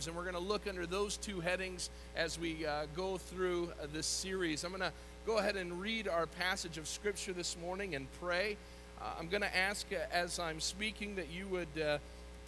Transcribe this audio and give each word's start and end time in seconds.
nerves. 0.00 0.06
And 0.06 0.16
we're 0.16 0.30
going 0.30 0.42
to 0.42 0.48
look 0.48 0.66
under 0.66 0.86
those 0.86 1.16
two 1.18 1.40
headings 1.40 1.90
as 2.16 2.38
we 2.38 2.64
uh, 2.64 2.86
go 2.96 3.18
through 3.18 3.70
uh, 3.82 3.86
this 3.92 4.06
series. 4.06 4.64
I'm 4.64 4.70
going 4.70 4.80
to 4.80 4.92
go 5.26 5.38
ahead 5.38 5.56
and 5.56 5.78
read 5.78 6.08
our 6.08 6.26
passage 6.26 6.78
of 6.78 6.88
Scripture 6.88 7.34
this 7.34 7.56
morning 7.60 7.94
and 7.94 8.06
pray. 8.18 8.56
Uh, 9.00 9.10
I'm 9.18 9.28
going 9.28 9.42
to 9.42 9.56
ask 9.56 9.86
uh, 9.92 9.98
as 10.10 10.38
I'm 10.38 10.58
speaking 10.58 11.16
that 11.16 11.30
you 11.30 11.46
would 11.48 11.82
uh, 11.82 11.98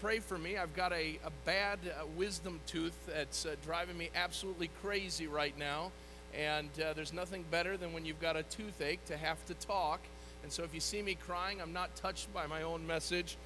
pray 0.01 0.21
for 0.21 0.39
me. 0.39 0.57
I've 0.57 0.75
got 0.75 0.93
a, 0.93 1.19
a 1.25 1.31
bad 1.45 1.79
uh, 1.85 2.07
wisdom 2.17 2.59
tooth 2.67 2.97
that's 3.07 3.47
driving 3.67 3.99
me 3.99 4.09
absolutely 4.15 4.71
crazy 4.83 5.27
right 5.27 5.57
now. 5.59 5.93
And 6.35 6.71
there's 6.75 7.13
nothing 7.13 7.45
better 7.51 7.77
than 7.77 7.93
when 7.93 8.07
you've 8.07 8.21
got 8.21 8.37
a 8.37 8.43
toothache 8.45 9.05
to 9.07 9.19
have 9.19 9.45
to 9.47 9.55
talk. 9.55 10.01
And 10.43 10.51
so 10.51 10.63
if 10.63 10.73
you 10.73 10.81
see 10.81 11.03
me 11.03 11.15
crying, 11.27 11.61
I'm 11.61 11.75
not 11.75 11.95
touched 11.97 12.33
by 12.33 12.47
my 12.47 12.63
own 12.63 12.87
message 12.87 13.37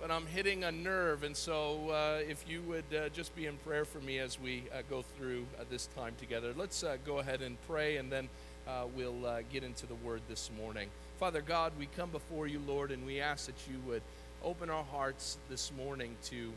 but 0.00 0.10
I'm 0.10 0.26
hitting 0.26 0.64
a 0.64 0.72
nerve. 0.72 1.22
And 1.22 1.36
so, 1.36 1.90
uh, 1.90 2.20
if 2.28 2.44
you 2.48 2.62
would 2.62 2.84
uh, 2.94 3.08
just 3.10 3.34
be 3.34 3.46
in 3.46 3.56
prayer 3.58 3.84
for 3.84 4.00
me 4.00 4.18
as 4.18 4.40
we 4.40 4.64
uh, 4.72 4.82
go 4.88 5.02
through 5.16 5.46
uh, 5.58 5.64
this 5.70 5.88
time 5.96 6.14
together, 6.18 6.52
let's 6.56 6.82
uh, 6.82 6.96
go 7.04 7.18
ahead 7.18 7.42
and 7.42 7.56
pray, 7.66 7.96
and 7.96 8.10
then 8.10 8.28
uh, 8.68 8.84
we'll 8.96 9.42
get 9.52 9.62
into 9.62 9.86
the 9.86 9.94
word 9.96 10.20
this 10.28 10.50
morning. 10.58 10.88
Father 11.18 11.40
God, 11.40 11.72
we 11.78 11.86
come 11.96 12.10
before 12.10 12.46
you, 12.46 12.60
Lord, 12.66 12.90
and 12.90 13.06
we 13.06 13.20
ask 13.20 13.46
that 13.46 13.56
you 13.70 13.78
would 13.86 14.02
open 14.44 14.70
our 14.70 14.84
hearts 14.84 15.38
this 15.48 15.72
morning 15.76 16.14
to 16.24 16.52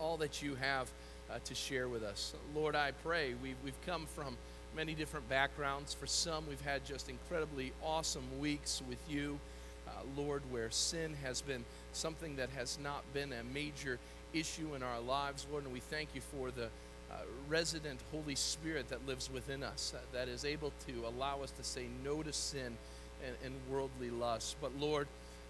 all 0.00 0.16
that 0.18 0.42
you 0.42 0.54
have 0.56 0.90
to 1.44 1.54
share 1.54 1.88
with 1.88 2.02
us. 2.02 2.34
Lord, 2.54 2.76
I 2.76 2.90
pray 3.02 3.34
we've, 3.42 3.56
we've 3.64 3.86
come 3.86 4.04
from 4.04 4.36
many 4.76 4.94
different 4.94 5.28
backgrounds. 5.28 5.94
For 5.94 6.06
some, 6.06 6.46
we've 6.48 6.60
had 6.60 6.84
just 6.84 7.08
incredibly 7.08 7.72
awesome 7.82 8.24
weeks 8.38 8.82
with 8.88 8.98
you, 9.08 9.38
Lord, 10.16 10.42
where 10.50 10.70
sin 10.70 11.14
has 11.22 11.40
been 11.40 11.64
something 11.92 12.36
that 12.36 12.50
has 12.50 12.78
not 12.82 13.02
been 13.12 13.32
a 13.32 13.44
major 13.54 13.98
issue 14.32 14.74
in 14.74 14.82
our 14.82 15.00
lives, 15.00 15.46
Lord. 15.50 15.64
And 15.64 15.72
we 15.72 15.80
thank 15.80 16.08
you 16.14 16.20
for 16.20 16.50
the 16.50 16.64
uh, 17.10 17.16
resident 17.48 18.00
Holy 18.10 18.34
Spirit 18.34 18.88
that 18.88 19.06
lives 19.06 19.30
within 19.30 19.62
us, 19.62 19.92
uh, 19.94 20.00
that 20.12 20.28
is 20.28 20.44
able 20.44 20.72
to 20.86 21.06
allow 21.06 21.42
us 21.42 21.50
to 21.52 21.64
say 21.64 21.86
no 22.02 22.22
to 22.22 22.32
sin 22.32 22.76
and, 23.26 23.36
and 23.44 23.54
worldly 23.70 24.10
lust. 24.10 24.56
But 24.60 24.70
Lord, 24.80 25.06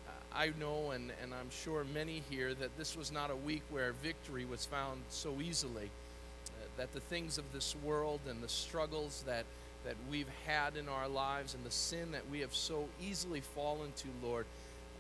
uh, 0.09 0.11
I 0.35 0.53
know, 0.59 0.91
and, 0.91 1.13
and 1.23 1.33
I'm 1.33 1.51
sure 1.51 1.85
many 1.95 2.23
here, 2.31 2.55
that 2.55 2.77
this 2.77 2.97
was 2.97 3.13
not 3.13 3.31
a 3.31 3.37
week 3.37 3.63
where 3.71 3.93
victory 4.03 4.45
was 4.45 4.67
found 4.67 5.03
so 5.09 5.41
easily. 5.41 5.91
Uh, 6.47 6.67
that 6.77 6.93
the 6.93 7.01
things 7.01 7.39
of 7.39 7.45
this 7.53 7.77
world 7.85 8.21
and 8.29 8.43
the 8.43 8.49
struggles 8.49 9.23
that, 9.27 9.45
that 9.85 9.97
we've 10.11 10.29
had 10.47 10.77
in 10.77 10.89
our 10.89 11.09
lives 11.09 11.55
and 11.55 11.65
the 11.65 11.71
sin 11.71 12.13
that 12.13 12.29
we 12.31 12.41
have 12.41 12.55
so 12.55 12.89
easily 13.03 13.41
fallen 13.41 13.93
to, 13.97 14.09
Lord, 14.23 14.47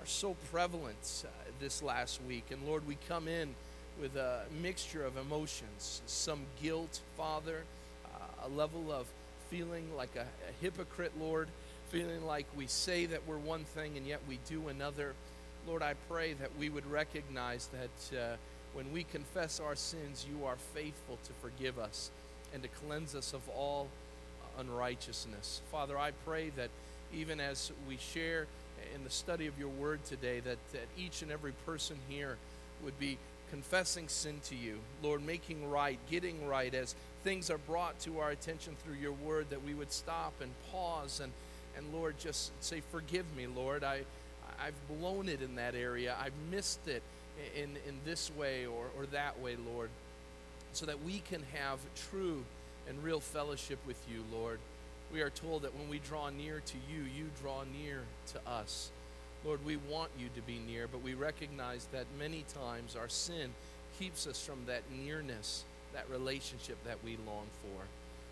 are 0.01 0.07
so 0.07 0.35
prevalent 0.51 1.25
uh, 1.25 1.29
this 1.61 1.83
last 1.83 2.21
week. 2.27 2.45
And 2.51 2.67
Lord, 2.67 2.87
we 2.87 2.97
come 3.09 3.29
in 3.29 3.55
with 4.01 4.17
a 4.17 4.43
mixture 4.61 5.05
of 5.05 5.17
emotions 5.17 6.03
some 6.07 6.41
guilt, 6.61 7.01
Father, 7.17 7.63
uh, 8.07 8.47
a 8.47 8.49
level 8.49 8.91
of 8.91 9.07
feeling 9.51 9.87
like 9.97 10.17
a, 10.17 10.23
a, 10.23 10.53
hypocrite, 10.61 11.13
Lord, 11.21 11.49
feeling 11.91 12.27
like 12.27 12.47
we 12.57 12.67
say 12.67 13.07
that 13.07 13.21
we're 13.27 13.37
one 13.37 13.65
thing 13.65 13.97
and 13.97 14.07
yet 14.07 14.21
we 14.29 14.39
do 14.49 14.69
another. 14.69 15.15
Lord, 15.69 15.83
I 15.83 15.95
pray 16.09 16.33
that 16.35 16.51
we 16.59 16.71
would 16.71 16.91
recognize 16.91 17.69
that 17.69 18.19
uh, 18.19 18.37
when 18.73 18.91
we 18.93 19.05
confess 19.05 19.61
our 19.61 19.77
sins, 19.77 20.27
you 20.29 20.47
are 20.47 20.57
faithful 20.75 21.19
to 21.25 21.33
forgive 21.35 21.79
us 21.79 22.11
and 22.55 22.63
to 22.63 22.69
cleanse 22.69 23.15
us 23.15 23.35
of 23.35 23.47
all 23.51 23.89
unrighteousness. 24.59 25.61
Father, 25.71 25.99
I 25.99 26.13
pray 26.25 26.51
that 26.57 26.71
even 27.15 27.41
as 27.41 27.73
we 27.89 27.97
share 27.97 28.47
in 28.95 29.05
the 29.05 29.11
study 29.11 29.47
of 29.47 29.59
your 29.59 29.69
word 29.69 30.05
today 30.05 30.41
that, 30.41 30.59
that 30.73 30.87
each 30.99 31.23
and 31.23 31.31
every 31.31 31.53
person 31.67 31.97
here 32.09 32.37
would 32.85 32.99
be 32.99 33.19
confessing 33.51 34.09
sin 34.09 34.41
to 34.45 34.57
you, 34.57 34.79
Lord, 35.03 35.25
making 35.25 35.71
right, 35.71 35.99
getting 36.11 36.47
right 36.47 36.73
as 36.75 36.95
things 37.23 37.51
are 37.51 37.59
brought 37.59 37.99
to 38.01 38.19
our 38.19 38.31
attention 38.31 38.75
through 38.83 38.97
your 38.97 39.13
word, 39.13 39.51
that 39.51 39.65
we 39.65 39.75
would 39.75 39.93
stop 39.93 40.33
and 40.41 40.51
pause 40.73 41.21
and, 41.21 41.33
and 41.77 41.93
Lord, 41.93 42.19
just 42.19 42.51
say, 42.63 42.83
Forgive 42.91 43.25
me, 43.37 43.47
Lord. 43.47 43.85
I, 43.85 44.03
I've 44.61 45.01
blown 45.01 45.29
it 45.29 45.43
in 45.43 45.57
that 45.57 45.75
area. 45.75 46.15
I've 46.21 46.35
missed 46.51 46.87
it 46.87 47.03
in, 47.57 47.71
in 47.89 47.97
this 48.05 48.31
way 48.37 48.67
or, 48.67 48.87
or 48.97 49.07
that 49.07 49.41
way, 49.41 49.57
Lord, 49.75 49.91
so 50.73 50.87
that 50.87 51.03
we 51.03 51.21
can 51.21 51.43
have 51.55 51.79
true 52.11 52.45
and 52.89 53.03
real 53.03 53.21
fellowship 53.21 53.79
with 53.87 53.99
you, 54.11 54.25
Lord 54.33 54.59
we 55.13 55.21
are 55.21 55.31
told 55.31 55.63
that 55.63 55.77
when 55.77 55.89
we 55.89 55.99
draw 55.99 56.31
near 56.31 56.63
to 56.65 56.77
you, 56.91 57.03
you 57.03 57.27
draw 57.41 57.65
near 57.65 58.01
to 58.33 58.51
us. 58.51 58.91
Lord, 59.45 59.65
we 59.65 59.77
want 59.77 60.11
you 60.19 60.29
to 60.35 60.43
be 60.43 60.59
near, 60.67 60.89
but 60.89 61.03
we 61.03 61.15
recognize 61.15 61.87
that 61.93 62.07
many 62.19 62.45
times 62.55 62.97
our 62.97 63.09
sin 63.09 63.51
keeps 63.99 64.27
us 64.27 64.45
from 64.45 64.65
that 64.67 64.83
nearness, 65.05 65.65
that 65.93 66.09
relationship 66.09 66.83
that 66.85 66.97
we 67.05 67.19
long 67.27 67.47
for. 67.61 67.83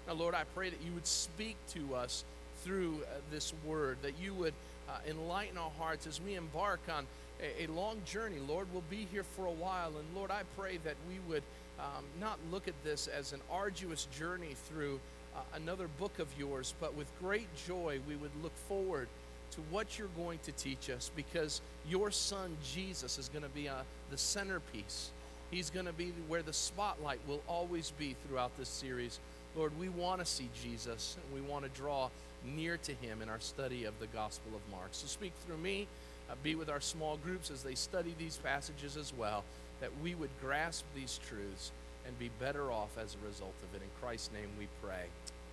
Now, 0.09 0.19
Lord, 0.19 0.35
I 0.35 0.45
pray 0.55 0.71
that 0.71 0.81
you 0.83 0.93
would 0.93 1.07
speak 1.07 1.57
to 1.71 1.95
us 1.95 2.25
through 2.65 3.01
uh, 3.03 3.19
this 3.31 3.53
word, 3.67 3.99
that 4.03 4.15
you 4.23 4.33
would 4.35 4.55
uh, 4.89 4.93
enlighten 5.09 5.59
our 5.59 5.73
hearts 5.79 6.07
as 6.07 6.21
we 6.21 6.35
embark 6.35 6.81
on 6.89 7.07
a, 7.43 7.65
a, 7.65 7.67
long 7.69 8.01
journey. 8.07 8.39
Lord, 8.49 8.69
we'll 8.73 8.83
be 8.89 9.07
here 9.13 9.23
for 9.23 9.47
a 9.47 9.53
while, 9.53 9.89
and 9.89 10.17
Lord, 10.17 10.31
I 10.31 10.43
pray 10.57 10.79
that 10.85 10.97
we 11.09 11.19
would 11.29 11.43
um, 11.81 12.05
not 12.21 12.39
look 12.51 12.69
at 12.69 12.75
this 12.85 13.07
as 13.09 13.33
an 13.33 13.41
arduous 13.51 14.07
journey 14.17 14.55
through 14.69 15.01
uh, 15.35 15.41
another 15.55 15.89
book 15.99 16.19
of 16.19 16.29
yours, 16.39 16.75
but 16.81 16.95
with 16.95 17.07
great 17.21 17.49
joy 17.67 17.99
we 18.09 18.17
would 18.17 18.31
look 18.43 18.57
forward 18.69 19.09
to 19.53 19.61
what 19.71 19.99
you're 19.99 20.09
going 20.17 20.39
to 20.45 20.53
teach 20.53 20.91
us 20.91 21.11
because 21.17 21.61
your 21.89 22.11
son 22.11 22.57
Jesus 22.63 23.19
is 23.19 23.29
going 23.29 23.43
to 23.43 23.49
be 23.51 23.69
uh, 23.69 23.75
the 24.11 24.19
centerpiece. 24.19 25.11
He's 25.51 25.71
going 25.71 25.87
to 25.87 25.93
be 25.93 26.13
where 26.29 26.43
the 26.43 26.53
spotlight 26.53 27.19
will 27.27 27.43
always 27.49 27.93
be 27.99 28.15
throughout 28.27 28.57
this 28.57 28.69
series. 28.69 29.19
Lord, 29.57 29.77
we 29.79 29.89
want 29.89 30.21
to 30.21 30.27
see 30.27 30.49
Jesus 30.63 31.17
and 31.17 31.35
we 31.35 31.49
want 31.49 31.65
to 31.65 31.71
draw 31.71 32.11
near 32.57 32.77
to 32.79 32.93
him 32.95 33.21
in 33.23 33.29
our 33.29 33.41
study 33.41 33.85
of 33.85 33.99
the 33.99 34.07
Gospel 34.09 34.53
of 34.55 34.73
Mark. 34.73 34.91
So 34.93 35.07
speak 35.07 35.33
through 35.45 35.59
me, 35.59 35.89
uh, 36.31 36.35
be 36.43 36.55
with 36.55 36.71
our 36.71 36.81
small 36.81 37.17
groups 37.17 37.51
as 37.51 37.63
they 37.63 37.75
study 37.75 38.15
these 38.19 38.37
passages 38.37 38.97
as 38.97 39.13
well, 39.13 39.45
that 39.81 39.91
we 40.03 40.15
would 40.15 40.31
grasp 40.41 40.85
these 40.95 41.19
truths 41.29 41.73
and 42.07 42.19
be 42.19 42.31
better 42.39 42.71
off 42.71 42.91
as 42.99 43.15
a 43.15 43.27
result 43.27 43.55
of 43.63 43.75
it. 43.75 43.83
In 43.83 43.91
Christ's 44.01 44.31
name 44.33 44.51
we 44.59 44.69
pray. 44.83 45.05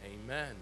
Amen. 0.05 0.55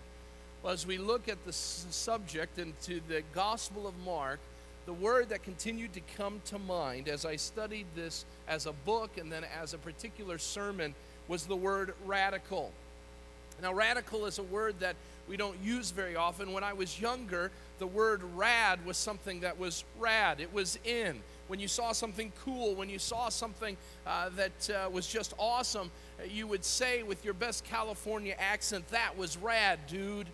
Well, 0.64 0.74
as 0.74 0.88
we 0.88 0.98
look 0.98 1.28
at 1.28 1.44
the 1.46 1.54
subject 1.54 2.58
into 2.58 3.00
the 3.08 3.22
Gospel 3.34 3.88
of 3.88 3.94
Mark, 4.04 4.40
the 4.86 4.94
word 4.94 5.30
that 5.30 5.44
continued 5.44 5.94
to 5.94 6.02
come 6.18 6.42
to 6.46 6.60
mind 6.60 7.08
as 7.08 7.26
I 7.26 7.36
studied 7.36 7.88
this 7.96 8.26
as 8.48 8.66
a 8.66 8.72
book 8.72 9.18
and 9.18 9.32
then 9.32 9.44
as 9.62 9.74
a 9.74 9.78
particular 9.78 10.38
sermon 10.38 10.94
was 11.28 11.46
the 11.46 11.56
word 11.56 11.94
radical. 12.06 12.72
Now, 13.62 13.74
radical 13.74 14.26
is 14.26 14.38
a 14.38 14.44
word 14.44 14.80
that 14.82 14.96
we 15.28 15.38
don't 15.38 15.58
use 15.64 15.92
very 15.92 16.16
often. 16.16 16.52
When 16.52 16.64
I 16.64 16.74
was 16.74 17.00
younger, 17.00 17.52
the 17.80 17.88
word 17.88 18.22
rad 18.36 18.86
was 18.86 18.98
something 18.98 19.40
that 19.40 19.58
was 19.58 19.84
rad, 20.00 20.40
it 20.40 20.54
was 20.54 20.78
in. 20.84 21.22
When 21.48 21.60
you 21.60 21.68
saw 21.68 21.92
something 21.92 22.32
cool, 22.44 22.74
when 22.76 22.90
you 22.90 23.00
saw 23.00 23.30
something 23.30 23.78
uh, 24.06 24.30
that 24.36 24.70
uh, 24.70 24.90
was 24.90 25.08
just 25.08 25.34
awesome, 25.38 25.92
you 26.30 26.48
would 26.48 26.66
say 26.66 27.04
with 27.04 27.24
your 27.24 27.34
best 27.34 27.64
California 27.64 28.36
accent, 28.40 28.88
that 28.90 29.18
was 29.18 29.38
rad, 29.38 29.80
dude. 29.88 30.28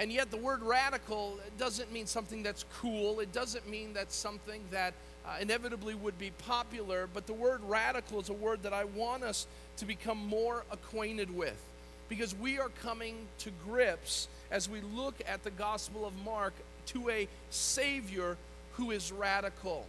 And 0.00 0.12
yet, 0.12 0.30
the 0.30 0.36
word 0.36 0.62
radical 0.62 1.38
doesn't 1.58 1.92
mean 1.92 2.06
something 2.06 2.42
that's 2.42 2.64
cool. 2.80 3.20
It 3.20 3.32
doesn't 3.32 3.68
mean 3.68 3.92
that's 3.92 4.14
something 4.14 4.62
that 4.70 4.94
uh, 5.26 5.36
inevitably 5.40 5.94
would 5.94 6.18
be 6.18 6.30
popular. 6.30 7.08
But 7.12 7.26
the 7.26 7.32
word 7.32 7.60
radical 7.64 8.20
is 8.20 8.28
a 8.28 8.34
word 8.34 8.62
that 8.62 8.72
I 8.72 8.84
want 8.84 9.24
us 9.24 9.46
to 9.78 9.84
become 9.84 10.18
more 10.18 10.64
acquainted 10.70 11.36
with 11.36 11.60
because 12.08 12.34
we 12.34 12.58
are 12.58 12.70
coming 12.82 13.16
to 13.38 13.50
grips 13.66 14.28
as 14.50 14.68
we 14.68 14.80
look 14.80 15.14
at 15.26 15.42
the 15.44 15.50
Gospel 15.50 16.06
of 16.06 16.12
Mark 16.24 16.54
to 16.86 17.10
a 17.10 17.28
Savior 17.50 18.36
who 18.74 18.92
is 18.92 19.12
radical. 19.12 19.86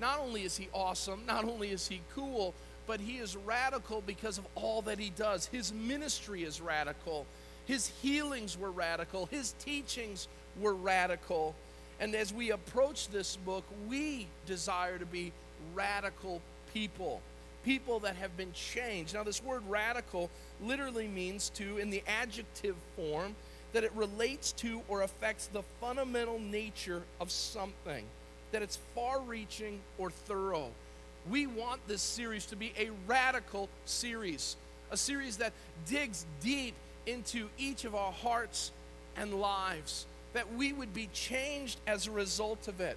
Not 0.00 0.20
only 0.20 0.44
is 0.44 0.56
he 0.56 0.68
awesome, 0.72 1.22
not 1.26 1.44
only 1.44 1.70
is 1.70 1.88
he 1.88 2.00
cool, 2.14 2.54
but 2.86 3.00
he 3.00 3.18
is 3.18 3.36
radical 3.36 4.02
because 4.06 4.38
of 4.38 4.46
all 4.54 4.82
that 4.82 4.98
he 4.98 5.10
does. 5.10 5.46
His 5.46 5.72
ministry 5.72 6.44
is 6.44 6.60
radical, 6.60 7.26
his 7.66 7.88
healings 8.02 8.56
were 8.56 8.70
radical, 8.70 9.26
his 9.26 9.54
teachings 9.60 10.28
were 10.58 10.74
radical. 10.74 11.54
And 12.00 12.14
as 12.14 12.32
we 12.32 12.52
approach 12.52 13.08
this 13.08 13.36
book, 13.36 13.64
we 13.88 14.28
desire 14.46 14.98
to 14.98 15.06
be 15.06 15.32
radical 15.74 16.40
people, 16.72 17.20
people 17.64 17.98
that 18.00 18.16
have 18.16 18.36
been 18.36 18.52
changed. 18.52 19.14
Now, 19.14 19.24
this 19.24 19.42
word 19.42 19.62
radical 19.68 20.30
literally 20.62 21.08
means 21.08 21.50
to, 21.50 21.78
in 21.78 21.90
the 21.90 22.02
adjective 22.06 22.76
form, 22.94 23.34
that 23.72 23.84
it 23.84 23.92
relates 23.94 24.52
to 24.52 24.80
or 24.88 25.02
affects 25.02 25.48
the 25.48 25.62
fundamental 25.80 26.38
nature 26.38 27.02
of 27.20 27.30
something, 27.30 28.04
that 28.52 28.62
it's 28.62 28.78
far 28.94 29.20
reaching 29.20 29.80
or 29.98 30.10
thorough. 30.10 30.70
We 31.30 31.46
want 31.46 31.86
this 31.86 32.02
series 32.02 32.46
to 32.46 32.56
be 32.56 32.72
a 32.78 32.90
radical 33.06 33.68
series, 33.84 34.56
a 34.90 34.96
series 34.96 35.36
that 35.38 35.52
digs 35.86 36.24
deep 36.40 36.74
into 37.06 37.48
each 37.58 37.84
of 37.84 37.94
our 37.94 38.12
hearts 38.12 38.72
and 39.16 39.34
lives, 39.34 40.06
that 40.32 40.54
we 40.54 40.72
would 40.72 40.94
be 40.94 41.08
changed 41.12 41.78
as 41.86 42.06
a 42.06 42.10
result 42.10 42.68
of 42.68 42.80
it. 42.80 42.96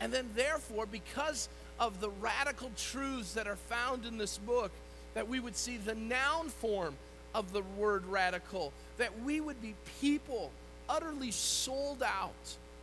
And 0.00 0.12
then, 0.12 0.28
therefore, 0.34 0.86
because 0.86 1.48
of 1.80 2.00
the 2.00 2.10
radical 2.20 2.70
truths 2.76 3.34
that 3.34 3.46
are 3.46 3.56
found 3.56 4.04
in 4.04 4.18
this 4.18 4.38
book, 4.38 4.70
that 5.14 5.28
we 5.28 5.40
would 5.40 5.56
see 5.56 5.76
the 5.76 5.94
noun 5.94 6.48
form 6.48 6.94
of 7.34 7.52
the 7.52 7.62
word 7.76 8.04
radical, 8.06 8.72
that 8.98 9.22
we 9.22 9.40
would 9.40 9.60
be 9.60 9.74
people 10.00 10.50
utterly 10.88 11.30
sold 11.30 12.02
out 12.02 12.32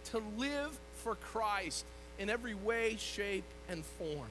to 0.05 0.21
live 0.37 0.77
for 1.03 1.15
Christ 1.15 1.85
in 2.21 2.29
every 2.29 2.53
way, 2.53 2.95
shape, 2.99 3.43
and 3.67 3.83
form. 3.83 4.29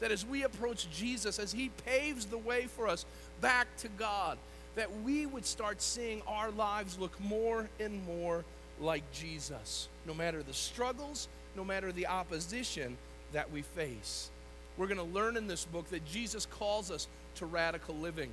That 0.00 0.12
as 0.12 0.26
we 0.26 0.44
approach 0.44 0.90
Jesus, 0.90 1.38
as 1.38 1.52
He 1.52 1.70
paves 1.86 2.26
the 2.26 2.38
way 2.38 2.66
for 2.66 2.86
us 2.86 3.06
back 3.40 3.66
to 3.78 3.88
God, 3.88 4.38
that 4.76 5.00
we 5.02 5.26
would 5.26 5.46
start 5.46 5.80
seeing 5.80 6.22
our 6.26 6.50
lives 6.50 6.98
look 6.98 7.18
more 7.18 7.68
and 7.80 8.04
more 8.06 8.44
like 8.78 9.10
Jesus, 9.12 9.88
no 10.06 10.14
matter 10.14 10.42
the 10.42 10.54
struggles, 10.54 11.28
no 11.56 11.64
matter 11.64 11.92
the 11.92 12.06
opposition 12.06 12.96
that 13.32 13.50
we 13.50 13.62
face. 13.62 14.30
We're 14.76 14.86
going 14.86 14.98
to 14.98 15.14
learn 15.14 15.36
in 15.36 15.46
this 15.46 15.64
book 15.64 15.88
that 15.90 16.04
Jesus 16.06 16.46
calls 16.46 16.90
us 16.90 17.08
to 17.36 17.46
radical 17.46 17.94
living. 17.94 18.30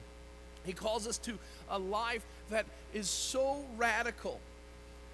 He 0.65 0.73
calls 0.73 1.07
us 1.07 1.17
to 1.19 1.37
a 1.69 1.79
life 1.79 2.25
that 2.49 2.65
is 2.93 3.09
so 3.09 3.63
radical 3.77 4.39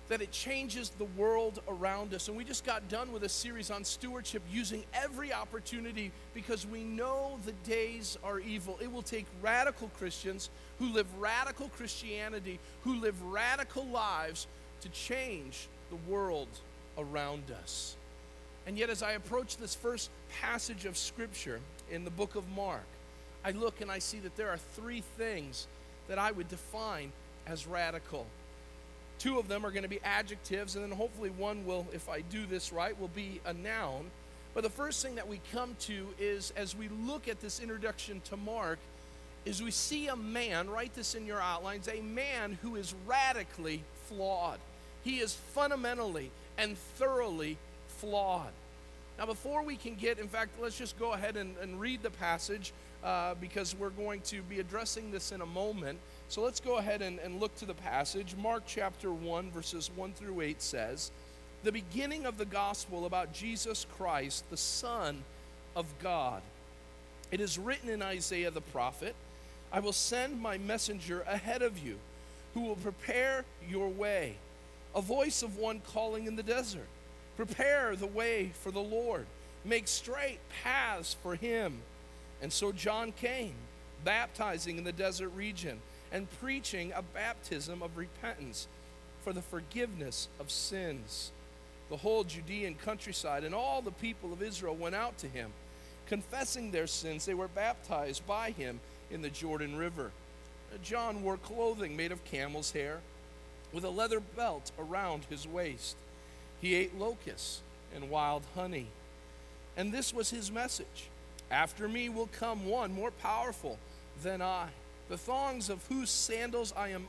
that 0.09 0.21
it 0.21 0.31
changes 0.31 0.89
the 0.89 1.05
world 1.05 1.61
around 1.67 2.13
us. 2.13 2.27
And 2.27 2.35
we 2.35 2.43
just 2.43 2.65
got 2.65 2.87
done 2.89 3.11
with 3.11 3.23
a 3.23 3.29
series 3.29 3.71
on 3.71 3.83
stewardship 3.83 4.41
using 4.51 4.83
every 4.93 5.33
opportunity 5.33 6.11
because 6.33 6.67
we 6.67 6.83
know 6.83 7.39
the 7.45 7.53
days 7.67 8.17
are 8.23 8.39
evil. 8.39 8.77
It 8.81 8.91
will 8.91 9.01
take 9.01 9.25
radical 9.41 9.89
Christians 9.97 10.49
who 10.79 10.93
live 10.93 11.07
radical 11.19 11.69
Christianity, 11.69 12.59
who 12.83 12.99
live 12.99 13.21
radical 13.23 13.85
lives 13.85 14.47
to 14.81 14.89
change 14.89 15.67
the 15.89 16.11
world 16.11 16.49
around 16.97 17.43
us. 17.63 17.95
And 18.65 18.77
yet, 18.77 18.89
as 18.89 19.03
I 19.03 19.13
approach 19.13 19.57
this 19.57 19.75
first 19.75 20.09
passage 20.41 20.85
of 20.85 20.97
Scripture 20.97 21.59
in 21.91 22.03
the 22.03 22.11
book 22.11 22.35
of 22.35 22.47
Mark, 22.55 22.85
I 23.43 23.51
look 23.51 23.81
and 23.81 23.91
I 23.91 23.99
see 23.99 24.19
that 24.19 24.35
there 24.37 24.49
are 24.49 24.57
three 24.57 25.01
things 25.17 25.67
that 26.07 26.17
I 26.17 26.31
would 26.31 26.47
define 26.47 27.11
as 27.45 27.67
radical. 27.67 28.25
Two 29.19 29.39
of 29.39 29.47
them 29.47 29.65
are 29.65 29.71
going 29.71 29.83
to 29.83 29.89
be 29.89 30.01
adjectives, 30.03 30.75
and 30.75 30.83
then 30.83 30.91
hopefully 30.91 31.29
one 31.29 31.65
will, 31.65 31.87
if 31.93 32.09
I 32.09 32.21
do 32.21 32.45
this 32.45 32.73
right, 32.73 32.99
will 32.99 33.09
be 33.09 33.39
a 33.45 33.53
noun. 33.53 34.11
But 34.53 34.63
the 34.63 34.69
first 34.69 35.03
thing 35.03 35.15
that 35.15 35.27
we 35.27 35.39
come 35.51 35.75
to 35.81 36.07
is 36.19 36.51
as 36.55 36.75
we 36.75 36.89
look 36.89 37.27
at 37.27 37.41
this 37.41 37.59
introduction 37.59 38.21
to 38.25 38.37
Mark, 38.37 38.79
is 39.45 39.61
we 39.61 39.71
see 39.71 40.07
a 40.07 40.15
man, 40.15 40.69
write 40.69 40.93
this 40.93 41.15
in 41.15 41.25
your 41.25 41.41
outlines, 41.41 41.87
a 41.87 42.01
man 42.01 42.57
who 42.61 42.75
is 42.75 42.95
radically 43.05 43.83
flawed. 44.07 44.59
He 45.03 45.19
is 45.19 45.33
fundamentally 45.33 46.31
and 46.57 46.77
thoroughly 46.77 47.57
flawed. 47.87 48.51
Now, 49.17 49.25
before 49.25 49.63
we 49.63 49.75
can 49.75 49.95
get, 49.95 50.17
in 50.17 50.27
fact, 50.27 50.51
let's 50.61 50.77
just 50.77 50.97
go 50.97 51.13
ahead 51.13 51.37
and, 51.37 51.55
and 51.61 51.79
read 51.79 52.01
the 52.03 52.09
passage 52.09 52.73
uh, 53.03 53.35
because 53.41 53.75
we're 53.75 53.89
going 53.89 54.21
to 54.21 54.41
be 54.43 54.59
addressing 54.59 55.11
this 55.11 55.31
in 55.31 55.41
a 55.41 55.45
moment. 55.45 55.99
So 56.29 56.41
let's 56.41 56.59
go 56.59 56.77
ahead 56.77 57.01
and, 57.01 57.19
and 57.19 57.39
look 57.39 57.55
to 57.57 57.65
the 57.65 57.73
passage. 57.73 58.35
Mark 58.41 58.63
chapter 58.65 59.11
1, 59.11 59.51
verses 59.51 59.91
1 59.95 60.13
through 60.13 60.41
8 60.41 60.61
says, 60.61 61.11
The 61.63 61.71
beginning 61.71 62.25
of 62.25 62.37
the 62.37 62.45
gospel 62.45 63.05
about 63.05 63.33
Jesus 63.33 63.85
Christ, 63.97 64.49
the 64.49 64.57
Son 64.57 65.23
of 65.75 65.85
God. 66.01 66.41
It 67.31 67.41
is 67.41 67.57
written 67.57 67.89
in 67.89 68.01
Isaiah 68.01 68.51
the 68.51 68.61
prophet, 68.61 69.15
I 69.71 69.79
will 69.79 69.93
send 69.93 70.39
my 70.39 70.57
messenger 70.59 71.21
ahead 71.21 71.63
of 71.63 71.79
you, 71.79 71.97
who 72.53 72.61
will 72.61 72.75
prepare 72.75 73.43
your 73.67 73.89
way, 73.89 74.35
a 74.95 75.01
voice 75.01 75.41
of 75.41 75.57
one 75.57 75.81
calling 75.93 76.27
in 76.27 76.35
the 76.35 76.43
desert 76.43 76.87
Prepare 77.35 77.95
the 77.95 78.05
way 78.05 78.51
for 78.61 78.69
the 78.69 78.79
Lord, 78.79 79.25
make 79.65 79.87
straight 79.87 80.37
paths 80.63 81.15
for 81.23 81.35
him. 81.35 81.81
And 82.43 82.51
so 82.51 82.73
John 82.73 83.13
came, 83.13 83.55
baptizing 84.03 84.77
in 84.77 84.83
the 84.83 84.91
desert 84.91 85.29
region 85.29 85.79
and 86.11 86.27
preaching 86.41 86.91
a 86.93 87.01
baptism 87.01 87.81
of 87.81 87.97
repentance 87.97 88.67
for 89.23 89.31
the 89.31 89.41
forgiveness 89.41 90.27
of 90.41 90.51
sins. 90.51 91.31
The 91.89 91.95
whole 91.95 92.25
Judean 92.25 92.75
countryside 92.75 93.45
and 93.45 93.55
all 93.55 93.81
the 93.81 93.91
people 93.91 94.33
of 94.33 94.43
Israel 94.43 94.75
went 94.75 94.93
out 94.93 95.17
to 95.19 95.27
him. 95.27 95.51
Confessing 96.07 96.69
their 96.69 96.85
sins, 96.85 97.25
they 97.25 97.33
were 97.33 97.47
baptized 97.47 98.27
by 98.27 98.51
him 98.51 98.81
in 99.09 99.21
the 99.21 99.29
Jordan 99.29 99.77
River. 99.77 100.11
Uh, 100.73 100.77
John 100.83 101.23
wore 101.23 101.37
clothing 101.37 101.95
made 101.95 102.11
of 102.11 102.25
camel's 102.25 102.73
hair 102.73 102.99
with 103.71 103.85
a 103.85 103.89
leather 103.89 104.19
belt 104.19 104.73
around 104.77 105.23
his 105.29 105.47
waist. 105.47 105.95
He 106.59 106.75
ate 106.75 106.99
locusts 106.99 107.61
and 107.95 108.09
wild 108.09 108.43
honey. 108.53 108.87
And 109.77 109.93
this 109.93 110.13
was 110.13 110.29
his 110.29 110.51
message 110.51 111.07
After 111.53 111.87
me 111.87 112.09
will 112.09 112.29
come 112.39 112.65
one 112.65 112.91
more 112.95 113.11
powerful 113.11 113.77
than 114.23 114.41
I, 114.41 114.69
the 115.07 115.19
thongs 115.19 115.69
of 115.69 115.85
whose 115.85 116.09
sandals 116.09 116.73
I 116.75 116.89
am 116.89 117.07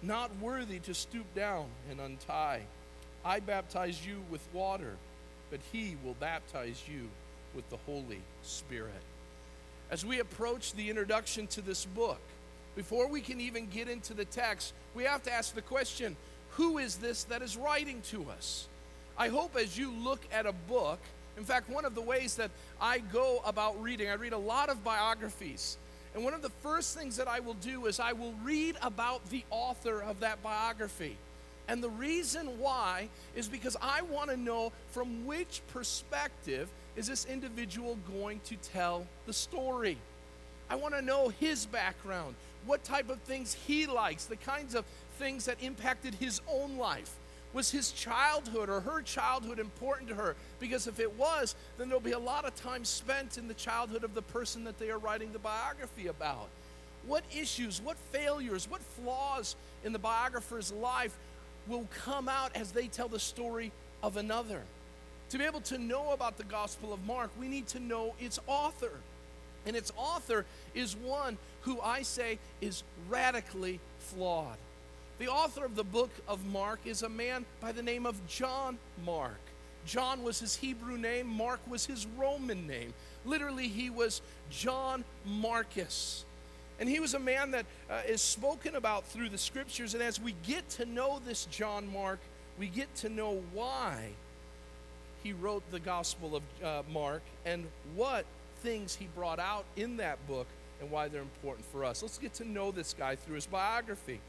not 0.00 0.34
worthy 0.40 0.78
to 0.80 0.94
stoop 0.94 1.26
down 1.34 1.66
and 1.90 2.00
untie. 2.00 2.62
I 3.26 3.40
baptize 3.40 4.04
you 4.06 4.22
with 4.30 4.40
water, 4.54 4.96
but 5.50 5.60
he 5.70 5.98
will 6.02 6.14
baptize 6.14 6.82
you 6.88 7.10
with 7.54 7.68
the 7.68 7.76
Holy 7.84 8.22
Spirit. 8.42 9.02
As 9.90 10.02
we 10.04 10.20
approach 10.20 10.72
the 10.72 10.88
introduction 10.88 11.46
to 11.48 11.60
this 11.60 11.84
book, 11.84 12.20
before 12.74 13.06
we 13.06 13.20
can 13.20 13.38
even 13.38 13.66
get 13.66 13.88
into 13.88 14.14
the 14.14 14.24
text, 14.24 14.72
we 14.94 15.04
have 15.04 15.22
to 15.24 15.32
ask 15.32 15.54
the 15.54 15.60
question 15.60 16.16
who 16.52 16.78
is 16.78 16.96
this 16.96 17.24
that 17.24 17.42
is 17.42 17.58
writing 17.58 18.00
to 18.08 18.30
us? 18.30 18.66
I 19.18 19.28
hope 19.28 19.56
as 19.56 19.76
you 19.76 19.90
look 19.90 20.20
at 20.32 20.46
a 20.46 20.52
book, 20.52 21.00
in 21.36 21.44
fact, 21.44 21.68
one 21.68 21.84
of 21.84 21.94
the 21.94 22.00
ways 22.00 22.36
that 22.36 22.50
I 22.80 22.98
go 22.98 23.40
about 23.44 23.80
reading, 23.82 24.08
I 24.08 24.14
read 24.14 24.32
a 24.32 24.38
lot 24.38 24.68
of 24.68 24.84
biographies. 24.84 25.78
And 26.14 26.22
one 26.22 26.32
of 26.32 26.42
the 26.42 26.50
first 26.62 26.96
things 26.96 27.16
that 27.16 27.26
I 27.26 27.40
will 27.40 27.54
do 27.54 27.86
is 27.86 27.98
I 27.98 28.12
will 28.12 28.34
read 28.44 28.76
about 28.82 29.28
the 29.30 29.44
author 29.50 30.00
of 30.00 30.20
that 30.20 30.42
biography. 30.42 31.16
And 31.66 31.82
the 31.82 31.90
reason 31.90 32.58
why 32.60 33.08
is 33.34 33.48
because 33.48 33.76
I 33.82 34.02
want 34.02 34.30
to 34.30 34.36
know 34.36 34.72
from 34.90 35.26
which 35.26 35.62
perspective 35.72 36.68
is 36.94 37.08
this 37.08 37.24
individual 37.24 37.98
going 38.12 38.40
to 38.44 38.56
tell 38.56 39.06
the 39.26 39.32
story. 39.32 39.98
I 40.70 40.76
want 40.76 40.94
to 40.94 41.02
know 41.02 41.30
his 41.40 41.66
background, 41.66 42.36
what 42.64 42.84
type 42.84 43.10
of 43.10 43.18
things 43.20 43.54
he 43.66 43.86
likes, 43.86 44.26
the 44.26 44.36
kinds 44.36 44.74
of 44.74 44.84
things 45.18 45.46
that 45.46 45.56
impacted 45.62 46.14
his 46.14 46.40
own 46.48 46.76
life. 46.76 47.10
Was 47.54 47.70
his 47.70 47.92
childhood 47.92 48.68
or 48.68 48.80
her 48.80 49.00
childhood 49.00 49.60
important 49.60 50.08
to 50.08 50.16
her? 50.16 50.34
Because 50.58 50.88
if 50.88 50.98
it 50.98 51.16
was, 51.16 51.54
then 51.78 51.88
there'll 51.88 52.02
be 52.02 52.12
a 52.12 52.18
lot 52.18 52.44
of 52.44 52.54
time 52.56 52.84
spent 52.84 53.38
in 53.38 53.46
the 53.46 53.54
childhood 53.54 54.02
of 54.02 54.12
the 54.12 54.22
person 54.22 54.64
that 54.64 54.78
they 54.78 54.90
are 54.90 54.98
writing 54.98 55.32
the 55.32 55.38
biography 55.38 56.08
about. 56.08 56.48
What 57.06 57.22
issues, 57.34 57.80
what 57.80 57.96
failures, 58.10 58.68
what 58.68 58.82
flaws 58.82 59.54
in 59.84 59.92
the 59.92 59.98
biographer's 60.00 60.72
life 60.72 61.16
will 61.68 61.86
come 62.04 62.28
out 62.28 62.54
as 62.56 62.72
they 62.72 62.88
tell 62.88 63.08
the 63.08 63.20
story 63.20 63.70
of 64.02 64.16
another? 64.16 64.62
To 65.30 65.38
be 65.38 65.44
able 65.44 65.60
to 65.62 65.78
know 65.78 66.12
about 66.12 66.36
the 66.36 66.44
Gospel 66.44 66.92
of 66.92 67.06
Mark, 67.06 67.30
we 67.38 67.46
need 67.46 67.68
to 67.68 67.80
know 67.80 68.14
its 68.18 68.40
author. 68.48 68.92
And 69.64 69.76
its 69.76 69.92
author 69.96 70.44
is 70.74 70.96
one 70.96 71.38
who 71.62 71.80
I 71.80 72.02
say 72.02 72.38
is 72.60 72.82
radically 73.08 73.78
flawed. 73.98 74.56
The 75.18 75.28
author 75.28 75.64
of 75.64 75.76
the 75.76 75.84
book 75.84 76.10
of 76.26 76.44
Mark 76.46 76.80
is 76.84 77.02
a 77.02 77.08
man 77.08 77.44
by 77.60 77.72
the 77.72 77.82
name 77.82 78.04
of 78.04 78.26
John 78.26 78.78
Mark. 79.04 79.38
John 79.86 80.22
was 80.22 80.40
his 80.40 80.56
Hebrew 80.56 80.96
name, 80.96 81.26
Mark 81.26 81.60
was 81.68 81.86
his 81.86 82.06
Roman 82.16 82.66
name. 82.66 82.94
Literally, 83.24 83.68
he 83.68 83.90
was 83.90 84.22
John 84.50 85.04
Marcus. 85.24 86.24
And 86.80 86.88
he 86.88 86.98
was 86.98 87.14
a 87.14 87.18
man 87.18 87.52
that 87.52 87.66
uh, 87.88 88.00
is 88.08 88.20
spoken 88.20 88.74
about 88.74 89.06
through 89.06 89.28
the 89.28 89.38
scriptures. 89.38 89.94
And 89.94 90.02
as 90.02 90.20
we 90.20 90.34
get 90.46 90.68
to 90.70 90.84
know 90.84 91.20
this 91.24 91.44
John 91.46 91.92
Mark, 91.92 92.18
we 92.58 92.66
get 92.66 92.92
to 92.96 93.08
know 93.08 93.42
why 93.52 94.08
he 95.22 95.32
wrote 95.32 95.62
the 95.70 95.80
Gospel 95.80 96.36
of 96.36 96.42
uh, 96.62 96.82
Mark 96.92 97.22
and 97.44 97.64
what 97.94 98.26
things 98.62 98.96
he 98.96 99.06
brought 99.14 99.38
out 99.38 99.64
in 99.76 99.98
that 99.98 100.26
book 100.26 100.46
and 100.80 100.90
why 100.90 101.06
they're 101.06 101.22
important 101.22 101.66
for 101.66 101.84
us. 101.84 102.02
Let's 102.02 102.18
get 102.18 102.34
to 102.34 102.44
know 102.48 102.72
this 102.72 102.94
guy 102.98 103.14
through 103.14 103.36
his 103.36 103.46
biography. 103.46 104.20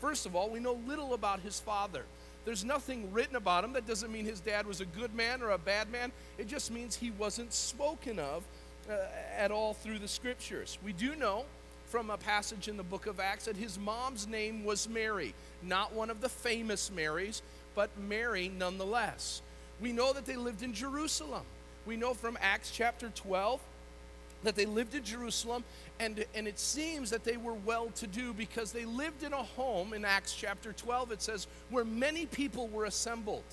First 0.00 0.26
of 0.26 0.34
all, 0.34 0.48
we 0.48 0.60
know 0.60 0.78
little 0.86 1.14
about 1.14 1.40
his 1.40 1.60
father. 1.60 2.04
There's 2.44 2.64
nothing 2.64 3.12
written 3.12 3.36
about 3.36 3.64
him. 3.64 3.74
That 3.74 3.86
doesn't 3.86 4.10
mean 4.10 4.24
his 4.24 4.40
dad 4.40 4.66
was 4.66 4.80
a 4.80 4.86
good 4.86 5.14
man 5.14 5.42
or 5.42 5.50
a 5.50 5.58
bad 5.58 5.90
man. 5.90 6.10
It 6.38 6.48
just 6.48 6.70
means 6.70 6.96
he 6.96 7.10
wasn't 7.10 7.52
spoken 7.52 8.18
of 8.18 8.44
uh, 8.88 8.94
at 9.36 9.50
all 9.50 9.74
through 9.74 9.98
the 9.98 10.08
scriptures. 10.08 10.78
We 10.82 10.92
do 10.92 11.14
know 11.14 11.44
from 11.86 12.08
a 12.08 12.16
passage 12.16 12.68
in 12.68 12.76
the 12.76 12.82
book 12.82 13.06
of 13.06 13.20
Acts 13.20 13.44
that 13.44 13.56
his 13.56 13.78
mom's 13.78 14.26
name 14.26 14.64
was 14.64 14.88
Mary, 14.88 15.34
not 15.62 15.92
one 15.92 16.08
of 16.08 16.20
the 16.20 16.28
famous 16.28 16.90
Marys, 16.90 17.42
but 17.74 17.90
Mary 17.98 18.50
nonetheless. 18.56 19.42
We 19.80 19.92
know 19.92 20.12
that 20.12 20.24
they 20.24 20.36
lived 20.36 20.62
in 20.62 20.72
Jerusalem. 20.72 21.42
We 21.86 21.96
know 21.96 22.14
from 22.14 22.38
Acts 22.40 22.70
chapter 22.70 23.10
12 23.10 23.60
that 24.44 24.54
they 24.54 24.66
lived 24.66 24.94
in 24.94 25.04
Jerusalem, 25.04 25.64
and, 26.00 26.24
and 26.34 26.48
it 26.48 26.58
seems 26.58 27.10
that 27.10 27.24
they 27.24 27.36
were 27.36 27.52
well 27.52 27.88
to 27.96 28.06
do 28.06 28.32
because 28.32 28.72
they 28.72 28.86
lived 28.86 29.22
in 29.22 29.34
a 29.34 29.42
home, 29.42 29.92
in 29.92 30.04
Acts 30.06 30.34
chapter 30.34 30.72
12, 30.72 31.12
it 31.12 31.22
says, 31.22 31.46
where 31.68 31.84
many 31.84 32.24
people 32.24 32.68
were 32.68 32.86
assembled. 32.86 33.44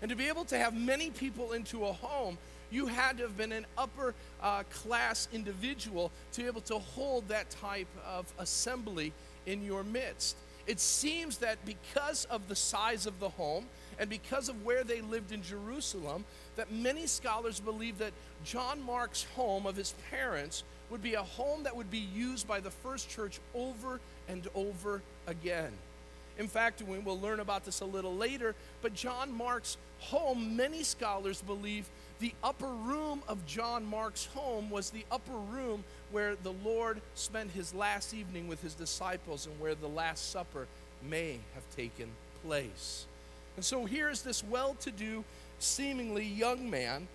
And 0.00 0.08
to 0.08 0.16
be 0.16 0.26
able 0.26 0.46
to 0.46 0.56
have 0.56 0.74
many 0.74 1.10
people 1.10 1.52
into 1.52 1.84
a 1.84 1.92
home, 1.92 2.38
you 2.70 2.86
had 2.86 3.18
to 3.18 3.24
have 3.24 3.36
been 3.36 3.52
an 3.52 3.66
upper 3.76 4.14
uh, 4.42 4.62
class 4.70 5.28
individual 5.30 6.10
to 6.32 6.40
be 6.40 6.46
able 6.46 6.62
to 6.62 6.78
hold 6.78 7.28
that 7.28 7.50
type 7.50 7.88
of 8.08 8.32
assembly 8.38 9.12
in 9.44 9.62
your 9.62 9.84
midst. 9.84 10.36
It 10.66 10.80
seems 10.80 11.38
that 11.38 11.58
because 11.66 12.24
of 12.26 12.48
the 12.48 12.56
size 12.56 13.04
of 13.04 13.20
the 13.20 13.28
home 13.28 13.66
and 13.98 14.08
because 14.08 14.48
of 14.48 14.64
where 14.64 14.84
they 14.84 15.02
lived 15.02 15.32
in 15.32 15.42
Jerusalem, 15.42 16.24
that 16.56 16.72
many 16.72 17.06
scholars 17.06 17.60
believe 17.60 17.98
that 17.98 18.12
John 18.44 18.82
Mark's 18.86 19.26
home 19.34 19.66
of 19.66 19.76
his 19.76 19.94
parents 20.10 20.64
would 20.90 21.02
be 21.02 21.14
a 21.14 21.22
home 21.22 21.62
that 21.64 21.76
would 21.76 21.90
be 21.90 22.08
used 22.14 22.46
by 22.48 22.60
the 22.60 22.70
first 22.70 23.08
church 23.08 23.40
over 23.54 24.00
and 24.28 24.48
over 24.54 25.02
again. 25.26 25.72
In 26.38 26.48
fact, 26.48 26.82
we 26.82 26.98
will 26.98 27.20
learn 27.20 27.40
about 27.40 27.64
this 27.64 27.80
a 27.80 27.84
little 27.84 28.14
later, 28.14 28.54
but 28.82 28.94
John 28.94 29.30
Mark's 29.30 29.76
home, 29.98 30.56
many 30.56 30.82
scholars 30.82 31.42
believe 31.42 31.88
the 32.18 32.32
upper 32.42 32.68
room 32.68 33.22
of 33.28 33.44
John 33.46 33.84
Mark's 33.84 34.26
home 34.26 34.70
was 34.70 34.90
the 34.90 35.04
upper 35.10 35.36
room 35.50 35.84
where 36.10 36.36
the 36.36 36.52
Lord 36.64 37.00
spent 37.14 37.50
his 37.50 37.74
last 37.74 38.14
evening 38.14 38.48
with 38.48 38.62
his 38.62 38.74
disciples 38.74 39.46
and 39.46 39.58
where 39.60 39.74
the 39.74 39.88
Last 39.88 40.30
Supper 40.30 40.66
may 41.08 41.38
have 41.54 41.76
taken 41.76 42.08
place. 42.44 43.06
And 43.56 43.64
so 43.64 43.84
here's 43.84 44.22
this 44.22 44.42
well 44.44 44.74
to 44.80 44.90
do, 44.90 45.24
seemingly 45.58 46.24
young 46.24 46.70
man 46.70 47.08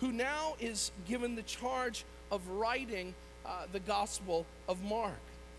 who 0.00 0.12
now 0.12 0.54
is 0.60 0.90
given 1.08 1.34
the 1.34 1.42
charge 1.42 2.04
of 2.30 2.46
writing 2.48 3.14
uh, 3.44 3.66
the 3.72 3.80
Gospel 3.80 4.46
of 4.68 4.82
Mark. 4.82 5.12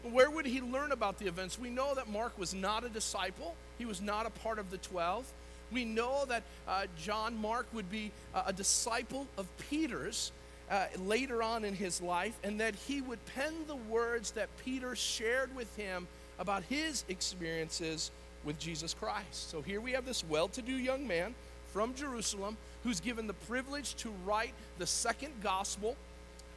Where 0.04 0.30
would 0.30 0.46
he 0.46 0.62
learn 0.62 0.92
about 0.92 1.20
the 1.20 1.28
events? 1.28 1.60
We 1.60 1.70
know 1.70 1.96
that 1.96 2.10
Mark 2.10 2.38
was 2.38 2.54
not 2.54 2.84
a 2.84 2.90
disciple, 2.90 3.56
he 3.78 3.86
was 3.86 4.02
not 4.02 4.26
a 4.26 4.30
part 4.30 4.60
of 4.60 4.70
the 4.72 4.78
12. 4.78 5.26
We 5.70 5.84
know 5.84 6.24
that 6.30 6.44
uh, 6.66 6.86
John 6.98 7.36
Mark 7.42 7.68
would 7.74 7.92
be 7.92 8.12
uh, 8.34 8.44
a 8.46 8.54
disciple 8.54 9.28
of 9.38 9.46
Peter's 9.70 10.32
uh, 10.72 10.86
later 10.98 11.44
on 11.44 11.66
in 11.66 11.74
his 11.74 12.02
life, 12.02 12.38
and 12.44 12.60
that 12.62 12.76
he 12.76 13.02
would 13.02 13.24
pen 13.26 13.54
the 13.68 13.76
words 13.76 14.32
that 14.32 14.50
Peter 14.64 14.96
shared 14.96 15.54
with 15.56 15.74
him 15.76 16.08
about 16.40 16.64
his 16.64 17.04
experiences 17.10 18.12
with 18.44 18.60
Jesus 18.60 18.94
Christ. 18.94 19.50
So 19.50 19.62
here 19.62 19.82
we 19.82 19.92
have 19.92 20.06
this 20.06 20.24
well 20.24 20.48
to 20.50 20.62
do 20.62 20.74
young 20.74 21.08
man 21.08 21.36
from 21.74 21.94
Jerusalem 21.94 22.58
who's 22.84 23.00
given 23.00 23.28
the 23.28 23.34
privilege 23.34 23.96
to 23.96 24.10
write 24.26 24.54
the 24.78 24.88
second 24.88 25.34
gospel 25.42 25.96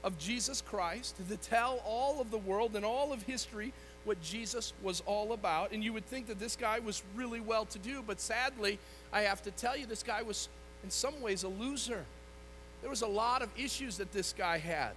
of 0.03 0.19
Jesus 0.19 0.61
Christ, 0.61 1.17
to 1.29 1.37
tell 1.37 1.81
all 1.85 2.21
of 2.21 2.31
the 2.31 2.39
world 2.39 2.77
and 2.77 2.85
all 2.85 3.13
of 3.13 3.23
history 3.23 3.73
what 4.05 4.21
Jesus 4.23 4.73
was 4.83 5.03
all 5.07 5.33
about. 5.33 5.73
And 5.73 5.85
you 5.85 5.93
would 5.93 6.07
think 6.07 6.27
that 6.29 6.39
this 6.39 6.57
guy 6.57 6.79
was 6.79 7.03
really 7.15 7.41
well 7.41 7.67
to 7.67 7.79
do, 7.79 8.03
but 8.07 8.21
sadly, 8.21 8.79
I 9.13 9.23
have 9.23 9.43
to 9.43 9.51
tell 9.51 9.77
you, 9.77 9.87
this 9.87 10.03
guy 10.03 10.23
was 10.23 10.49
in 10.83 10.91
some 10.91 11.21
ways 11.21 11.43
a 11.43 11.49
loser. 11.49 12.05
There 12.81 12.91
was 12.91 13.03
a 13.03 13.07
lot 13.07 13.43
of 13.43 13.51
issues 13.59 13.99
that 13.99 14.13
this 14.13 14.33
guy 14.33 14.59
had. 14.59 14.93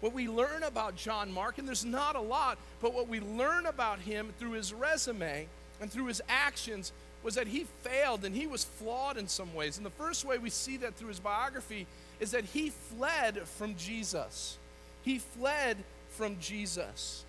What 0.00 0.12
we 0.12 0.28
learn 0.28 0.62
about 0.62 0.96
John 0.96 1.32
Mark, 1.32 1.56
and 1.56 1.66
there's 1.66 1.84
not 1.84 2.16
a 2.16 2.20
lot, 2.20 2.58
but 2.82 2.92
what 2.92 3.08
we 3.08 3.20
learn 3.20 3.64
about 3.64 4.00
him 4.00 4.34
through 4.38 4.52
his 4.52 4.74
resume 4.74 5.48
and 5.80 5.90
through 5.90 6.06
his 6.06 6.20
actions 6.28 6.92
was 7.22 7.34
that 7.36 7.46
he 7.46 7.64
failed 7.82 8.24
and 8.24 8.34
he 8.34 8.46
was 8.46 8.64
flawed 8.64 9.16
in 9.16 9.26
some 9.26 9.54
ways. 9.54 9.78
And 9.78 9.86
the 9.86 9.90
first 9.90 10.24
way 10.24 10.36
we 10.36 10.50
see 10.50 10.76
that 10.76 10.94
through 10.94 11.08
his 11.08 11.18
biography 11.18 11.86
is 12.20 12.30
that 12.30 12.44
he 12.44 12.70
fled 12.70 13.46
from 13.46 13.76
Jesus. 13.76 14.58
He 15.02 15.18
fled 15.18 15.76
from 16.10 16.38
Jesus. 16.40 17.24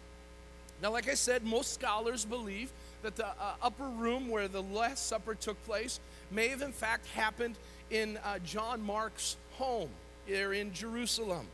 Now, 0.81 0.91
like 0.91 1.09
I 1.09 1.15
said, 1.15 1.43
most 1.43 1.73
scholars 1.73 2.25
believe 2.25 2.71
that 3.01 3.15
the 3.15 3.27
uh, 3.27 3.55
upper 3.61 3.87
room 3.87 4.29
where 4.29 4.47
the 4.47 4.61
Last 4.61 5.07
Supper 5.07 5.35
took 5.35 5.61
place 5.65 5.99
may 6.31 6.49
have, 6.49 6.61
in 6.61 6.71
fact, 6.71 7.07
happened 7.07 7.55
in 7.89 8.17
uh, 8.17 8.39
John 8.39 8.81
Mark's 8.81 9.37
home 9.53 9.89
here 10.25 10.53
in 10.53 10.73
Jerusalem. 10.73 11.47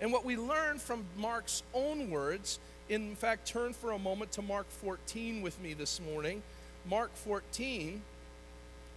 And 0.00 0.12
what 0.12 0.24
we 0.24 0.36
learn 0.36 0.78
from 0.78 1.04
Mark's 1.16 1.62
own 1.74 2.10
words, 2.10 2.58
in 2.88 3.14
fact, 3.16 3.46
turn 3.46 3.72
for 3.72 3.92
a 3.92 3.98
moment 3.98 4.32
to 4.32 4.42
Mark 4.42 4.66
14 4.68 5.42
with 5.42 5.60
me 5.60 5.74
this 5.74 6.00
morning. 6.00 6.42
Mark 6.88 7.14
14, 7.14 8.02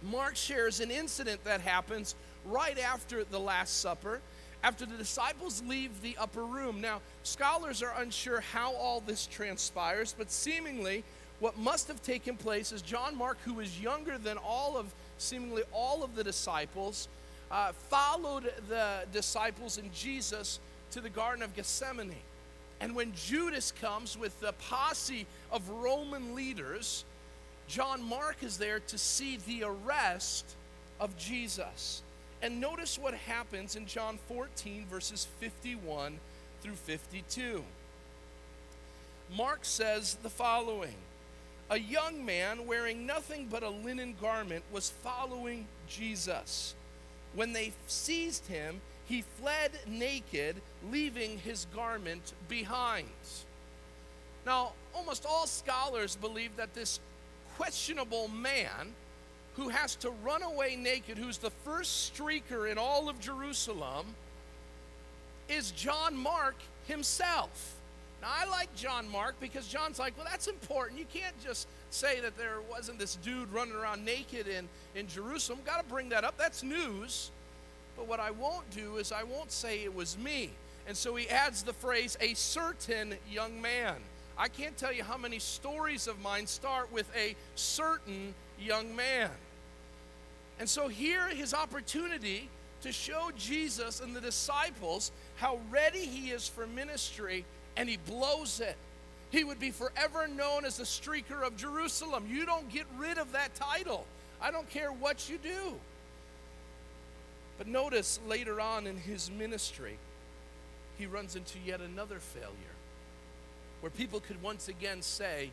Mark 0.02 0.36
shares 0.36 0.80
an 0.80 0.90
incident 0.90 1.42
that 1.44 1.60
happens 1.60 2.14
right 2.44 2.78
after 2.78 3.24
the 3.24 3.38
Last 3.38 3.80
Supper, 3.80 4.20
after 4.62 4.86
the 4.86 4.96
disciples 4.96 5.62
leave 5.66 6.02
the 6.02 6.16
upper 6.18 6.44
room. 6.44 6.80
Now, 6.80 7.00
scholars 7.22 7.82
are 7.82 7.94
unsure 7.98 8.40
how 8.40 8.74
all 8.74 9.00
this 9.00 9.26
transpires, 9.26 10.14
but 10.16 10.30
seemingly 10.30 11.04
what 11.40 11.58
must 11.58 11.88
have 11.88 12.02
taken 12.02 12.36
place 12.36 12.70
is 12.70 12.82
John 12.82 13.16
Mark, 13.16 13.38
who 13.44 13.54
was 13.54 13.80
younger 13.80 14.18
than 14.18 14.36
all 14.36 14.76
of, 14.76 14.92
seemingly 15.18 15.62
all 15.72 16.04
of 16.04 16.14
the 16.14 16.22
disciples, 16.22 17.08
uh, 17.50 17.72
followed 17.72 18.52
the 18.68 19.00
disciples 19.12 19.78
and 19.78 19.92
Jesus 19.92 20.60
to 20.90 21.00
the 21.00 21.08
Garden 21.08 21.42
of 21.42 21.54
Gethsemane. 21.54 22.14
And 22.80 22.94
when 22.94 23.12
Judas 23.14 23.72
comes 23.72 24.16
with 24.18 24.38
the 24.40 24.52
posse 24.52 25.26
of 25.50 25.68
Roman 25.68 26.34
leaders, 26.34 27.04
John 27.68 28.02
Mark 28.02 28.42
is 28.42 28.58
there 28.58 28.80
to 28.80 28.98
see 28.98 29.38
the 29.46 29.64
arrest 29.64 30.44
of 30.98 31.16
Jesus. 31.16 32.02
And 32.42 32.60
notice 32.60 32.98
what 32.98 33.14
happens 33.14 33.76
in 33.76 33.86
John 33.86 34.18
14, 34.28 34.86
verses 34.86 35.26
51 35.40 36.18
through 36.62 36.74
52. 36.74 37.62
Mark 39.36 39.60
says 39.62 40.16
the 40.22 40.30
following 40.30 40.94
A 41.68 41.78
young 41.78 42.24
man 42.24 42.66
wearing 42.66 43.06
nothing 43.06 43.46
but 43.50 43.62
a 43.62 43.68
linen 43.68 44.14
garment 44.20 44.64
was 44.72 44.90
following 44.90 45.66
Jesus. 45.88 46.74
When 47.34 47.52
they 47.52 47.72
seized 47.86 48.46
him, 48.46 48.80
he 49.04 49.22
fled 49.22 49.72
naked, 49.86 50.56
leaving 50.90 51.38
his 51.38 51.66
garment 51.74 52.32
behind. 52.48 53.08
Now, 54.46 54.72
almost 54.94 55.26
all 55.26 55.46
scholars 55.46 56.16
believe 56.16 56.56
that 56.56 56.74
this 56.74 57.00
questionable 57.56 58.28
man 58.28 58.94
who 59.60 59.68
has 59.68 59.94
to 59.94 60.10
run 60.24 60.42
away 60.42 60.74
naked, 60.74 61.18
who's 61.18 61.36
the 61.36 61.50
first 61.50 62.14
streaker 62.14 62.70
in 62.70 62.78
all 62.78 63.10
of 63.10 63.20
Jerusalem, 63.20 64.06
is 65.50 65.70
John 65.72 66.16
Mark 66.16 66.54
himself. 66.88 67.74
Now, 68.22 68.28
I 68.30 68.48
like 68.48 68.74
John 68.74 69.06
Mark 69.10 69.34
because 69.38 69.68
John's 69.68 69.98
like, 69.98 70.16
well, 70.16 70.26
that's 70.30 70.46
important. 70.46 70.98
You 70.98 71.04
can't 71.12 71.38
just 71.44 71.68
say 71.90 72.20
that 72.20 72.38
there 72.38 72.60
wasn't 72.70 72.98
this 72.98 73.16
dude 73.16 73.52
running 73.52 73.74
around 73.74 74.02
naked 74.02 74.48
in, 74.48 74.66
in 74.94 75.06
Jerusalem. 75.08 75.58
Got 75.66 75.82
to 75.82 75.88
bring 75.88 76.08
that 76.08 76.24
up. 76.24 76.38
That's 76.38 76.62
news. 76.62 77.30
But 77.96 78.08
what 78.08 78.18
I 78.18 78.30
won't 78.30 78.70
do 78.70 78.96
is 78.96 79.12
I 79.12 79.24
won't 79.24 79.52
say 79.52 79.84
it 79.84 79.94
was 79.94 80.16
me. 80.16 80.50
And 80.88 80.96
so 80.96 81.14
he 81.16 81.28
adds 81.28 81.64
the 81.64 81.74
phrase, 81.74 82.16
a 82.22 82.32
certain 82.32 83.14
young 83.30 83.60
man. 83.60 83.96
I 84.38 84.48
can't 84.48 84.76
tell 84.78 84.92
you 84.92 85.04
how 85.04 85.18
many 85.18 85.38
stories 85.38 86.06
of 86.06 86.18
mine 86.22 86.46
start 86.46 86.90
with 86.90 87.14
a 87.14 87.36
certain 87.56 88.34
young 88.58 88.96
man. 88.96 89.30
And 90.60 90.68
so 90.68 90.88
here 90.88 91.28
his 91.30 91.54
opportunity 91.54 92.48
to 92.82 92.92
show 92.92 93.30
Jesus 93.36 94.00
and 94.00 94.14
the 94.14 94.20
disciples 94.20 95.10
how 95.36 95.58
ready 95.70 96.04
he 96.04 96.30
is 96.30 96.46
for 96.46 96.66
ministry, 96.66 97.44
and 97.76 97.88
he 97.88 97.96
blows 97.96 98.60
it. 98.60 98.76
He 99.30 99.42
would 99.42 99.58
be 99.58 99.70
forever 99.70 100.28
known 100.28 100.64
as 100.64 100.76
the 100.76 100.84
streaker 100.84 101.42
of 101.42 101.56
Jerusalem. 101.56 102.26
You 102.28 102.44
don't 102.44 102.68
get 102.68 102.86
rid 102.98 103.16
of 103.16 103.32
that 103.32 103.54
title. 103.54 104.06
I 104.40 104.50
don't 104.50 104.68
care 104.68 104.92
what 104.92 105.30
you 105.30 105.38
do. 105.38 105.78
But 107.56 107.66
notice 107.66 108.18
later 108.26 108.60
on 108.60 108.86
in 108.86 108.96
his 108.96 109.30
ministry, 109.30 109.98
he 110.98 111.06
runs 111.06 111.36
into 111.36 111.58
yet 111.64 111.80
another 111.80 112.18
failure 112.18 112.50
where 113.80 113.90
people 113.90 114.20
could 114.20 114.42
once 114.42 114.68
again 114.68 115.00
say 115.00 115.50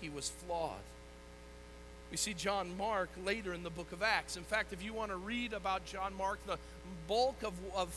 he 0.00 0.08
was 0.08 0.28
flawed. 0.28 0.80
We 2.10 2.16
see 2.16 2.34
John 2.34 2.76
Mark 2.76 3.08
later 3.24 3.54
in 3.54 3.62
the 3.62 3.70
book 3.70 3.92
of 3.92 4.02
Acts. 4.02 4.36
In 4.36 4.42
fact, 4.42 4.72
if 4.72 4.82
you 4.82 4.92
want 4.92 5.10
to 5.10 5.16
read 5.16 5.52
about 5.52 5.84
John 5.84 6.12
Mark, 6.16 6.44
the 6.46 6.58
bulk 7.06 7.42
of, 7.44 7.52
of 7.74 7.96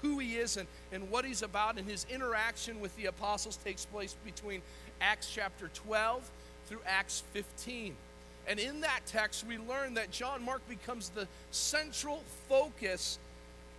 who 0.00 0.18
he 0.18 0.36
is 0.36 0.56
and, 0.56 0.66
and 0.90 1.10
what 1.10 1.24
he's 1.24 1.42
about 1.42 1.78
and 1.78 1.86
his 1.88 2.06
interaction 2.10 2.80
with 2.80 2.96
the 2.96 3.06
apostles 3.06 3.56
takes 3.56 3.84
place 3.84 4.16
between 4.24 4.62
Acts 5.00 5.30
chapter 5.32 5.68
12 5.74 6.28
through 6.66 6.80
Acts 6.86 7.22
15. 7.32 7.94
And 8.48 8.58
in 8.58 8.80
that 8.80 9.00
text, 9.06 9.44
we 9.46 9.58
learn 9.58 9.94
that 9.94 10.10
John 10.10 10.42
Mark 10.42 10.66
becomes 10.68 11.10
the 11.10 11.28
central 11.50 12.22
focus 12.48 13.18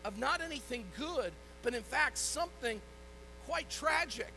of 0.05 0.19
not 0.19 0.41
anything 0.41 0.85
good, 0.97 1.31
but 1.63 1.73
in 1.73 1.83
fact 1.83 2.17
something 2.17 2.79
quite 3.47 3.69
tragic. 3.69 4.31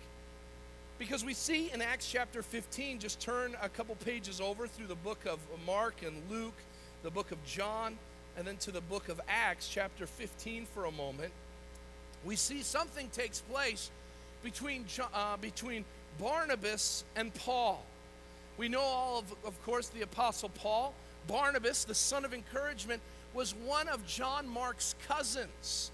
Because 1.01 1.25
we 1.25 1.33
see 1.33 1.71
in 1.73 1.81
Acts 1.81 2.07
chapter 2.07 2.43
15, 2.43 2.99
just 2.99 3.21
turn 3.21 3.57
a 3.63 3.71
couple 3.71 3.95
pages 4.05 4.39
over 4.39 4.67
through 4.67 4.87
the 4.87 4.97
book 4.97 5.25
of 5.25 5.39
Mark 5.67 6.03
and 6.03 6.15
Luke, 6.31 6.59
the 7.03 7.11
book 7.11 7.33
of 7.33 7.43
John, 7.47 7.97
and 8.37 8.47
then 8.47 8.59
to 8.59 8.71
the 8.71 8.83
book 8.83 9.09
of 9.09 9.19
Acts 9.27 9.67
chapter 9.67 10.07
15 10.07 10.67
for 10.75 10.85
a 10.85 10.93
moment. 10.93 11.33
We 12.23 12.37
see 12.37 12.61
something 12.61 13.09
takes 13.15 13.41
place 13.41 13.91
between, 14.43 14.85
uh, 15.15 15.39
between 15.39 15.87
Barnabas 16.19 17.05
and 17.17 17.33
Paul. 17.33 17.83
We 18.59 18.69
know 18.69 18.83
all 18.83 19.21
of, 19.21 19.35
of 19.47 19.65
course, 19.65 19.89
the 19.89 20.03
Apostle 20.03 20.51
Paul. 20.51 20.93
Barnabas, 21.27 21.85
the 21.85 21.95
son 21.95 22.27
of 22.27 22.35
encouragement, 22.35 23.01
was 23.33 23.55
one 23.55 23.89
of 23.89 24.07
John 24.07 24.47
Mark's 24.47 24.95
cousins. 25.09 25.93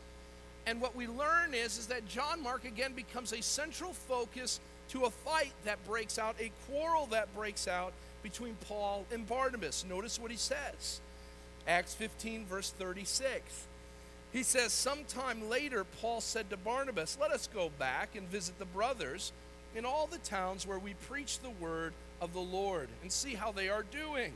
And 0.66 0.80
what 0.80 0.96
we 0.96 1.06
learn 1.06 1.54
is, 1.54 1.78
is 1.78 1.86
that 1.86 2.08
John 2.08 2.42
Mark 2.42 2.64
again 2.64 2.92
becomes 2.92 3.32
a 3.32 3.40
central 3.40 3.92
focus 3.92 4.58
to 4.90 5.05
a 5.05 5.11
fight 5.11 5.52
that 5.64 5.85
breaks 5.87 6.19
out, 6.19 6.37
a 6.40 6.50
quarrel 6.69 7.07
that 7.07 7.35
breaks 7.35 7.66
out 7.69 7.93
between 8.23 8.57
Paul 8.69 9.05
and 9.12 9.26
Barnabas. 9.26 9.85
Notice 9.88 10.19
what 10.19 10.31
he 10.31 10.37
says 10.37 11.00
Acts 11.66 11.95
15, 11.95 12.47
verse 12.47 12.71
36. 12.71 13.66
He 14.33 14.43
says, 14.43 14.73
Sometime 14.73 15.49
later, 15.49 15.85
Paul 15.85 16.21
said 16.21 16.50
to 16.50 16.57
Barnabas, 16.57 17.19
Let 17.21 17.31
us 17.31 17.49
go 17.52 17.71
back 17.78 18.16
and 18.16 18.28
visit 18.28 18.59
the 18.59 18.64
brothers 18.66 19.33
in 19.75 19.85
all 19.85 20.07
the 20.07 20.19
towns 20.19 20.66
where 20.66 20.78
we 20.78 20.95
preach 21.09 21.40
the 21.40 21.50
word 21.50 21.93
of 22.21 22.33
the 22.33 22.40
Lord 22.40 22.88
and 23.02 23.11
see 23.11 23.35
how 23.35 23.52
they 23.52 23.69
are 23.69 23.85
doing. 23.85 24.33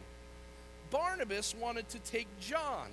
Barnabas 0.91 1.55
wanted 1.55 1.89
to 1.91 1.99
take 2.01 2.27
John, 2.41 2.89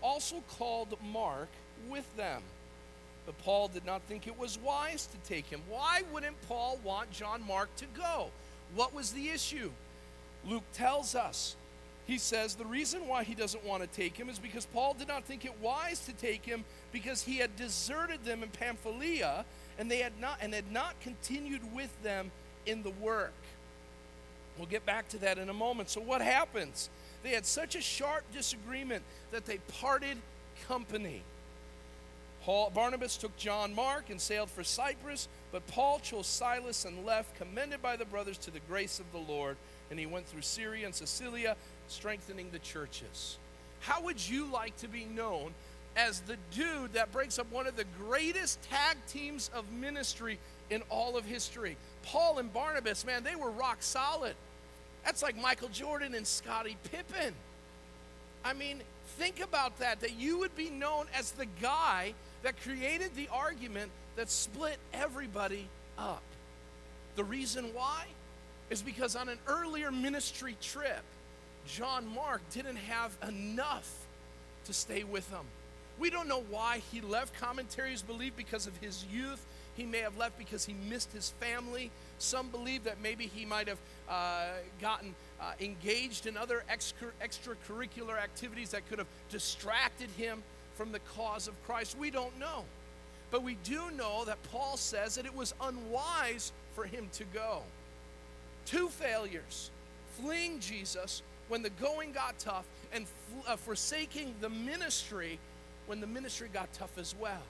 also 0.00 0.42
called 0.58 0.96
Mark, 1.12 1.48
with 1.88 2.16
them. 2.16 2.42
But 3.26 3.38
Paul 3.38 3.68
did 3.68 3.86
not 3.86 4.02
think 4.02 4.26
it 4.26 4.38
was 4.38 4.58
wise 4.58 5.06
to 5.06 5.16
take 5.28 5.46
him. 5.46 5.60
Why 5.68 6.02
wouldn't 6.12 6.40
Paul 6.48 6.78
want 6.82 7.10
John 7.12 7.46
Mark 7.46 7.74
to 7.76 7.86
go? 7.96 8.30
What 8.74 8.94
was 8.94 9.12
the 9.12 9.28
issue? 9.28 9.70
Luke 10.44 10.64
tells 10.72 11.14
us. 11.14 11.56
He 12.06 12.18
says 12.18 12.56
the 12.56 12.64
reason 12.64 13.06
why 13.06 13.22
he 13.22 13.34
doesn't 13.34 13.64
want 13.64 13.82
to 13.82 13.88
take 13.88 14.16
him 14.16 14.28
is 14.28 14.38
because 14.38 14.66
Paul 14.66 14.94
did 14.94 15.06
not 15.06 15.24
think 15.24 15.44
it 15.44 15.52
wise 15.60 16.00
to 16.06 16.12
take 16.12 16.44
him 16.44 16.64
because 16.90 17.22
he 17.22 17.36
had 17.36 17.54
deserted 17.54 18.24
them 18.24 18.42
in 18.42 18.48
Pamphylia 18.48 19.44
and 19.78 19.90
they 19.90 19.98
had 19.98 20.18
not 20.20 20.38
and 20.40 20.52
had 20.52 20.70
not 20.72 20.98
continued 21.00 21.62
with 21.74 22.02
them 22.02 22.32
in 22.66 22.82
the 22.82 22.90
work. 22.90 23.32
We'll 24.58 24.66
get 24.66 24.84
back 24.84 25.08
to 25.10 25.18
that 25.18 25.38
in 25.38 25.48
a 25.48 25.54
moment. 25.54 25.90
So 25.90 26.00
what 26.00 26.20
happens? 26.20 26.90
They 27.22 27.30
had 27.30 27.46
such 27.46 27.76
a 27.76 27.80
sharp 27.80 28.24
disagreement 28.32 29.04
that 29.30 29.46
they 29.46 29.58
parted 29.80 30.18
company. 30.66 31.22
Paul, 32.44 32.70
Barnabas 32.70 33.16
took 33.16 33.36
John 33.36 33.72
Mark 33.74 34.10
and 34.10 34.20
sailed 34.20 34.50
for 34.50 34.64
Cyprus, 34.64 35.28
but 35.52 35.66
Paul 35.68 36.00
chose 36.00 36.26
Silas 36.26 36.84
and 36.84 37.06
left, 37.06 37.36
commended 37.36 37.80
by 37.80 37.96
the 37.96 38.04
brothers 38.04 38.36
to 38.38 38.50
the 38.50 38.60
grace 38.68 38.98
of 38.98 39.10
the 39.12 39.32
Lord. 39.32 39.56
And 39.90 39.98
he 39.98 40.06
went 40.06 40.26
through 40.26 40.42
Syria 40.42 40.86
and 40.86 40.94
Cilicia, 40.94 41.56
strengthening 41.86 42.50
the 42.50 42.58
churches. 42.58 43.38
How 43.80 44.00
would 44.02 44.28
you 44.28 44.46
like 44.46 44.76
to 44.78 44.88
be 44.88 45.04
known 45.04 45.54
as 45.96 46.20
the 46.20 46.36
dude 46.50 46.94
that 46.94 47.12
breaks 47.12 47.38
up 47.38 47.50
one 47.52 47.66
of 47.66 47.76
the 47.76 47.84
greatest 47.98 48.60
tag 48.70 48.96
teams 49.06 49.50
of 49.54 49.70
ministry 49.70 50.38
in 50.70 50.82
all 50.88 51.16
of 51.16 51.24
history? 51.24 51.76
Paul 52.02 52.38
and 52.38 52.52
Barnabas, 52.52 53.06
man, 53.06 53.22
they 53.22 53.36
were 53.36 53.50
rock 53.50 53.78
solid. 53.80 54.34
That's 55.04 55.22
like 55.22 55.36
Michael 55.36 55.68
Jordan 55.68 56.14
and 56.14 56.26
Scottie 56.26 56.76
Pippen. 56.90 57.34
I 58.44 58.52
mean, 58.52 58.82
think 59.18 59.40
about 59.40 59.78
that, 59.78 60.00
that 60.00 60.18
you 60.18 60.38
would 60.38 60.56
be 60.56 60.70
known 60.70 61.06
as 61.14 61.32
the 61.32 61.46
guy 61.60 62.14
that 62.42 62.60
created 62.62 63.14
the 63.14 63.28
argument 63.32 63.90
that 64.16 64.30
split 64.30 64.78
everybody 64.92 65.68
up. 65.98 66.22
The 67.16 67.24
reason 67.24 67.66
why 67.74 68.04
is 68.70 68.82
because 68.82 69.16
on 69.16 69.28
an 69.28 69.38
earlier 69.46 69.90
ministry 69.90 70.56
trip, 70.60 71.02
John 71.66 72.06
Mark 72.14 72.40
didn't 72.50 72.76
have 72.76 73.16
enough 73.28 73.90
to 74.64 74.72
stay 74.72 75.04
with 75.04 75.30
them. 75.30 75.44
We 75.98 76.10
don't 76.10 76.26
know 76.26 76.42
why 76.50 76.80
he 76.90 77.00
left. 77.00 77.38
Commentaries 77.38 78.02
believe 78.02 78.36
because 78.36 78.66
of 78.66 78.76
his 78.78 79.04
youth. 79.12 79.44
He 79.76 79.84
may 79.84 79.98
have 79.98 80.16
left 80.16 80.38
because 80.38 80.64
he 80.64 80.74
missed 80.88 81.12
his 81.12 81.30
family. 81.40 81.90
Some 82.18 82.48
believe 82.48 82.84
that 82.84 83.00
maybe 83.02 83.26
he 83.26 83.44
might 83.44 83.68
have 83.68 83.78
uh, 84.08 84.48
gotten 84.80 85.14
uh, 85.40 85.52
engaged 85.60 86.26
in 86.26 86.36
other 86.36 86.64
extra, 86.68 87.08
extracurricular 87.22 88.20
activities 88.20 88.70
that 88.70 88.88
could 88.88 88.98
have 88.98 89.06
distracted 89.30 90.08
him 90.10 90.42
from 90.74 90.92
the 90.92 91.00
cause 91.16 91.48
of 91.48 91.62
Christ. 91.64 91.96
We 91.98 92.10
don't 92.10 92.38
know. 92.38 92.64
But 93.30 93.42
we 93.42 93.56
do 93.64 93.90
know 93.90 94.24
that 94.26 94.42
Paul 94.50 94.76
says 94.76 95.14
that 95.14 95.26
it 95.26 95.34
was 95.34 95.54
unwise 95.60 96.52
for 96.74 96.84
him 96.84 97.08
to 97.14 97.24
go. 97.32 97.62
Two 98.66 98.88
failures 98.88 99.70
fleeing 100.20 100.60
Jesus 100.60 101.22
when 101.48 101.62
the 101.62 101.70
going 101.70 102.12
got 102.12 102.38
tough, 102.38 102.64
and 102.92 103.06
uh, 103.46 103.56
forsaking 103.56 104.34
the 104.40 104.48
ministry 104.48 105.38
when 105.86 106.00
the 106.00 106.06
ministry 106.06 106.48
got 106.52 106.72
tough 106.72 106.96
as 106.98 107.14
well. 107.20 107.42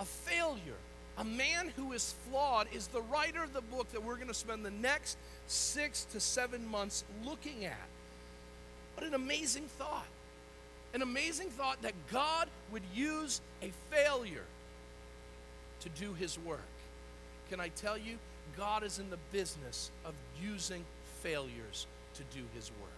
A 0.00 0.04
failure. 0.04 0.76
A 1.18 1.24
man 1.24 1.72
who 1.76 1.92
is 1.92 2.14
flawed 2.28 2.66
is 2.72 2.86
the 2.88 3.02
writer 3.02 3.42
of 3.42 3.52
the 3.52 3.60
book 3.60 3.90
that 3.92 4.02
we're 4.02 4.16
going 4.16 4.28
to 4.28 4.34
spend 4.34 4.64
the 4.64 4.70
next 4.70 5.18
six 5.46 6.04
to 6.12 6.20
seven 6.20 6.66
months 6.70 7.04
looking 7.24 7.64
at. 7.64 7.88
What 8.94 9.06
an 9.06 9.14
amazing 9.14 9.64
thought. 9.78 10.06
An 10.92 11.02
amazing 11.02 11.50
thought 11.50 11.82
that 11.82 11.94
God 12.10 12.48
would 12.72 12.82
use 12.94 13.40
a 13.62 13.70
failure 13.90 14.44
to 15.80 15.88
do 15.90 16.14
his 16.14 16.38
work. 16.38 16.60
Can 17.48 17.60
I 17.60 17.68
tell 17.68 17.96
you, 17.96 18.18
God 18.56 18.82
is 18.82 18.98
in 18.98 19.10
the 19.10 19.18
business 19.32 19.90
of 20.04 20.14
using 20.42 20.84
failures 21.22 21.86
to 22.14 22.22
do 22.36 22.44
his 22.54 22.70
work. 22.80 22.90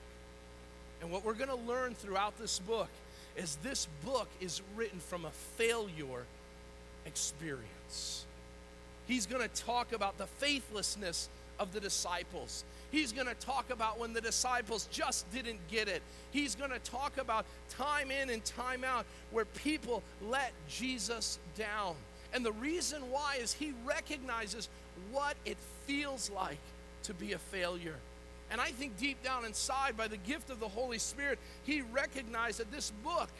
And 1.01 1.11
what 1.11 1.25
we're 1.25 1.35
going 1.35 1.49
to 1.49 1.55
learn 1.55 1.95
throughout 1.95 2.39
this 2.39 2.59
book 2.61 2.89
is 3.37 3.57
this 3.63 3.89
book 4.05 4.29
is 4.41 4.63
written 4.77 5.01
from 5.01 5.25
a 5.25 5.31
failure 5.57 6.25
experience. 7.07 8.25
He's 9.07 9.27
going 9.27 9.43
to 9.43 9.63
talk 9.63 9.93
about 9.93 10.19
the 10.19 10.27
faithlessness 10.27 11.29
of 11.59 11.73
the 11.73 11.81
disciples. 11.81 12.65
He's 12.93 13.11
going 13.11 13.27
to 13.27 13.35
talk 13.35 13.71
about 13.71 13.99
when 13.99 14.13
the 14.13 14.21
disciples 14.21 14.87
just 14.93 15.31
didn't 15.33 15.59
get 15.69 15.89
it. 15.89 16.03
He's 16.31 16.55
going 16.55 16.71
to 16.71 16.79
talk 16.79 17.17
about 17.19 17.47
time 17.71 18.11
in 18.11 18.31
and 18.31 18.45
time 18.45 18.85
out 18.85 19.07
where 19.31 19.47
people 19.47 20.03
let 20.29 20.53
Jesus 20.69 21.39
down. 21.57 21.95
And 22.35 22.45
the 22.45 22.53
reason 22.53 23.11
why 23.11 23.39
is 23.41 23.53
he 23.53 23.73
recognizes 23.85 24.69
what 25.11 25.37
it 25.45 25.57
feels 25.87 26.31
like 26.31 26.59
to 27.05 27.15
be 27.15 27.33
a 27.33 27.39
failure. 27.39 27.97
And 28.51 28.61
I 28.61 28.69
think 28.71 28.99
deep 28.99 29.23
down 29.23 29.47
inside, 29.47 29.97
by 29.97 30.09
the 30.09 30.19
gift 30.19 30.51
of 30.51 30.61
the 30.61 30.69
Holy 30.69 30.99
Spirit, 30.99 31.39
he 31.65 31.81
recognized 31.81 32.61
that 32.61 32.71
this 32.71 32.93
book, 33.03 33.31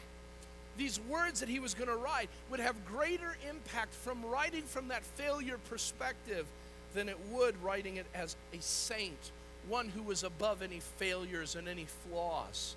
these 0.77 0.99
words 1.07 1.39
that 1.39 1.49
he 1.49 1.59
was 1.59 1.75
going 1.75 1.89
to 1.89 1.95
write, 1.95 2.29
would 2.49 2.59
have 2.59 2.75
greater 2.87 3.35
impact 3.47 3.93
from 3.93 4.25
writing 4.25 4.63
from 4.63 4.87
that 4.87 5.03
failure 5.03 5.59
perspective 5.69 6.47
than 6.95 7.09
it 7.09 7.17
would 7.31 7.61
writing 7.63 7.97
it 7.97 8.05
as 8.15 8.35
a 8.53 8.61
saint, 8.61 9.31
one 9.67 9.89
who 9.89 10.03
was 10.03 10.23
above 10.23 10.61
any 10.61 10.79
failures 10.97 11.55
and 11.55 11.67
any 11.67 11.85
flaws. 11.85 12.75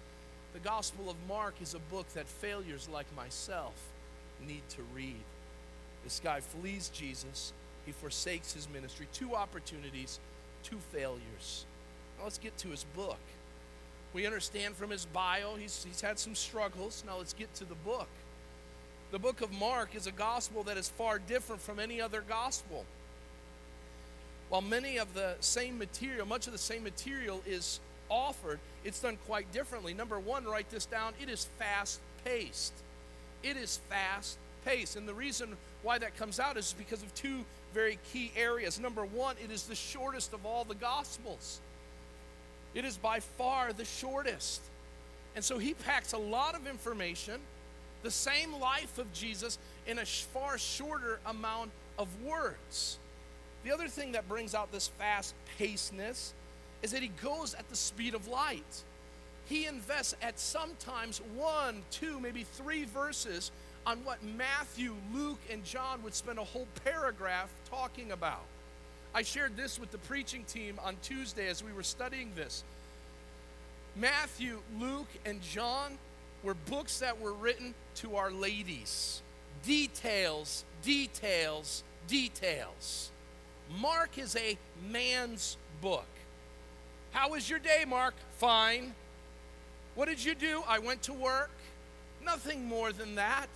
The 0.52 0.60
Gospel 0.60 1.10
of 1.10 1.16
Mark 1.28 1.54
is 1.60 1.74
a 1.74 1.78
book 1.78 2.08
that 2.14 2.26
failures 2.26 2.88
like 2.92 3.06
myself 3.14 3.74
need 4.46 4.62
to 4.70 4.82
read. 4.94 5.22
This 6.04 6.20
guy 6.22 6.40
flees 6.40 6.88
Jesus, 6.94 7.52
he 7.84 7.92
forsakes 7.92 8.52
his 8.52 8.68
ministry. 8.68 9.06
Two 9.12 9.34
opportunities, 9.34 10.20
two 10.62 10.78
failures. 10.92 11.66
Now 12.18 12.24
let's 12.24 12.38
get 12.38 12.56
to 12.58 12.68
his 12.68 12.84
book. 12.96 13.18
We 14.12 14.24
understand 14.24 14.76
from 14.76 14.90
his 14.90 15.04
bio, 15.06 15.56
he's, 15.56 15.84
he's 15.86 16.00
had 16.00 16.18
some 16.18 16.34
struggles. 16.34 17.04
Now 17.06 17.18
let's 17.18 17.34
get 17.34 17.52
to 17.56 17.64
the 17.64 17.74
book. 17.74 18.08
The 19.12 19.18
book 19.18 19.40
of 19.40 19.52
Mark 19.52 19.94
is 19.94 20.06
a 20.06 20.12
gospel 20.12 20.62
that 20.64 20.76
is 20.76 20.88
far 20.88 21.18
different 21.18 21.60
from 21.60 21.78
any 21.78 22.00
other 22.00 22.24
gospel. 22.26 22.84
While 24.48 24.62
many 24.62 24.98
of 24.98 25.12
the 25.14 25.34
same 25.40 25.78
material, 25.78 26.26
much 26.26 26.46
of 26.46 26.52
the 26.52 26.58
same 26.58 26.84
material 26.84 27.42
is 27.46 27.80
offered, 28.08 28.60
it's 28.84 29.00
done 29.00 29.18
quite 29.26 29.50
differently. 29.52 29.92
Number 29.92 30.20
one, 30.20 30.44
write 30.44 30.70
this 30.70 30.86
down 30.86 31.12
it 31.20 31.28
is 31.28 31.48
fast 31.58 32.00
paced. 32.24 32.72
It 33.42 33.56
is 33.56 33.80
fast 33.88 34.38
paced. 34.64 34.96
And 34.96 35.08
the 35.08 35.14
reason 35.14 35.56
why 35.82 35.98
that 35.98 36.16
comes 36.16 36.38
out 36.38 36.56
is 36.56 36.74
because 36.78 37.02
of 37.02 37.12
two 37.14 37.44
very 37.74 37.98
key 38.12 38.32
areas. 38.36 38.78
Number 38.78 39.04
one, 39.04 39.36
it 39.42 39.50
is 39.50 39.64
the 39.64 39.74
shortest 39.74 40.32
of 40.32 40.46
all 40.46 40.64
the 40.64 40.74
gospels. 40.74 41.60
It 42.74 42.84
is 42.84 42.96
by 42.96 43.20
far 43.20 43.72
the 43.72 43.84
shortest. 43.84 44.60
And 45.34 45.44
so 45.44 45.58
he 45.58 45.74
packs 45.74 46.12
a 46.12 46.18
lot 46.18 46.54
of 46.54 46.66
information, 46.66 47.40
the 48.02 48.10
same 48.10 48.58
life 48.58 48.98
of 48.98 49.12
Jesus, 49.12 49.58
in 49.86 49.98
a 49.98 50.06
far 50.06 50.58
shorter 50.58 51.20
amount 51.26 51.70
of 51.98 52.08
words. 52.22 52.98
The 53.66 53.74
other 53.74 53.88
thing 53.88 54.12
that 54.12 54.28
brings 54.28 54.54
out 54.54 54.70
this 54.70 54.86
fast 54.86 55.34
pacedness 55.58 56.34
is 56.82 56.92
that 56.92 57.02
he 57.02 57.08
goes 57.20 57.52
at 57.52 57.68
the 57.68 57.74
speed 57.74 58.14
of 58.14 58.28
light. 58.28 58.84
He 59.46 59.66
invests 59.66 60.14
at 60.22 60.38
sometimes 60.38 61.20
one, 61.34 61.82
two, 61.90 62.20
maybe 62.20 62.44
three 62.44 62.84
verses 62.84 63.50
on 63.84 63.98
what 64.04 64.22
Matthew, 64.22 64.94
Luke, 65.12 65.40
and 65.50 65.64
John 65.64 66.00
would 66.04 66.14
spend 66.14 66.38
a 66.38 66.44
whole 66.44 66.68
paragraph 66.84 67.50
talking 67.68 68.12
about. 68.12 68.44
I 69.12 69.22
shared 69.22 69.56
this 69.56 69.80
with 69.80 69.90
the 69.90 69.98
preaching 69.98 70.44
team 70.44 70.78
on 70.84 70.96
Tuesday 71.02 71.48
as 71.48 71.64
we 71.64 71.72
were 71.72 71.82
studying 71.82 72.30
this. 72.36 72.62
Matthew, 73.96 74.60
Luke, 74.78 75.10
and 75.24 75.42
John 75.42 75.98
were 76.44 76.54
books 76.54 77.00
that 77.00 77.20
were 77.20 77.32
written 77.32 77.74
to 77.96 78.14
our 78.14 78.30
ladies. 78.30 79.22
Details, 79.64 80.64
details, 80.84 81.82
details. 82.06 83.10
Mark 83.80 84.18
is 84.18 84.36
a 84.36 84.56
man's 84.90 85.56
book. 85.80 86.06
How 87.10 87.30
was 87.30 87.48
your 87.48 87.58
day, 87.58 87.84
Mark? 87.86 88.14
Fine. 88.38 88.94
What 89.94 90.08
did 90.08 90.22
you 90.24 90.34
do? 90.34 90.62
I 90.68 90.78
went 90.78 91.02
to 91.04 91.12
work. 91.12 91.50
Nothing 92.24 92.66
more 92.66 92.92
than 92.92 93.14
that. 93.14 93.48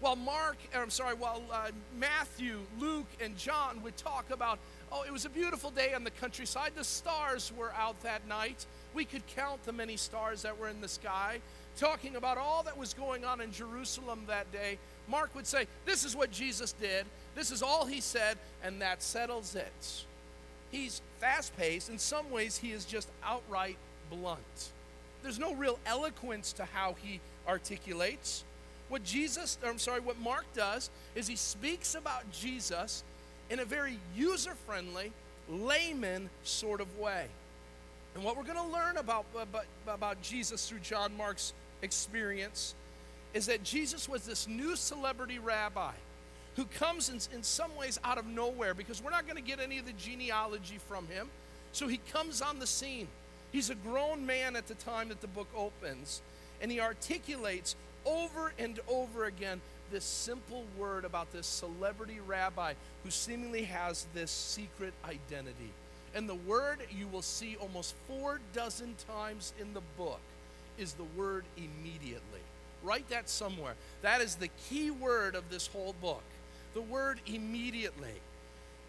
While 0.00 0.16
Mark, 0.16 0.56
I'm 0.74 0.90
sorry, 0.90 1.14
while 1.14 1.42
uh, 1.52 1.70
Matthew, 1.98 2.58
Luke, 2.78 3.06
and 3.22 3.36
John 3.38 3.82
would 3.82 3.96
talk 3.96 4.30
about, 4.30 4.58
oh, 4.92 5.04
it 5.04 5.12
was 5.12 5.24
a 5.24 5.30
beautiful 5.30 5.70
day 5.70 5.94
on 5.94 6.04
the 6.04 6.10
countryside. 6.10 6.72
The 6.74 6.84
stars 6.84 7.52
were 7.56 7.72
out 7.74 8.00
that 8.02 8.26
night. 8.28 8.66
We 8.92 9.04
could 9.04 9.26
count 9.28 9.64
the 9.64 9.72
many 9.72 9.96
stars 9.96 10.42
that 10.42 10.58
were 10.58 10.68
in 10.68 10.80
the 10.80 10.88
sky. 10.88 11.38
Talking 11.78 12.16
about 12.16 12.38
all 12.38 12.62
that 12.64 12.76
was 12.76 12.94
going 12.94 13.24
on 13.24 13.40
in 13.40 13.52
Jerusalem 13.52 14.24
that 14.26 14.50
day, 14.52 14.78
Mark 15.08 15.34
would 15.34 15.46
say, 15.46 15.66
This 15.84 16.04
is 16.04 16.14
what 16.14 16.30
Jesus 16.30 16.72
did. 16.72 17.06
This 17.34 17.50
is 17.50 17.62
all 17.62 17.86
he 17.86 18.00
said, 18.00 18.38
and 18.62 18.80
that 18.80 19.02
settles 19.02 19.54
it. 19.54 20.04
He's 20.70 21.02
fast 21.18 21.56
paced. 21.56 21.88
In 21.88 21.98
some 21.98 22.30
ways, 22.30 22.58
he 22.58 22.72
is 22.72 22.84
just 22.84 23.08
outright 23.24 23.76
blunt. 24.10 24.72
There's 25.22 25.38
no 25.38 25.54
real 25.54 25.78
eloquence 25.86 26.52
to 26.54 26.64
how 26.64 26.96
he 27.02 27.20
articulates. 27.48 28.44
What 28.88 29.04
Jesus, 29.04 29.58
I'm 29.64 29.78
sorry, 29.78 30.00
what 30.00 30.18
Mark 30.20 30.44
does 30.54 30.90
is 31.14 31.26
he 31.26 31.36
speaks 31.36 31.94
about 31.94 32.30
Jesus 32.30 33.02
in 33.50 33.58
a 33.58 33.64
very 33.64 33.98
user 34.14 34.54
friendly, 34.66 35.12
layman 35.48 36.28
sort 36.44 36.80
of 36.80 36.98
way. 36.98 37.26
And 38.14 38.22
what 38.22 38.36
we're 38.36 38.44
going 38.44 38.56
to 38.56 38.72
learn 38.72 38.96
about, 38.96 39.24
uh, 39.36 39.40
about, 39.40 39.64
about 39.86 40.22
Jesus 40.22 40.68
through 40.68 40.80
John 40.80 41.16
Mark's 41.16 41.52
experience 41.82 42.74
is 43.32 43.46
that 43.46 43.64
Jesus 43.64 44.08
was 44.08 44.24
this 44.24 44.46
new 44.46 44.76
celebrity 44.76 45.38
rabbi 45.38 45.92
who 46.56 46.64
comes 46.66 47.08
in, 47.08 47.18
in 47.36 47.42
some 47.42 47.74
ways 47.76 47.98
out 48.04 48.18
of 48.18 48.26
nowhere 48.26 48.74
because 48.74 49.02
we're 49.02 49.10
not 49.10 49.26
going 49.26 49.36
to 49.36 49.42
get 49.42 49.60
any 49.60 49.78
of 49.78 49.86
the 49.86 49.92
genealogy 49.92 50.78
from 50.88 51.06
him. 51.08 51.28
So 51.72 51.88
he 51.88 51.98
comes 52.12 52.40
on 52.40 52.58
the 52.58 52.66
scene. 52.66 53.08
He's 53.52 53.70
a 53.70 53.74
grown 53.74 54.24
man 54.26 54.56
at 54.56 54.66
the 54.66 54.74
time 54.74 55.08
that 55.08 55.20
the 55.20 55.26
book 55.28 55.48
opens, 55.56 56.22
and 56.60 56.70
he 56.70 56.80
articulates 56.80 57.76
over 58.04 58.52
and 58.58 58.80
over 58.88 59.24
again 59.24 59.60
this 59.90 60.04
simple 60.04 60.64
word 60.78 61.04
about 61.04 61.32
this 61.32 61.46
celebrity 61.46 62.18
rabbi 62.26 62.74
who 63.04 63.10
seemingly 63.10 63.64
has 63.64 64.06
this 64.14 64.30
secret 64.30 64.92
identity. 65.04 65.70
And 66.14 66.28
the 66.28 66.34
word 66.34 66.80
you 66.90 67.06
will 67.08 67.22
see 67.22 67.56
almost 67.60 67.94
four 68.08 68.40
dozen 68.52 68.94
times 69.08 69.52
in 69.60 69.74
the 69.74 69.82
book 69.96 70.20
is 70.78 70.94
the 70.94 71.04
word 71.16 71.44
immediately. 71.56 72.40
Write 72.82 73.08
that 73.08 73.28
somewhere. 73.28 73.74
That 74.02 74.20
is 74.20 74.36
the 74.36 74.50
key 74.68 74.90
word 74.90 75.34
of 75.34 75.48
this 75.50 75.66
whole 75.66 75.94
book. 76.00 76.22
The 76.74 76.82
word 76.82 77.20
immediately. 77.26 78.20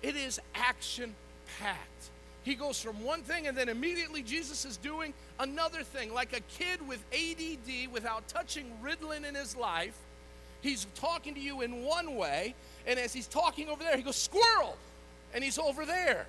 It 0.02 0.16
is 0.16 0.40
action 0.54 1.16
packed. 1.60 2.10
He 2.44 2.54
goes 2.54 2.80
from 2.80 3.04
one 3.04 3.22
thing 3.22 3.48
and 3.48 3.58
then 3.58 3.70
immediately 3.70 4.22
Jesus 4.22 4.66
is 4.66 4.78
doing 4.78 5.14
another 5.40 5.82
thing. 5.82 6.14
Like 6.14 6.36
a 6.36 6.42
kid 6.42 6.88
with 6.88 7.04
ADD 7.12 7.92
without 7.92 8.28
touching 8.28 8.72
Ritalin 8.84 9.28
in 9.28 9.34
his 9.34 9.56
life, 9.56 9.98
he's 10.62 10.86
talking 10.96 11.34
to 11.34 11.40
you 11.40 11.62
in 11.62 11.84
one 11.84 12.16
way, 12.16 12.54
and 12.86 13.00
as 13.00 13.14
he's 13.14 13.28
talking 13.28 13.70
over 13.70 13.84
there, 13.84 13.98
he 13.98 14.04
goes, 14.04 14.16
Squirrel! 14.16 14.78
And 15.34 15.44
he's 15.44 15.58
over 15.58 15.86
there. 15.86 16.28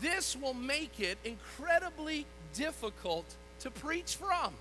This 0.00 0.36
will 0.36 0.54
make 0.54 1.00
it 1.00 1.18
incredibly 1.24 2.24
difficult 2.54 3.26
to 3.60 3.70
preach 3.70 4.16
from. 4.16 4.54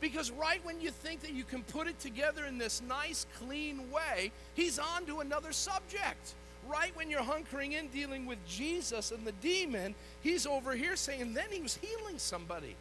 Because 0.00 0.30
right 0.30 0.64
when 0.64 0.80
you 0.80 0.90
think 0.90 1.20
that 1.20 1.32
you 1.32 1.44
can 1.44 1.62
put 1.62 1.86
it 1.86 1.98
together 2.00 2.44
in 2.46 2.58
this 2.58 2.80
nice, 2.88 3.26
clean 3.38 3.90
way, 3.90 4.32
he's 4.54 4.78
on 4.78 5.04
to 5.06 5.20
another 5.20 5.52
subject. 5.52 6.34
Right 6.68 6.94
when 6.96 7.10
you're 7.10 7.20
hunkering 7.20 7.72
in 7.72 7.88
dealing 7.88 8.26
with 8.26 8.38
Jesus 8.46 9.12
and 9.12 9.26
the 9.26 9.32
demon, 9.32 9.94
he's 10.22 10.46
over 10.46 10.74
here 10.74 10.96
saying, 10.96 11.34
then 11.34 11.46
he 11.50 11.60
was 11.60 11.76
healing 11.76 12.18
somebody. 12.18 12.76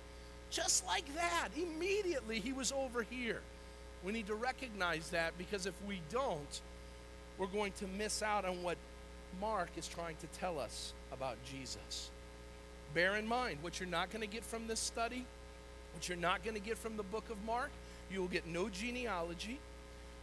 Just 0.49 0.85
like 0.85 1.13
that. 1.15 1.49
Immediately 1.57 2.39
he 2.39 2.53
was 2.53 2.71
over 2.71 3.03
here. 3.03 3.41
We 4.03 4.13
need 4.13 4.27
to 4.27 4.35
recognize 4.35 5.09
that 5.09 5.37
because 5.37 5.65
if 5.65 5.73
we 5.87 6.01
don't, 6.09 6.61
we're 7.37 7.47
going 7.47 7.73
to 7.73 7.87
miss 7.87 8.21
out 8.21 8.45
on 8.45 8.63
what 8.63 8.77
Mark 9.41 9.69
is 9.77 9.87
trying 9.87 10.15
to 10.17 10.27
tell 10.39 10.59
us 10.59 10.93
about 11.11 11.37
Jesus. 11.45 12.09
Bear 12.93 13.17
in 13.17 13.27
mind, 13.27 13.59
what 13.61 13.79
you're 13.79 13.89
not 13.89 14.09
going 14.09 14.21
to 14.21 14.27
get 14.27 14.43
from 14.43 14.67
this 14.67 14.79
study, 14.79 15.25
what 15.93 16.07
you're 16.07 16.17
not 16.17 16.43
going 16.43 16.55
to 16.55 16.61
get 16.61 16.77
from 16.77 16.97
the 16.97 17.03
book 17.03 17.29
of 17.29 17.43
Mark, 17.45 17.69
you 18.11 18.19
will 18.19 18.27
get 18.27 18.47
no 18.47 18.69
genealogy, 18.69 19.59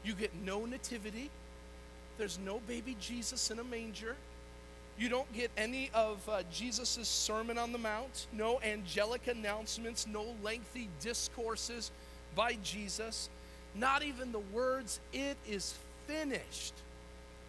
you 0.05 0.15
get 0.15 0.35
no 0.45 0.65
nativity, 0.65 1.31
there's 2.19 2.39
no 2.39 2.61
baby 2.67 2.97
Jesus 3.01 3.51
in 3.51 3.59
a 3.59 3.65
manger. 3.65 4.17
You 4.99 5.11
don't 5.11 5.31
get 5.35 5.51
any 5.59 5.91
of 5.93 6.27
uh, 6.27 6.43
Jesus' 6.51 7.07
Sermon 7.07 7.59
on 7.59 7.73
the 7.73 7.79
Mount, 7.79 8.27
no 8.33 8.59
angelic 8.63 9.27
announcements, 9.27 10.07
no 10.07 10.25
lengthy 10.43 10.89
discourses 11.01 11.91
by 12.35 12.57
Jesus. 12.63 13.29
Not 13.75 14.03
even 14.03 14.33
the 14.33 14.39
words, 14.39 15.01
it 15.13 15.37
is 15.47 15.75
finished, 16.07 16.73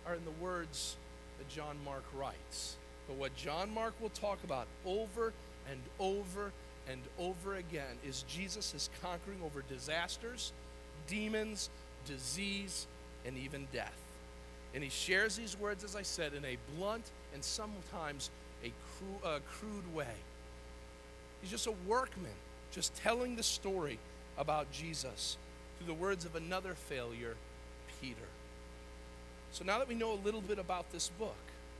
are 0.06 0.16
in 0.16 0.26
the 0.26 0.44
words 0.44 0.98
that 1.38 1.48
John 1.48 1.78
Mark 1.86 2.04
writes. 2.14 2.76
But 3.08 3.16
what 3.16 3.34
John 3.38 3.74
Mark 3.74 3.94
will 4.02 4.10
talk 4.10 4.44
about 4.44 4.68
over 4.86 5.32
and 5.70 5.80
over 6.00 6.52
and 6.90 7.02
over 7.20 7.56
again 7.56 7.98
is 8.06 8.24
Jesus 8.24 8.74
is 8.74 8.90
conquering 9.02 9.40
over 9.44 9.64
disasters, 9.70 10.54
demons, 11.08 11.70
disease, 12.06 12.88
and 13.26 13.38
even 13.38 13.68
death. 13.74 13.98
And 14.74 14.84
he 14.84 14.90
shares 14.90 15.36
these 15.36 15.58
words, 15.58 15.84
as 15.84 15.96
I 15.96 16.02
said, 16.02 16.34
in 16.34 16.46
a 16.46 16.58
blunt 16.76 17.10
and 17.34 17.44
sometimes 17.44 18.30
a 18.64 18.72
cru- 18.98 19.30
uh, 19.30 19.40
crude 19.52 19.94
way. 19.94 20.16
He's 21.42 21.52
just 21.52 21.68
a 21.68 21.74
workman, 21.88 22.32
just 22.72 22.96
telling 22.96 23.36
the 23.36 23.44
story 23.44 24.00
about 24.38 24.72
Jesus 24.72 25.38
through 25.78 25.88
the 25.88 25.94
words 25.94 26.26
of 26.26 26.36
another 26.36 26.74
failure, 26.74 27.36
Peter. 28.02 28.18
So 29.52 29.64
now 29.64 29.80
that 29.80 29.88
we 29.88 29.96
know 29.96 30.14
a 30.14 30.22
little 30.24 30.42
bit 30.42 30.60
about 30.60 30.92
this 30.92 31.10
book, 31.20 31.36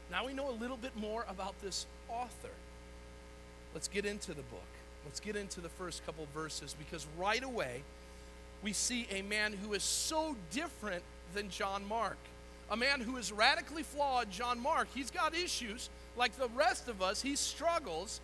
now 0.10 0.26
we 0.26 0.34
know 0.34 0.50
a 0.50 0.52
little 0.52 0.78
bit 0.78 0.96
more 0.96 1.26
about 1.30 1.60
this 1.62 1.86
author. 2.10 2.54
Let's 3.74 3.88
get 3.88 4.06
into 4.06 4.34
the 4.34 4.44
book. 4.44 4.77
Let's 5.08 5.22
get 5.22 5.38
into 5.38 5.62
the 5.62 5.70
first 5.70 6.06
couple 6.06 6.28
verses 6.34 6.76
because 6.78 7.08
right 7.18 7.42
away 7.42 7.82
we 8.62 8.74
see 8.74 9.08
a 9.10 9.22
man 9.22 9.54
who 9.54 9.74
is 9.74 9.82
so 9.82 10.36
different 10.52 11.02
than 11.34 11.50
John 11.50 11.88
Mark. 11.88 12.18
A 12.70 12.76
man 12.76 13.00
who 13.00 13.16
is 13.16 13.32
radically 13.32 13.84
flawed, 13.84 14.30
John 14.30 14.60
Mark. 14.60 14.90
He's 14.94 15.10
got 15.10 15.34
issues 15.34 15.90
like 16.18 16.36
the 16.36 16.50
rest 16.50 16.90
of 16.90 17.02
us, 17.02 17.22
he 17.22 17.38
struggles. 17.38 18.20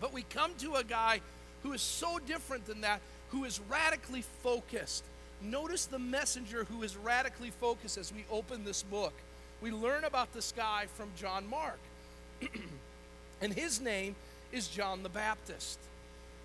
But 0.00 0.14
we 0.14 0.22
come 0.22 0.52
to 0.60 0.76
a 0.76 0.82
guy 0.82 1.20
who 1.62 1.74
is 1.74 1.82
so 1.82 2.18
different 2.18 2.64
than 2.64 2.80
that, 2.80 3.02
who 3.28 3.44
is 3.44 3.60
radically 3.68 4.22
focused. 4.42 5.04
Notice 5.42 5.84
the 5.84 5.98
messenger 5.98 6.64
who 6.64 6.84
is 6.84 6.96
radically 6.96 7.50
focused 7.50 7.98
as 7.98 8.14
we 8.14 8.24
open 8.30 8.64
this 8.64 8.82
book. 8.82 9.12
We 9.60 9.72
learn 9.72 10.04
about 10.04 10.32
this 10.32 10.52
guy 10.56 10.86
from 10.94 11.10
John 11.18 11.50
Mark. 11.50 11.80
and 13.42 13.52
his 13.52 13.78
name 13.78 14.16
is 14.52 14.68
John 14.68 15.02
the 15.02 15.10
Baptist. 15.10 15.78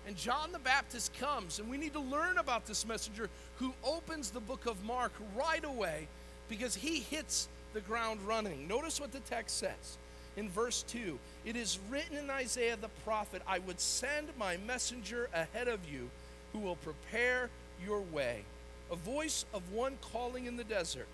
And 0.06 0.16
John 0.16 0.52
the 0.52 0.58
Baptist 0.58 1.18
comes, 1.18 1.58
and 1.58 1.70
we 1.70 1.78
need 1.78 1.94
to 1.94 2.00
learn 2.00 2.38
about 2.38 2.66
this 2.66 2.86
messenger 2.86 3.30
who 3.56 3.72
opens 3.82 4.30
the 4.30 4.40
book 4.40 4.66
of 4.66 4.84
Mark 4.84 5.12
right 5.34 5.64
away 5.64 6.08
because 6.48 6.74
he 6.74 7.00
hits 7.00 7.48
the 7.72 7.80
ground 7.80 8.20
running. 8.26 8.68
Notice 8.68 9.00
what 9.00 9.12
the 9.12 9.20
text 9.20 9.58
says 9.58 9.98
in 10.36 10.48
verse 10.48 10.82
2 10.88 11.18
It 11.44 11.56
is 11.56 11.78
written 11.90 12.16
in 12.16 12.30
Isaiah 12.30 12.76
the 12.76 12.88
prophet, 13.04 13.42
I 13.46 13.58
would 13.60 13.80
send 13.80 14.28
my 14.38 14.56
messenger 14.58 15.28
ahead 15.32 15.68
of 15.68 15.80
you 15.90 16.10
who 16.52 16.58
will 16.58 16.76
prepare 16.76 17.50
your 17.84 18.00
way. 18.00 18.44
A 18.90 18.96
voice 18.96 19.44
of 19.54 19.62
one 19.72 19.96
calling 20.12 20.46
in 20.46 20.56
the 20.56 20.64
desert, 20.64 21.08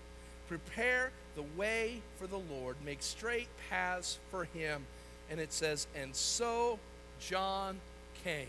prepare 0.47 1.11
the 1.35 1.43
way 1.57 2.01
for 2.17 2.27
the 2.27 2.41
Lord, 2.53 2.75
make 2.85 3.01
straight 3.01 3.47
paths 3.69 4.19
for 4.29 4.45
him. 4.45 4.85
And 5.29 5.39
it 5.39 5.53
says, 5.53 5.87
And 5.95 6.13
so 6.15 6.77
John 7.19 7.79
came. 8.23 8.47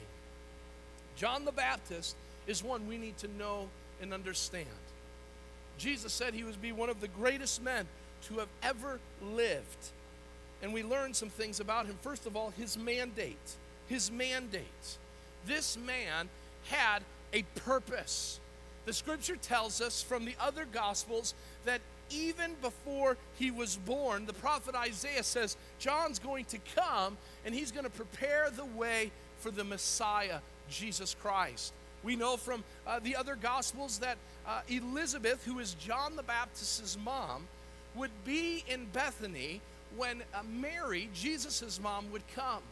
John 1.16 1.44
the 1.44 1.52
Baptist 1.52 2.16
is 2.46 2.62
one 2.62 2.86
we 2.88 2.98
need 2.98 3.18
to 3.18 3.28
know 3.38 3.68
and 4.00 4.12
understand. 4.12 4.66
Jesus 5.78 6.12
said 6.12 6.34
he 6.34 6.44
would 6.44 6.60
be 6.60 6.72
one 6.72 6.90
of 6.90 7.00
the 7.00 7.08
greatest 7.08 7.62
men 7.62 7.86
to 8.28 8.38
have 8.38 8.48
ever 8.62 8.98
lived. 9.22 9.90
And 10.62 10.72
we 10.72 10.82
learn 10.82 11.12
some 11.14 11.28
things 11.28 11.60
about 11.60 11.86
him. 11.86 11.96
First 12.02 12.26
of 12.26 12.36
all, 12.36 12.50
his 12.50 12.78
mandate. 12.78 13.56
His 13.88 14.10
mandate. 14.10 14.98
This 15.46 15.76
man 15.76 16.28
had 16.68 17.02
a 17.32 17.42
purpose. 17.60 18.38
The 18.84 18.92
scripture 18.92 19.36
tells 19.36 19.80
us 19.80 20.02
from 20.02 20.24
the 20.24 20.34
other 20.40 20.66
gospels 20.70 21.34
that 21.64 21.80
even 22.10 22.54
before 22.60 23.16
he 23.38 23.50
was 23.50 23.76
born, 23.76 24.26
the 24.26 24.32
prophet 24.34 24.74
Isaiah 24.74 25.22
says, 25.22 25.56
John's 25.78 26.18
going 26.18 26.44
to 26.46 26.58
come 26.76 27.16
and 27.44 27.54
he's 27.54 27.72
going 27.72 27.84
to 27.84 27.90
prepare 27.90 28.50
the 28.50 28.64
way 28.64 29.10
for 29.38 29.50
the 29.50 29.64
Messiah, 29.64 30.38
Jesus 30.72 31.14
Christ. 31.20 31.72
We 32.02 32.16
know 32.16 32.36
from 32.36 32.64
uh, 32.86 32.98
the 33.00 33.16
other 33.16 33.36
Gospels 33.36 33.98
that 33.98 34.16
uh, 34.46 34.62
Elizabeth, 34.68 35.44
who 35.44 35.60
is 35.60 35.74
John 35.74 36.16
the 36.16 36.22
Baptist's 36.22 36.98
mom, 37.04 37.46
would 37.94 38.10
be 38.24 38.64
in 38.68 38.86
Bethany 38.92 39.60
when 39.96 40.22
uh, 40.34 40.42
Mary, 40.50 41.08
Jesus' 41.14 41.80
mom, 41.80 42.10
would 42.10 42.22
come. 42.34 42.62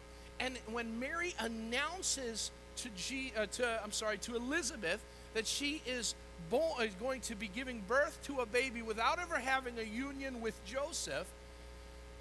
And 0.40 0.58
when 0.72 0.98
Mary 0.98 1.34
announces 1.38 2.50
to, 2.76 2.88
G, 2.96 3.32
uh, 3.36 3.46
to, 3.46 3.80
I'm 3.84 3.92
sorry, 3.92 4.18
to 4.18 4.36
Elizabeth 4.36 5.00
that 5.34 5.46
she 5.46 5.82
is, 5.86 6.14
is 6.50 6.94
going 6.98 7.20
to 7.20 7.36
be 7.36 7.48
giving 7.48 7.82
birth 7.86 8.18
to 8.24 8.40
a 8.40 8.46
baby 8.46 8.82
without 8.82 9.18
ever 9.20 9.38
having 9.38 9.78
a 9.78 9.82
union 9.82 10.40
with 10.40 10.58
Joseph, 10.64 11.26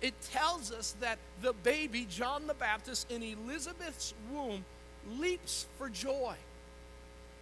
it 0.02 0.14
tells 0.22 0.72
us 0.72 0.96
that 1.00 1.18
the 1.42 1.54
baby, 1.64 2.06
John 2.10 2.48
the 2.48 2.54
Baptist, 2.54 3.12
in 3.12 3.24
Elizabeth's 3.24 4.14
womb, 4.32 4.64
leaps 5.18 5.66
for 5.78 5.90
joy. 5.90 6.36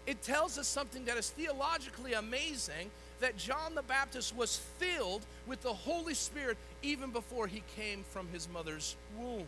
It 0.05 0.21
tells 0.21 0.57
us 0.57 0.67
something 0.67 1.05
that 1.05 1.17
is 1.17 1.29
theologically 1.29 2.13
amazing 2.13 2.91
that 3.19 3.37
John 3.37 3.75
the 3.75 3.81
Baptist 3.81 4.35
was 4.35 4.57
filled 4.77 5.25
with 5.47 5.61
the 5.61 5.73
Holy 5.73 6.13
Spirit 6.13 6.57
even 6.81 7.11
before 7.11 7.47
he 7.47 7.63
came 7.75 8.03
from 8.11 8.27
his 8.29 8.47
mother's 8.47 8.95
womb. 9.17 9.47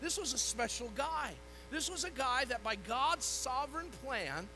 This 0.00 0.18
was 0.18 0.32
a 0.32 0.38
special 0.38 0.90
guy. 0.94 1.32
This 1.70 1.90
was 1.90 2.04
a 2.04 2.10
guy 2.10 2.44
that, 2.44 2.62
by 2.62 2.76
God's 2.76 3.24
sovereign 3.24 3.88
plan, 4.04 4.48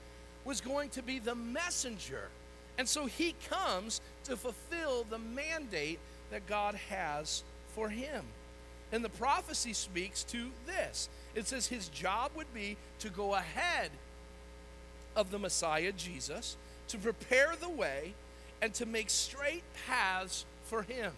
was 0.45 0.61
going 0.61 0.91
to 0.91 1.03
be 1.03 1.19
the 1.19 1.35
messenger. 1.35 2.29
And 2.79 2.89
so 2.89 3.07
he 3.07 3.35
comes 3.49 4.01
to 4.25 4.37
fulfill 4.37 5.05
the 5.11 5.19
mandate 5.19 5.99
that 6.31 6.47
God 6.47 6.75
has 6.89 7.43
for 7.75 7.89
him. 7.89 8.25
And 8.93 9.05
the 9.05 9.09
prophecy 9.11 9.73
speaks 9.73 10.23
to 10.25 10.51
this 10.67 11.09
it 11.35 11.47
says 11.47 11.67
his 11.67 11.89
job 11.89 12.33
would 12.37 12.53
be 12.53 12.77
to 13.01 13.09
go 13.09 13.35
ahead 13.35 13.91
of 15.17 15.31
the 15.31 15.39
Messiah, 15.39 15.93
Jesus, 15.93 16.57
to 16.89 16.99
prepare 16.99 17.55
the 17.61 17.69
way 17.69 18.15
and 18.63 18.73
to 18.75 18.87
make 18.87 19.11
straight 19.11 19.63
paths 19.87 20.45
for 20.65 20.83
him. 20.83 21.13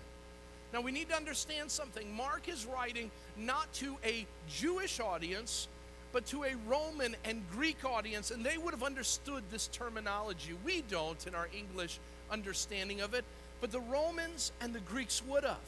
Now 0.72 0.80
we 0.80 0.92
need 0.92 1.08
to 1.10 1.16
understand 1.16 1.70
something. 1.70 2.14
Mark 2.14 2.48
is 2.48 2.66
writing 2.66 3.10
not 3.36 3.72
to 3.74 3.96
a 4.04 4.26
Jewish 4.48 5.00
audience, 5.00 5.68
but 6.12 6.26
to 6.26 6.44
a 6.44 6.54
Roman 6.66 7.16
and 7.24 7.42
Greek 7.50 7.84
audience, 7.84 8.30
and 8.30 8.44
they 8.44 8.58
would 8.58 8.72
have 8.72 8.82
understood 8.82 9.42
this 9.50 9.66
terminology. 9.68 10.52
We 10.64 10.82
don't 10.82 11.26
in 11.26 11.34
our 11.34 11.48
English 11.56 11.98
understanding 12.30 13.00
of 13.00 13.14
it, 13.14 13.24
but 13.60 13.72
the 13.72 13.80
Romans 13.80 14.52
and 14.60 14.74
the 14.74 14.80
Greeks 14.80 15.22
would 15.26 15.44
have. 15.44 15.58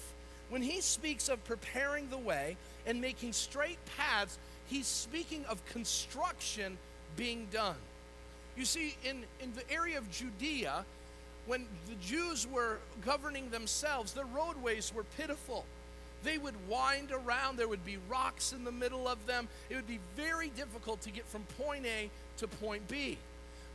When 0.50 0.62
he 0.62 0.80
speaks 0.80 1.28
of 1.28 1.42
preparing 1.44 2.09
the 2.11 2.18
way 2.18 2.57
and 2.87 3.00
making 3.00 3.33
straight 3.33 3.78
paths, 3.96 4.38
he's 4.66 4.87
speaking 4.87 5.44
of 5.46 5.64
construction 5.66 6.78
being 7.16 7.48
done. 7.50 7.76
You 8.57 8.64
see, 8.64 8.96
in, 9.04 9.24
in 9.40 9.52
the 9.54 9.68
area 9.72 9.98
of 9.98 10.11
Judea, 10.11 10.85
when 11.46 11.66
the 11.87 11.94
Jews 11.96 12.46
were 12.46 12.78
governing 13.04 13.50
themselves, 13.50 14.12
the 14.12 14.24
roadways 14.24 14.92
were 14.94 15.04
pitiful. 15.16 15.64
They 16.22 16.38
would 16.38 16.54
wind 16.68 17.12
around, 17.12 17.59
there 17.59 17.68
would 17.68 17.85
be 17.85 17.98
rocks 18.09 18.52
in 18.52 18.64
the 18.64 18.72
middle 18.72 19.07
of 19.07 19.26
them. 19.26 19.48
It 19.68 19.76
would 19.76 19.87
be 19.87 20.00
very 20.16 20.48
difficult 20.50 21.02
to 21.02 21.11
get 21.11 21.26
from 21.26 21.42
point 21.59 21.85
A 21.85 22.09
to 22.38 22.48
point 22.48 22.88
B. 22.88 23.18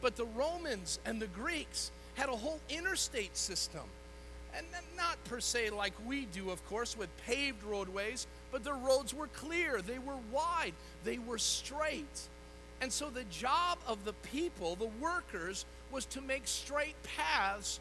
But 0.02 0.16
the 0.16 0.26
Romans 0.26 1.00
and 1.06 1.22
the 1.22 1.28
Greeks 1.28 1.92
had 2.16 2.30
a 2.30 2.36
whole 2.36 2.60
interstate 2.70 3.38
system. 3.38 3.84
And 4.56 4.66
not 4.98 5.24
per 5.26 5.40
se 5.40 5.70
like 5.70 5.94
we 6.06 6.26
do, 6.26 6.50
of 6.50 6.66
course, 6.68 6.98
with 6.98 7.10
paved 7.26 7.64
roadways, 7.64 8.28
but 8.52 8.64
the 8.64 8.74
roads 8.74 9.14
were 9.14 9.28
clear, 9.28 9.82
they 9.82 10.00
were 10.00 10.18
wide, 10.32 10.74
they 11.04 11.20
were 11.20 11.38
straight. 11.38 12.28
And 12.82 12.92
so 12.92 13.10
the 13.10 13.24
job 13.26 13.78
of 13.88 14.06
the 14.06 14.14
people, 14.14 14.76
the 14.76 14.90
workers, 15.00 15.66
was 15.92 16.06
to 16.06 16.22
make 16.22 16.48
straight 16.48 16.96
paths 17.04 17.80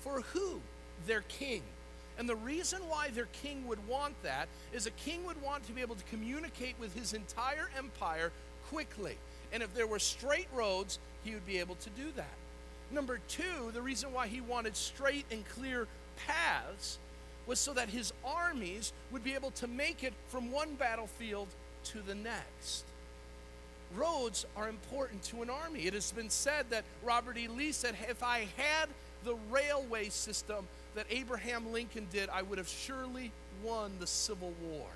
for 0.00 0.20
who? 0.32 0.60
Their 1.06 1.22
king. 1.22 1.62
And 2.18 2.28
the 2.28 2.36
reason 2.36 2.80
why 2.88 3.08
their 3.08 3.28
king 3.42 3.66
would 3.68 3.86
want 3.86 4.20
that 4.22 4.48
is 4.72 4.86
a 4.86 4.90
king 4.90 5.24
would 5.24 5.40
want 5.40 5.64
to 5.66 5.72
be 5.72 5.82
able 5.82 5.94
to 5.94 6.04
communicate 6.04 6.74
with 6.80 6.94
his 6.94 7.14
entire 7.14 7.70
empire 7.76 8.32
quickly. 8.68 9.16
And 9.52 9.62
if 9.62 9.72
there 9.74 9.86
were 9.86 10.00
straight 10.00 10.48
roads, 10.52 10.98
he 11.24 11.32
would 11.32 11.46
be 11.46 11.58
able 11.58 11.76
to 11.76 11.90
do 11.90 12.10
that. 12.16 12.34
Number 12.90 13.20
two, 13.28 13.70
the 13.72 13.82
reason 13.82 14.12
why 14.12 14.28
he 14.28 14.40
wanted 14.40 14.76
straight 14.76 15.26
and 15.30 15.46
clear 15.50 15.86
paths 16.26 16.98
was 17.46 17.58
so 17.58 17.72
that 17.72 17.88
his 17.88 18.12
armies 18.24 18.92
would 19.10 19.24
be 19.24 19.34
able 19.34 19.50
to 19.52 19.66
make 19.66 20.04
it 20.04 20.12
from 20.28 20.52
one 20.52 20.74
battlefield 20.74 21.48
to 21.84 21.98
the 22.06 22.14
next 22.14 22.84
roads 23.96 24.46
are 24.56 24.68
important 24.68 25.22
to 25.24 25.42
an 25.42 25.50
army. 25.50 25.80
It 25.80 25.94
has 25.94 26.12
been 26.12 26.30
said 26.30 26.66
that 26.70 26.84
Robert 27.02 27.36
E. 27.36 27.48
Lee 27.48 27.72
said, 27.72 27.94
if 28.08 28.22
I 28.22 28.46
had 28.56 28.88
the 29.24 29.36
railway 29.50 30.08
system 30.08 30.66
that 30.94 31.06
Abraham 31.10 31.72
Lincoln 31.72 32.06
did, 32.12 32.28
I 32.28 32.42
would 32.42 32.58
have 32.58 32.68
surely 32.68 33.32
won 33.62 33.92
the 33.98 34.06
Civil 34.06 34.52
War. 34.68 34.86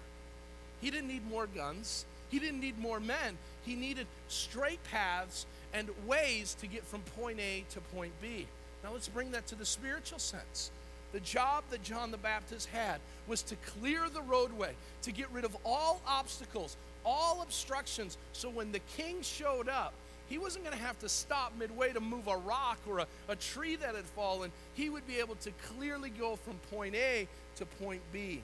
He 0.81 0.91
didn't 0.91 1.09
need 1.09 1.29
more 1.29 1.47
guns, 1.47 2.05
he 2.29 2.39
didn't 2.39 2.61
need 2.61 2.79
more 2.79 2.99
men. 2.99 3.37
He 3.65 3.77
needed 3.77 4.07
straight 4.29 4.83
paths 4.85 5.47
and 5.73 5.89
ways 6.07 6.57
to 6.61 6.67
get 6.67 6.85
from 6.85 7.03
point 7.17 7.39
A 7.39 7.65
to 7.71 7.81
point 7.95 8.13
B. 8.21 8.47
Now 8.83 8.93
let's 8.93 9.07
bring 9.07 9.31
that 9.33 9.47
to 9.49 9.55
the 9.55 9.67
spiritual 9.67 10.19
sense. 10.19 10.71
The 11.13 11.21
job 11.21 11.65
that 11.71 11.83
John 11.83 12.11
the 12.11 12.17
Baptist 12.17 12.69
had 12.69 13.01
was 13.27 13.43
to 13.43 13.57
clear 13.57 14.09
the 14.09 14.23
roadway, 14.23 14.75
to 15.03 15.13
get 15.13 15.31
rid 15.31 15.45
of 15.45 15.57
all 15.65 16.01
obstacles, 16.07 16.77
all 17.05 17.43
obstructions. 17.43 18.17
So 18.33 18.49
when 18.49 18.73
the 18.73 18.81
king 18.97 19.23
showed 19.23 19.69
up, 19.69 19.93
he 20.29 20.39
wasn't 20.39 20.65
going 20.65 20.77
to 20.77 20.83
have 20.83 20.99
to 21.01 21.09
stop 21.09 21.53
midway 21.59 21.93
to 21.93 22.01
move 22.01 22.27
a 22.27 22.37
rock 22.37 22.79
or 22.89 23.01
a, 23.01 23.07
a 23.29 23.37
tree 23.37 23.77
that 23.77 23.95
had 23.95 24.05
fallen. 24.05 24.51
He 24.75 24.89
would 24.89 25.07
be 25.07 25.19
able 25.19 25.35
to 25.37 25.51
clearly 25.77 26.09
go 26.09 26.37
from 26.37 26.55
point 26.71 26.95
A 26.95 27.29
to 27.57 27.67
point 27.67 28.01
B 28.13 28.41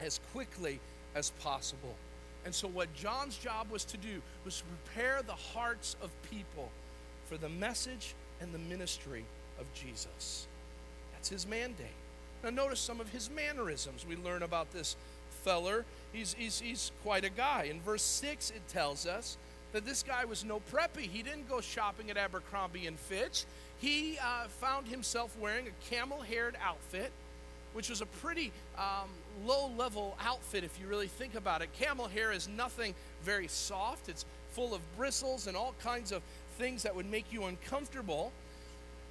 as 0.00 0.20
quickly 0.32 0.80
as 1.14 1.30
possible. 1.42 1.94
And 2.44 2.54
so, 2.54 2.66
what 2.66 2.92
John's 2.94 3.36
job 3.36 3.70
was 3.70 3.84
to 3.84 3.96
do 3.96 4.22
was 4.44 4.58
to 4.58 4.64
prepare 4.64 5.20
the 5.22 5.32
hearts 5.32 5.96
of 6.02 6.10
people 6.30 6.70
for 7.26 7.36
the 7.36 7.48
message 7.48 8.14
and 8.40 8.52
the 8.52 8.58
ministry 8.58 9.24
of 9.60 9.66
Jesus. 9.74 10.48
That's 11.22 11.30
his 11.30 11.46
mandate. 11.46 11.86
Now, 12.42 12.50
notice 12.50 12.80
some 12.80 13.00
of 13.00 13.08
his 13.10 13.30
mannerisms. 13.30 14.04
We 14.04 14.16
learn 14.16 14.42
about 14.42 14.72
this 14.72 14.96
feller. 15.44 15.84
He's, 16.12 16.34
he's, 16.34 16.58
he's 16.58 16.90
quite 17.04 17.24
a 17.24 17.30
guy. 17.30 17.68
In 17.70 17.80
verse 17.80 18.02
6, 18.02 18.50
it 18.50 18.66
tells 18.66 19.06
us 19.06 19.36
that 19.72 19.86
this 19.86 20.02
guy 20.02 20.24
was 20.24 20.44
no 20.44 20.60
preppy. 20.72 21.02
He 21.02 21.22
didn't 21.22 21.48
go 21.48 21.60
shopping 21.60 22.10
at 22.10 22.16
Abercrombie 22.16 22.88
and 22.88 22.98
Fitch. 22.98 23.44
He 23.78 24.18
uh, 24.18 24.48
found 24.48 24.88
himself 24.88 25.38
wearing 25.38 25.68
a 25.68 25.94
camel 25.94 26.22
haired 26.22 26.56
outfit, 26.60 27.12
which 27.72 27.88
was 27.88 28.00
a 28.00 28.06
pretty 28.06 28.50
um, 28.76 29.08
low 29.46 29.70
level 29.78 30.16
outfit 30.26 30.64
if 30.64 30.76
you 30.80 30.88
really 30.88 31.06
think 31.06 31.36
about 31.36 31.62
it. 31.62 31.72
Camel 31.74 32.08
hair 32.08 32.32
is 32.32 32.48
nothing 32.48 32.96
very 33.22 33.46
soft, 33.46 34.08
it's 34.08 34.24
full 34.54 34.74
of 34.74 34.80
bristles 34.96 35.46
and 35.46 35.56
all 35.56 35.72
kinds 35.84 36.10
of 36.10 36.20
things 36.58 36.82
that 36.82 36.96
would 36.96 37.08
make 37.08 37.32
you 37.32 37.44
uncomfortable. 37.44 38.32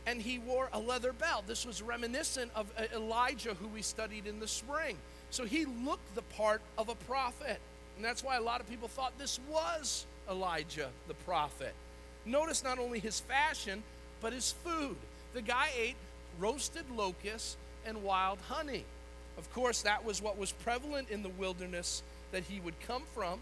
And 0.08 0.22
he 0.22 0.40
wore 0.40 0.70
a 0.74 0.80
leather 0.80 1.14
belt. 1.14 1.46
This 1.48 1.66
was 1.66 1.82
reminiscent 1.82 2.52
of 2.56 2.72
Elijah, 2.94 3.54
who 3.54 3.68
we 3.68 3.82
studied 3.82 4.26
in 4.26 4.40
the 4.40 4.48
spring. 4.48 4.98
So 5.30 5.46
he 5.46 5.66
looked 5.66 6.16
the 6.16 6.24
part 6.24 6.62
of 6.78 6.90
a 6.90 6.96
prophet. 6.96 7.60
And 7.96 8.04
that's 8.04 8.24
why 8.24 8.38
a 8.38 8.42
lot 8.42 8.62
of 8.62 8.70
people 8.70 8.88
thought 8.88 9.18
this 9.18 9.40
was 9.50 10.06
Elijah 10.30 10.90
the 11.08 11.14
prophet. 11.14 11.74
Notice 12.26 12.64
not 12.64 12.80
only 12.80 13.00
his 13.00 13.20
fashion, 13.20 13.84
but 14.22 14.34
his 14.34 14.52
food. 14.64 14.96
The 15.34 15.42
guy 15.42 15.70
ate 15.78 15.96
roasted 16.40 16.86
locusts 16.96 17.58
and 17.86 18.04
wild 18.04 18.40
honey. 18.48 18.86
Of 19.38 19.52
course, 19.54 19.82
that 19.84 20.04
was 20.04 20.22
what 20.22 20.38
was 20.38 20.52
prevalent 20.52 21.10
in 21.10 21.24
the 21.24 21.30
wilderness 21.30 22.04
that 22.32 22.44
he 22.44 22.60
would 22.60 22.80
come 22.82 23.04
from. 23.14 23.40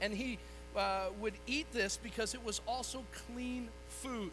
And 0.00 0.14
he 0.14 0.38
uh, 0.76 1.06
would 1.20 1.34
eat 1.46 1.66
this 1.72 1.98
because 2.02 2.34
it 2.34 2.44
was 2.44 2.60
also 2.66 3.04
clean 3.26 3.68
food. 3.88 4.30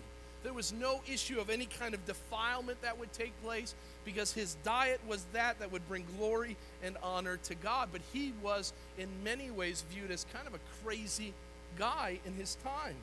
There 0.48 0.54
was 0.54 0.72
no 0.72 1.02
issue 1.12 1.42
of 1.42 1.50
any 1.50 1.66
kind 1.66 1.94
of 1.94 2.06
defilement 2.06 2.82
that 2.82 2.98
would 2.98 3.12
take 3.12 3.34
place 3.44 3.76
because 4.06 4.32
his 4.32 4.56
diet 4.64 5.02
was 5.06 5.26
that 5.34 5.60
that 5.60 5.74
would 5.74 5.86
bring 5.90 6.06
glory 6.18 6.56
and 6.82 6.96
honor 7.04 7.36
to 7.44 7.54
God. 7.54 7.90
But 7.92 8.00
he 8.14 8.32
was, 8.42 8.72
in 8.98 9.10
many 9.26 9.52
ways, 9.52 9.84
viewed 9.92 10.10
as 10.10 10.26
kind 10.32 10.48
of 10.48 10.54
a 10.54 10.60
crazy 10.82 11.34
guy 11.78 12.20
in 12.26 12.34
his 12.36 12.56
time. 12.64 12.96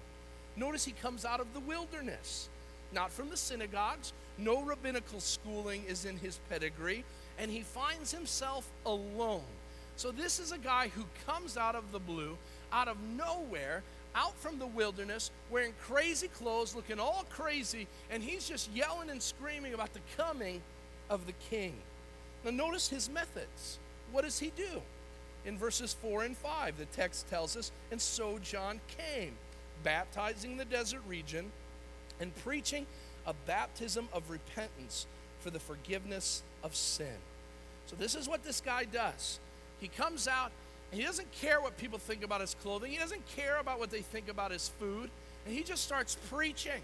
Notice 0.57 0.87
he 0.87 0.93
comes 0.93 1.27
out 1.27 1.39
of 1.39 1.53
the 1.53 1.61
wilderness, 1.61 2.49
not 2.95 3.13
from 3.13 3.29
the 3.29 3.37
synagogues. 3.37 4.15
No 4.39 4.63
rabbinical 4.63 5.21
schooling 5.21 5.85
is 5.87 6.07
in 6.07 6.17
his 6.17 6.39
pedigree, 6.49 7.05
and 7.39 7.51
he 7.51 7.61
finds 7.61 8.11
himself 8.11 8.67
alone. 8.87 9.43
So, 9.97 10.11
this 10.11 10.41
is 10.41 10.51
a 10.51 10.59
guy 10.59 10.89
who 10.89 11.05
comes 11.27 11.59
out 11.59 11.75
of 11.75 11.93
the 11.93 12.01
blue, 12.01 12.39
out 12.73 12.89
of 12.89 12.97
nowhere, 13.19 13.83
out 14.15 14.37
from 14.39 14.59
the 14.59 14.67
wilderness, 14.67 15.31
wearing 15.51 15.73
crazy 15.83 16.29
clothes, 16.29 16.75
looking 16.75 16.99
all 16.99 17.25
crazy, 17.31 17.87
and 18.11 18.23
he's 18.23 18.49
just 18.49 18.71
yelling 18.73 19.11
and 19.11 19.23
screaming 19.23 19.75
about 19.75 19.93
the 19.93 20.01
coming 20.17 20.63
of 21.11 21.27
the 21.27 21.33
king. 21.51 21.75
Now, 22.45 22.51
notice 22.51 22.89
his 22.89 23.09
methods. 23.09 23.79
What 24.13 24.25
does 24.25 24.39
he 24.39 24.53
do? 24.57 24.83
In 25.45 25.59
verses 25.59 25.93
4 25.95 26.25
and 26.25 26.37
5, 26.37 26.79
the 26.79 26.87
text 26.87 27.29
tells 27.29 27.57
us, 27.57 27.73
And 27.91 28.01
so 28.01 28.39
John 28.39 28.81
came, 28.97 29.35
baptizing 29.83 30.57
the 30.57 30.65
desert 30.65 31.03
region 31.07 31.51
and 32.21 32.35
preaching 32.37 32.87
a 33.27 33.35
baptism 33.47 34.09
of 34.13 34.31
repentance 34.31 35.07
for 35.41 35.51
the 35.51 35.61
forgiveness 35.61 36.43
of 36.63 36.75
sin. 36.75 37.17
So, 37.87 37.97
this 37.97 38.15
is 38.15 38.29
what 38.29 38.45
this 38.45 38.61
guy 38.61 38.85
does. 38.85 39.39
He 39.79 39.89
comes 39.89 40.27
out 40.27 40.53
he 40.95 41.03
doesn't 41.03 41.31
care 41.33 41.61
what 41.61 41.77
people 41.77 41.99
think 41.99 42.25
about 42.25 42.41
his 42.41 42.55
clothing, 42.63 42.91
he 42.93 42.99
doesn't 42.99 43.27
care 43.27 43.59
about 43.59 43.79
what 43.79 43.91
they 43.91 44.01
think 44.01 44.29
about 44.29 44.51
his 44.51 44.69
food, 44.81 45.11
and 45.47 45.55
he 45.55 45.63
just 45.63 45.85
starts 45.85 46.17
preaching. 46.31 46.83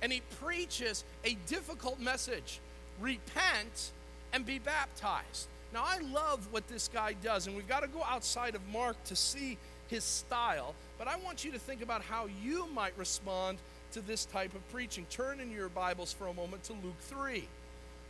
and 0.00 0.12
he 0.12 0.22
preaches 0.40 1.02
a 1.24 1.36
difficult 1.48 1.98
message 1.98 2.60
repent 3.00 3.90
and 4.32 4.46
be 4.46 4.58
baptized. 4.58 5.48
Now, 5.72 5.84
I 5.84 5.98
love 5.98 6.46
what 6.50 6.68
this 6.68 6.88
guy 6.88 7.14
does, 7.22 7.46
and 7.46 7.56
we've 7.56 7.68
got 7.68 7.80
to 7.80 7.88
go 7.88 8.02
outside 8.04 8.54
of 8.54 8.60
Mark 8.68 9.02
to 9.04 9.16
see 9.16 9.58
his 9.88 10.04
style, 10.04 10.74
but 10.98 11.08
I 11.08 11.16
want 11.16 11.44
you 11.44 11.52
to 11.52 11.58
think 11.58 11.82
about 11.82 12.02
how 12.02 12.28
you 12.42 12.66
might 12.74 12.96
respond 12.96 13.58
to 13.92 14.00
this 14.00 14.24
type 14.24 14.54
of 14.54 14.68
preaching. 14.72 15.06
Turn 15.10 15.40
in 15.40 15.50
your 15.50 15.68
Bibles 15.68 16.12
for 16.12 16.26
a 16.28 16.34
moment 16.34 16.62
to 16.64 16.74
Luke 16.74 17.00
3. 17.00 17.46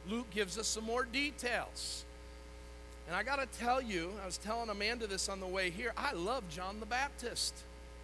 Luke 0.09 0.31
gives 0.31 0.59
us 0.59 0.67
some 0.67 0.85
more 0.85 1.05
details. 1.05 2.05
And 3.09 3.17
I 3.17 3.23
got 3.23 3.37
to 3.37 3.59
tell 3.59 3.81
you, 3.81 4.13
I 4.23 4.27
was 4.27 4.37
telling 4.37 4.69
Amanda 4.69 5.07
this 5.07 5.31
on 5.31 5.41
the 5.41 5.47
way 5.47 5.71
here, 5.71 5.93
I 5.97 6.13
love 6.13 6.45
John 6.51 6.79
the 6.79 6.87
Baptist. 6.87 7.55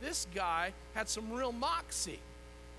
This 0.00 0.26
guy 0.34 0.72
had 0.94 1.10
some 1.10 1.30
real 1.30 1.52
moxie. 1.52 2.20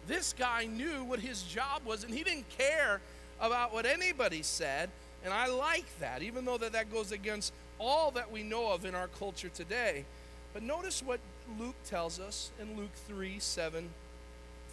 This 0.07 0.33
guy 0.33 0.65
knew 0.65 1.03
what 1.03 1.19
his 1.19 1.43
job 1.43 1.83
was, 1.85 2.03
and 2.03 2.11
he 2.11 2.23
didn't 2.23 2.49
care 2.49 2.99
about 3.39 3.73
what 3.73 3.85
anybody 3.85 4.41
said. 4.41 4.89
And 5.23 5.31
I 5.31 5.47
like 5.47 5.85
that, 5.99 6.23
even 6.23 6.45
though 6.45 6.57
that, 6.57 6.73
that 6.73 6.91
goes 6.91 7.11
against 7.11 7.53
all 7.77 8.09
that 8.11 8.31
we 8.31 8.41
know 8.41 8.71
of 8.71 8.85
in 8.85 8.95
our 8.95 9.07
culture 9.07 9.49
today. 9.49 10.03
But 10.51 10.63
notice 10.63 11.03
what 11.03 11.19
Luke 11.59 11.75
tells 11.85 12.19
us 12.19 12.49
in 12.59 12.75
Luke 12.75 12.93
3 13.07 13.37
7 13.37 13.89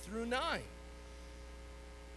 through 0.02 0.26
9. 0.26 0.60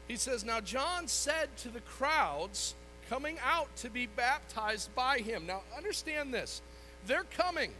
He 0.07 0.15
says, 0.15 0.45
Now 0.45 0.61
John 0.61 1.07
said 1.07 1.49
to 1.57 1.69
the 1.69 1.81
crowds 1.81 2.73
coming 3.09 3.37
out 3.43 3.73
to 3.77 3.89
be 3.89 4.07
baptized 4.07 4.93
by 4.95 5.19
him. 5.19 5.45
Now 5.45 5.61
understand 5.75 6.33
this. 6.33 6.61
They're 7.07 7.25
coming, 7.37 7.71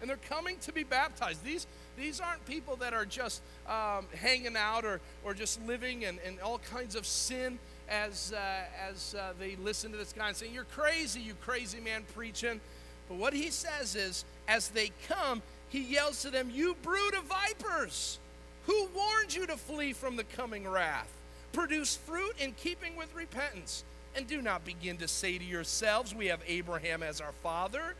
and 0.00 0.08
they're 0.08 0.16
coming 0.28 0.56
to 0.62 0.72
be 0.72 0.84
baptized. 0.84 1.44
These, 1.44 1.66
these 1.96 2.20
aren't 2.20 2.44
people 2.46 2.76
that 2.76 2.92
are 2.94 3.04
just 3.04 3.42
um, 3.66 4.06
hanging 4.14 4.56
out 4.56 4.84
or, 4.84 5.00
or 5.24 5.34
just 5.34 5.64
living 5.66 6.02
in, 6.02 6.18
in 6.24 6.38
all 6.42 6.58
kinds 6.58 6.94
of 6.94 7.06
sin 7.06 7.58
as, 7.88 8.32
uh, 8.32 8.88
as 8.88 9.14
uh, 9.18 9.32
they 9.38 9.56
listen 9.56 9.90
to 9.92 9.96
this 9.96 10.12
guy 10.12 10.28
and 10.28 10.36
saying, 10.36 10.54
You're 10.54 10.64
crazy, 10.64 11.20
you 11.20 11.34
crazy 11.42 11.80
man 11.80 12.04
preaching. 12.14 12.60
But 13.08 13.16
what 13.16 13.32
he 13.32 13.50
says 13.50 13.96
is, 13.96 14.24
as 14.46 14.68
they 14.68 14.92
come, 15.08 15.42
he 15.68 15.80
yells 15.80 16.22
to 16.22 16.30
them, 16.30 16.50
You 16.52 16.76
brood 16.82 17.14
of 17.14 17.24
vipers, 17.24 18.18
who 18.66 18.88
warned 18.94 19.34
you 19.34 19.46
to 19.46 19.56
flee 19.56 19.92
from 19.92 20.16
the 20.16 20.24
coming 20.24 20.68
wrath? 20.68 21.10
Produce 21.52 21.96
fruit 21.96 22.34
in 22.38 22.52
keeping 22.52 22.96
with 22.96 23.14
repentance. 23.14 23.84
And 24.18 24.26
do 24.26 24.42
not 24.42 24.64
begin 24.64 24.96
to 24.96 25.06
say 25.06 25.38
to 25.38 25.44
yourselves, 25.44 26.12
We 26.12 26.26
have 26.26 26.40
Abraham 26.48 27.04
as 27.04 27.20
our 27.20 27.30
father. 27.30 27.94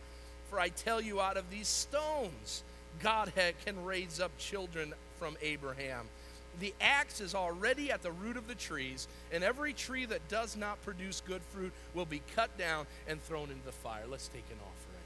For 0.51 0.59
I 0.59 0.69
tell 0.71 1.01
you, 1.01 1.21
out 1.21 1.37
of 1.37 1.49
these 1.49 1.69
stones, 1.69 2.65
God 3.01 3.33
can 3.65 3.85
raise 3.85 4.19
up 4.19 4.37
children 4.37 4.95
from 5.21 5.37
Abraham. 5.41 6.07
The 6.59 6.75
axe 6.81 7.21
is 7.21 7.37
already 7.37 7.93
at 7.93 8.03
the 8.03 8.11
root 8.11 8.37
of 8.37 8.49
the 8.49 8.57
trees, 8.57 9.07
and 9.33 9.45
every 9.45 9.73
tree 9.73 10.07
that 10.07 10.27
does 10.29 10.57
not 10.57 10.83
produce 10.83 11.23
good 11.25 11.43
fruit 11.53 11.73
will 11.95 12.05
be 12.05 12.21
cut 12.35 12.59
down 12.59 12.89
and 13.07 13.23
thrown 13.23 13.51
into 13.51 13.65
the 13.65 13.71
fire. 13.71 14.03
Let's 14.11 14.27
take 14.27 14.43
an 14.51 14.57
offering. 14.57 15.05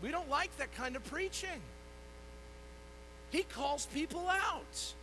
We 0.00 0.12
don't 0.12 0.30
like 0.30 0.56
that 0.58 0.72
kind 0.76 0.94
of 0.94 1.04
preaching. 1.06 1.60
He 3.32 3.42
calls 3.42 3.86
people 3.86 4.28
out. 4.28 4.94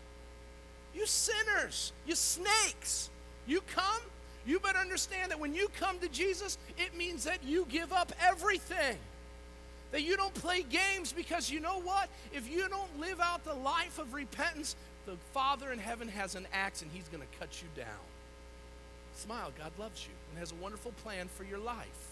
You 0.94 1.06
sinners, 1.06 1.94
you 2.06 2.16
snakes, 2.16 3.10
you 3.48 3.62
come, 3.62 4.02
you 4.46 4.60
better 4.60 4.80
understand 4.80 5.32
that 5.32 5.40
when 5.40 5.54
you 5.54 5.68
come 5.80 6.00
to 6.00 6.10
Jesus, 6.10 6.58
it 6.78 6.98
means 6.98 7.24
that 7.26 7.44
you 7.44 7.66
give 7.70 7.94
up 7.94 8.12
everything. 8.22 8.98
That 9.92 10.04
you 10.04 10.18
don't 10.18 10.34
play 10.34 10.64
games 10.64 11.12
because 11.12 11.50
you 11.50 11.60
know 11.60 11.80
what? 11.82 12.10
If 12.32 12.50
you 12.52 12.70
don't 12.70 13.00
live 13.00 13.20
out 13.20 13.44
the 13.44 13.54
life 13.54 13.98
of 13.98 14.14
repentance, 14.14 14.76
the 15.06 15.16
Father 15.34 15.72
in 15.72 15.80
heaven 15.80 16.08
has 16.08 16.36
an 16.36 16.48
axe 16.54 16.82
and 16.82 16.92
he's 16.92 17.08
going 17.08 17.24
to 17.24 17.40
cut 17.40 17.62
you 17.62 17.68
down. 17.76 17.88
Smile, 19.16 19.52
God 19.58 19.72
loves 19.78 20.06
you 20.06 20.14
and 20.30 20.40
has 20.40 20.52
a 20.52 20.56
wonderful 20.56 20.92
plan 21.04 21.28
for 21.28 21.44
your 21.44 21.60
life. 21.60 22.12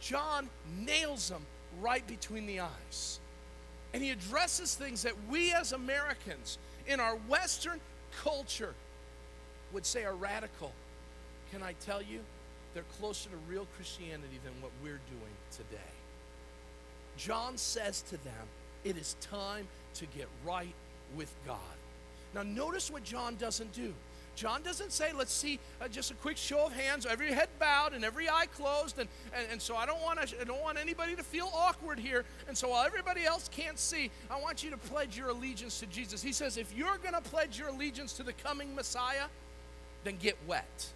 John 0.00 0.48
nails 0.78 1.28
them 1.28 1.42
right 1.80 2.06
between 2.06 2.46
the 2.46 2.60
eyes. 2.60 3.20
And 3.94 4.02
he 4.02 4.10
addresses 4.10 4.74
things 4.74 5.02
that 5.02 5.12
we 5.30 5.52
as 5.52 5.72
Americans 5.72 6.58
in 6.86 7.00
our 7.00 7.16
Western 7.28 7.80
culture 8.22 8.74
would 9.72 9.86
say 9.86 10.04
are 10.04 10.14
radical. 10.14 10.72
Can 11.50 11.62
I 11.62 11.74
tell 11.84 12.02
you? 12.02 12.20
They're 12.74 12.84
closer 12.98 13.28
to 13.28 13.36
real 13.48 13.66
Christianity 13.76 14.40
than 14.44 14.52
what 14.62 14.72
we're 14.82 15.00
doing 15.10 15.32
today. 15.50 15.92
John 17.16 17.58
says 17.58 18.02
to 18.02 18.16
them, 18.24 18.46
It 18.84 18.96
is 18.96 19.16
time 19.20 19.66
to 19.94 20.06
get 20.06 20.28
right 20.44 20.74
with 21.14 21.32
God. 21.46 21.58
Now, 22.34 22.42
notice 22.42 22.90
what 22.90 23.04
John 23.04 23.36
doesn't 23.36 23.72
do. 23.72 23.92
John 24.34 24.62
doesn't 24.62 24.92
say, 24.92 25.12
let's 25.12 25.32
see 25.32 25.58
uh, 25.80 25.88
just 25.88 26.10
a 26.10 26.14
quick 26.14 26.36
show 26.36 26.66
of 26.66 26.72
hands, 26.72 27.06
every 27.06 27.32
head 27.32 27.48
bowed 27.58 27.92
and 27.92 28.04
every 28.04 28.28
eye 28.28 28.46
closed. 28.56 28.98
And, 28.98 29.08
and, 29.36 29.46
and 29.52 29.62
so 29.62 29.76
I 29.76 29.86
don't, 29.86 30.00
want 30.02 30.18
I 30.18 30.44
don't 30.44 30.62
want 30.62 30.78
anybody 30.78 31.14
to 31.16 31.22
feel 31.22 31.50
awkward 31.54 31.98
here. 31.98 32.24
And 32.48 32.56
so 32.56 32.70
while 32.70 32.84
everybody 32.84 33.24
else 33.24 33.48
can't 33.52 33.78
see, 33.78 34.10
I 34.30 34.40
want 34.40 34.64
you 34.64 34.70
to 34.70 34.76
pledge 34.76 35.16
your 35.16 35.28
allegiance 35.28 35.80
to 35.80 35.86
Jesus. 35.86 36.22
He 36.22 36.32
says, 36.32 36.56
if 36.56 36.74
you're 36.76 36.98
going 36.98 37.14
to 37.14 37.20
pledge 37.20 37.58
your 37.58 37.68
allegiance 37.68 38.14
to 38.14 38.22
the 38.22 38.32
coming 38.32 38.74
Messiah, 38.74 39.26
then 40.04 40.16
get 40.16 40.36
wet. 40.46 40.86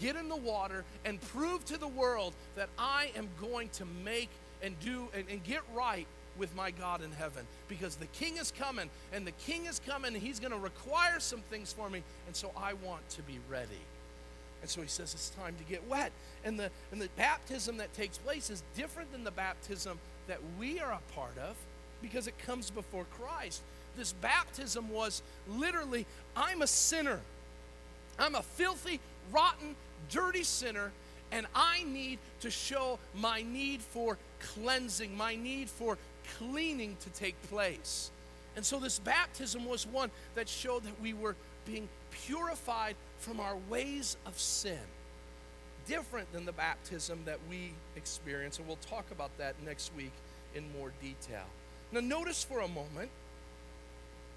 Get 0.00 0.16
in 0.16 0.28
the 0.28 0.36
water 0.36 0.84
and 1.04 1.20
prove 1.20 1.64
to 1.66 1.78
the 1.78 1.88
world 1.88 2.34
that 2.54 2.68
I 2.78 3.10
am 3.16 3.28
going 3.40 3.70
to 3.70 3.86
make 4.04 4.28
and 4.62 4.78
do 4.80 5.08
and, 5.14 5.24
and 5.30 5.42
get 5.42 5.60
right 5.74 6.06
with 6.38 6.54
my 6.54 6.70
God 6.70 7.02
in 7.02 7.10
heaven 7.12 7.46
because 7.68 7.96
the 7.96 8.06
king 8.06 8.36
is 8.36 8.52
coming 8.52 8.90
and 9.12 9.26
the 9.26 9.32
king 9.32 9.66
is 9.66 9.80
coming 9.86 10.14
and 10.14 10.22
he's 10.22 10.40
going 10.40 10.52
to 10.52 10.58
require 10.58 11.20
some 11.20 11.40
things 11.50 11.72
for 11.72 11.88
me 11.88 12.02
and 12.26 12.36
so 12.36 12.50
I 12.56 12.74
want 12.74 13.08
to 13.10 13.22
be 13.22 13.38
ready. 13.50 13.80
And 14.62 14.70
so 14.70 14.80
he 14.80 14.88
says 14.88 15.14
it's 15.14 15.30
time 15.30 15.54
to 15.58 15.64
get 15.64 15.86
wet. 15.88 16.12
And 16.44 16.58
the 16.58 16.70
and 16.92 17.00
the 17.00 17.08
baptism 17.16 17.76
that 17.76 17.92
takes 17.94 18.18
place 18.18 18.50
is 18.50 18.62
different 18.76 19.12
than 19.12 19.24
the 19.24 19.30
baptism 19.30 19.98
that 20.28 20.38
we 20.58 20.80
are 20.80 20.92
a 20.92 21.14
part 21.14 21.36
of 21.38 21.56
because 22.02 22.26
it 22.26 22.38
comes 22.38 22.70
before 22.70 23.06
Christ. 23.18 23.62
This 23.96 24.12
baptism 24.12 24.90
was 24.90 25.22
literally 25.48 26.06
I'm 26.36 26.62
a 26.62 26.66
sinner. 26.66 27.20
I'm 28.18 28.34
a 28.34 28.42
filthy, 28.42 28.98
rotten, 29.30 29.76
dirty 30.10 30.42
sinner 30.42 30.90
and 31.32 31.46
I 31.54 31.84
need 31.84 32.18
to 32.40 32.50
show 32.50 32.98
my 33.14 33.42
need 33.42 33.82
for 33.82 34.18
cleansing, 34.40 35.16
my 35.16 35.34
need 35.34 35.68
for 35.68 35.98
cleaning 36.38 36.96
to 37.00 37.10
take 37.10 37.40
place. 37.48 38.10
And 38.56 38.64
so 38.64 38.78
this 38.78 38.98
baptism 38.98 39.66
was 39.66 39.86
one 39.86 40.10
that 40.34 40.48
showed 40.48 40.84
that 40.84 41.00
we 41.00 41.12
were 41.12 41.36
being 41.66 41.88
purified 42.10 42.96
from 43.18 43.40
our 43.40 43.56
ways 43.68 44.16
of 44.26 44.38
sin. 44.38 44.78
Different 45.86 46.32
than 46.32 46.46
the 46.46 46.52
baptism 46.52 47.20
that 47.26 47.38
we 47.48 47.72
experience, 47.96 48.58
and 48.58 48.66
we'll 48.66 48.76
talk 48.76 49.04
about 49.12 49.36
that 49.38 49.54
next 49.64 49.92
week 49.96 50.12
in 50.54 50.64
more 50.78 50.92
detail. 51.02 51.44
Now, 51.92 52.00
notice 52.00 52.42
for 52.42 52.60
a 52.60 52.68
moment 52.68 53.10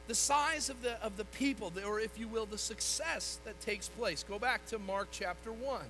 the 0.07 0.15
size 0.15 0.69
of 0.69 0.81
the, 0.81 1.01
of 1.03 1.17
the 1.17 1.25
people, 1.25 1.71
or 1.85 1.99
if 1.99 2.19
you 2.19 2.27
will, 2.27 2.45
the 2.45 2.57
success 2.57 3.39
that 3.45 3.59
takes 3.61 3.89
place. 3.89 4.23
Go 4.27 4.37
back 4.37 4.65
to 4.67 4.79
Mark 4.79 5.07
chapter 5.11 5.51
1. 5.51 5.81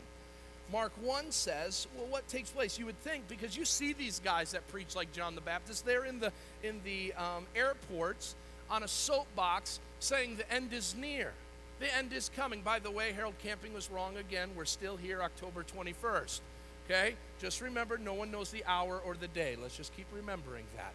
Mark 0.72 0.92
1 1.02 1.32
says, 1.32 1.88
well, 1.96 2.08
what 2.08 2.28
takes 2.28 2.52
place? 2.52 2.78
You 2.78 2.86
would 2.86 3.00
think, 3.00 3.28
because 3.28 3.58
you 3.58 3.66
see 3.66 3.94
these 3.94 4.20
guys 4.20 4.52
that 4.52 4.68
preach 4.68 4.96
like 4.96 5.12
John 5.14 5.36
the 5.36 5.42
Baptist, 5.42 5.86
they're 5.86 6.06
in 6.06 6.20
the, 6.20 6.32
in 6.64 6.80
the 6.84 7.14
um, 7.14 7.46
airports 7.56 8.36
on 8.70 8.84
a 8.84 8.88
soapbox 8.88 9.80
saying 10.00 10.38
the 10.38 10.52
end 10.54 10.72
is 10.74 10.96
near. 10.96 11.32
The 11.80 11.96
end 11.96 12.14
is 12.14 12.30
coming. 12.36 12.62
By 12.62 12.80
the 12.80 12.92
way, 12.92 13.14
Harold 13.14 13.36
Camping 13.42 13.74
was 13.74 13.90
wrong 13.90 14.18
again. 14.18 14.50
We're 14.56 14.66
still 14.66 14.98
here 14.98 15.22
October 15.24 15.64
21st. 15.64 16.42
Okay? 16.86 17.16
Just 17.40 17.62
remember, 17.62 17.98
no 17.98 18.14
one 18.14 18.30
knows 18.30 18.52
the 18.52 18.64
hour 18.66 19.00
or 19.04 19.16
the 19.16 19.28
day. 19.30 19.56
Let's 19.60 19.78
just 19.78 19.96
keep 19.96 20.08
remembering 20.14 20.66
that. 20.76 20.94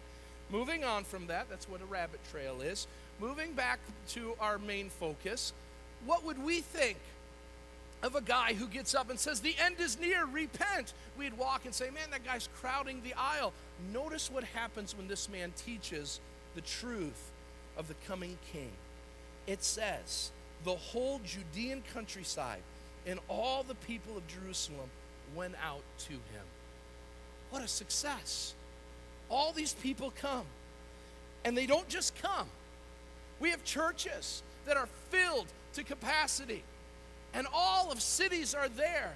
Moving 0.51 0.83
on 0.83 1.03
from 1.03 1.27
that, 1.27 1.49
that's 1.49 1.67
what 1.67 1.81
a 1.81 1.85
rabbit 1.85 2.19
trail 2.31 2.61
is. 2.61 2.87
Moving 3.19 3.53
back 3.53 3.79
to 4.09 4.35
our 4.39 4.59
main 4.59 4.89
focus, 4.89 5.53
what 6.05 6.23
would 6.23 6.43
we 6.43 6.61
think 6.61 6.97
of 8.05 8.15
a 8.15 8.21
guy 8.21 8.53
who 8.53 8.67
gets 8.67 8.93
up 8.93 9.09
and 9.09 9.19
says, 9.19 9.39
The 9.39 9.55
end 9.59 9.77
is 9.79 9.99
near, 9.99 10.25
repent. 10.25 10.93
We'd 11.17 11.37
walk 11.37 11.65
and 11.65 11.73
say, 11.73 11.89
Man, 11.89 12.11
that 12.11 12.23
guy's 12.23 12.47
crowding 12.61 13.01
the 13.03 13.15
aisle. 13.15 13.51
Notice 13.91 14.31
what 14.31 14.43
happens 14.43 14.95
when 14.95 15.07
this 15.07 15.27
man 15.27 15.51
teaches 15.57 16.19
the 16.53 16.61
truth 16.61 17.31
of 17.75 17.87
the 17.87 17.95
coming 18.07 18.37
king. 18.53 18.71
It 19.47 19.63
says, 19.63 20.31
The 20.65 20.75
whole 20.75 21.19
Judean 21.25 21.81
countryside 21.93 22.61
and 23.07 23.19
all 23.27 23.63
the 23.63 23.75
people 23.75 24.17
of 24.17 24.27
Jerusalem 24.27 24.89
went 25.35 25.55
out 25.63 25.83
to 25.99 26.13
him. 26.13 26.45
What 27.49 27.63
a 27.63 27.67
success! 27.67 28.53
All 29.29 29.51
these 29.51 29.73
people 29.73 30.13
come. 30.21 30.45
And 31.43 31.57
they 31.57 31.65
don't 31.65 31.87
just 31.87 32.19
come. 32.21 32.47
We 33.39 33.49
have 33.49 33.63
churches 33.63 34.43
that 34.65 34.77
are 34.77 34.87
filled 35.09 35.47
to 35.73 35.83
capacity 35.83 36.63
and 37.35 37.45
all 37.53 37.91
of 37.91 38.01
cities 38.01 38.55
are 38.55 38.69
there. 38.69 39.13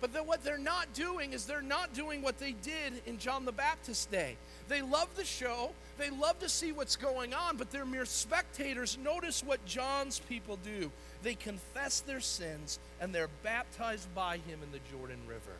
But 0.00 0.12
then 0.12 0.26
what 0.26 0.44
they're 0.44 0.58
not 0.58 0.92
doing 0.94 1.32
is 1.32 1.46
they're 1.46 1.62
not 1.62 1.92
doing 1.94 2.22
what 2.22 2.38
they 2.38 2.52
did 2.52 3.02
in 3.06 3.18
John 3.18 3.44
the 3.44 3.52
Baptist's 3.52 4.06
day. 4.06 4.36
They 4.68 4.82
love 4.82 5.08
the 5.16 5.24
show, 5.24 5.72
they 5.98 6.10
love 6.10 6.38
to 6.40 6.48
see 6.48 6.72
what's 6.72 6.96
going 6.96 7.34
on, 7.34 7.56
but 7.56 7.70
they're 7.70 7.86
mere 7.86 8.04
spectators. 8.04 8.98
Notice 9.02 9.42
what 9.42 9.64
John's 9.66 10.20
people 10.20 10.58
do 10.64 10.90
they 11.22 11.34
confess 11.34 12.00
their 12.00 12.20
sins 12.20 12.78
and 13.00 13.12
they're 13.12 13.30
baptized 13.42 14.14
by 14.14 14.36
him 14.36 14.60
in 14.62 14.70
the 14.70 14.80
Jordan 14.92 15.18
River. 15.26 15.56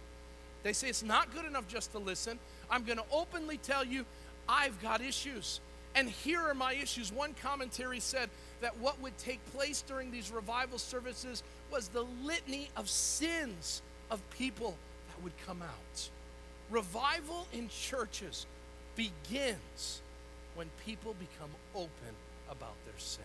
They 0.63 0.73
say 0.73 0.89
it's 0.89 1.03
not 1.03 1.35
good 1.35 1.45
enough 1.45 1.67
just 1.67 1.93
to 1.93 1.99
listen. 1.99 2.39
I'm 2.71 2.85
going 2.85 2.99
to 2.99 3.05
openly 3.11 3.57
tell 3.57 3.85
you, 3.85 4.05
I've 4.49 4.81
got 4.81 5.01
issues. 5.01 5.61
And 5.97 6.11
here 6.11 6.41
are 6.41 6.55
my 6.55 6.75
issues. 6.75 7.11
One 7.11 7.35
commentary 7.43 8.01
said 8.01 8.29
that 8.61 8.77
what 8.79 9.01
would 9.01 9.17
take 9.19 9.41
place 9.53 9.83
during 9.83 10.11
these 10.11 10.31
revival 10.31 10.79
services 10.79 11.43
was 11.71 11.89
the 11.89 12.05
litany 12.23 12.69
of 12.77 12.89
sins 12.89 13.83
of 14.11 14.21
people 14.31 14.77
that 15.09 15.23
would 15.23 15.33
come 15.47 15.63
out. 15.63 16.09
Revival 16.71 17.47
in 17.53 17.69
churches 17.69 18.47
begins 18.97 20.01
when 20.55 20.69
people 20.85 21.15
become 21.19 21.51
open 21.75 22.15
about 22.51 22.75
their 22.85 22.99
sin 22.99 23.25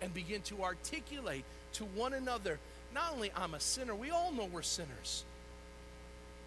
and 0.00 0.12
begin 0.14 0.42
to 0.42 0.62
articulate 0.62 1.44
to 1.72 1.84
one 1.84 2.14
another 2.14 2.58
not 2.94 3.12
only 3.12 3.30
I'm 3.36 3.54
a 3.54 3.60
sinner, 3.60 3.94
we 3.94 4.10
all 4.10 4.32
know 4.32 4.46
we're 4.46 4.62
sinners, 4.62 5.24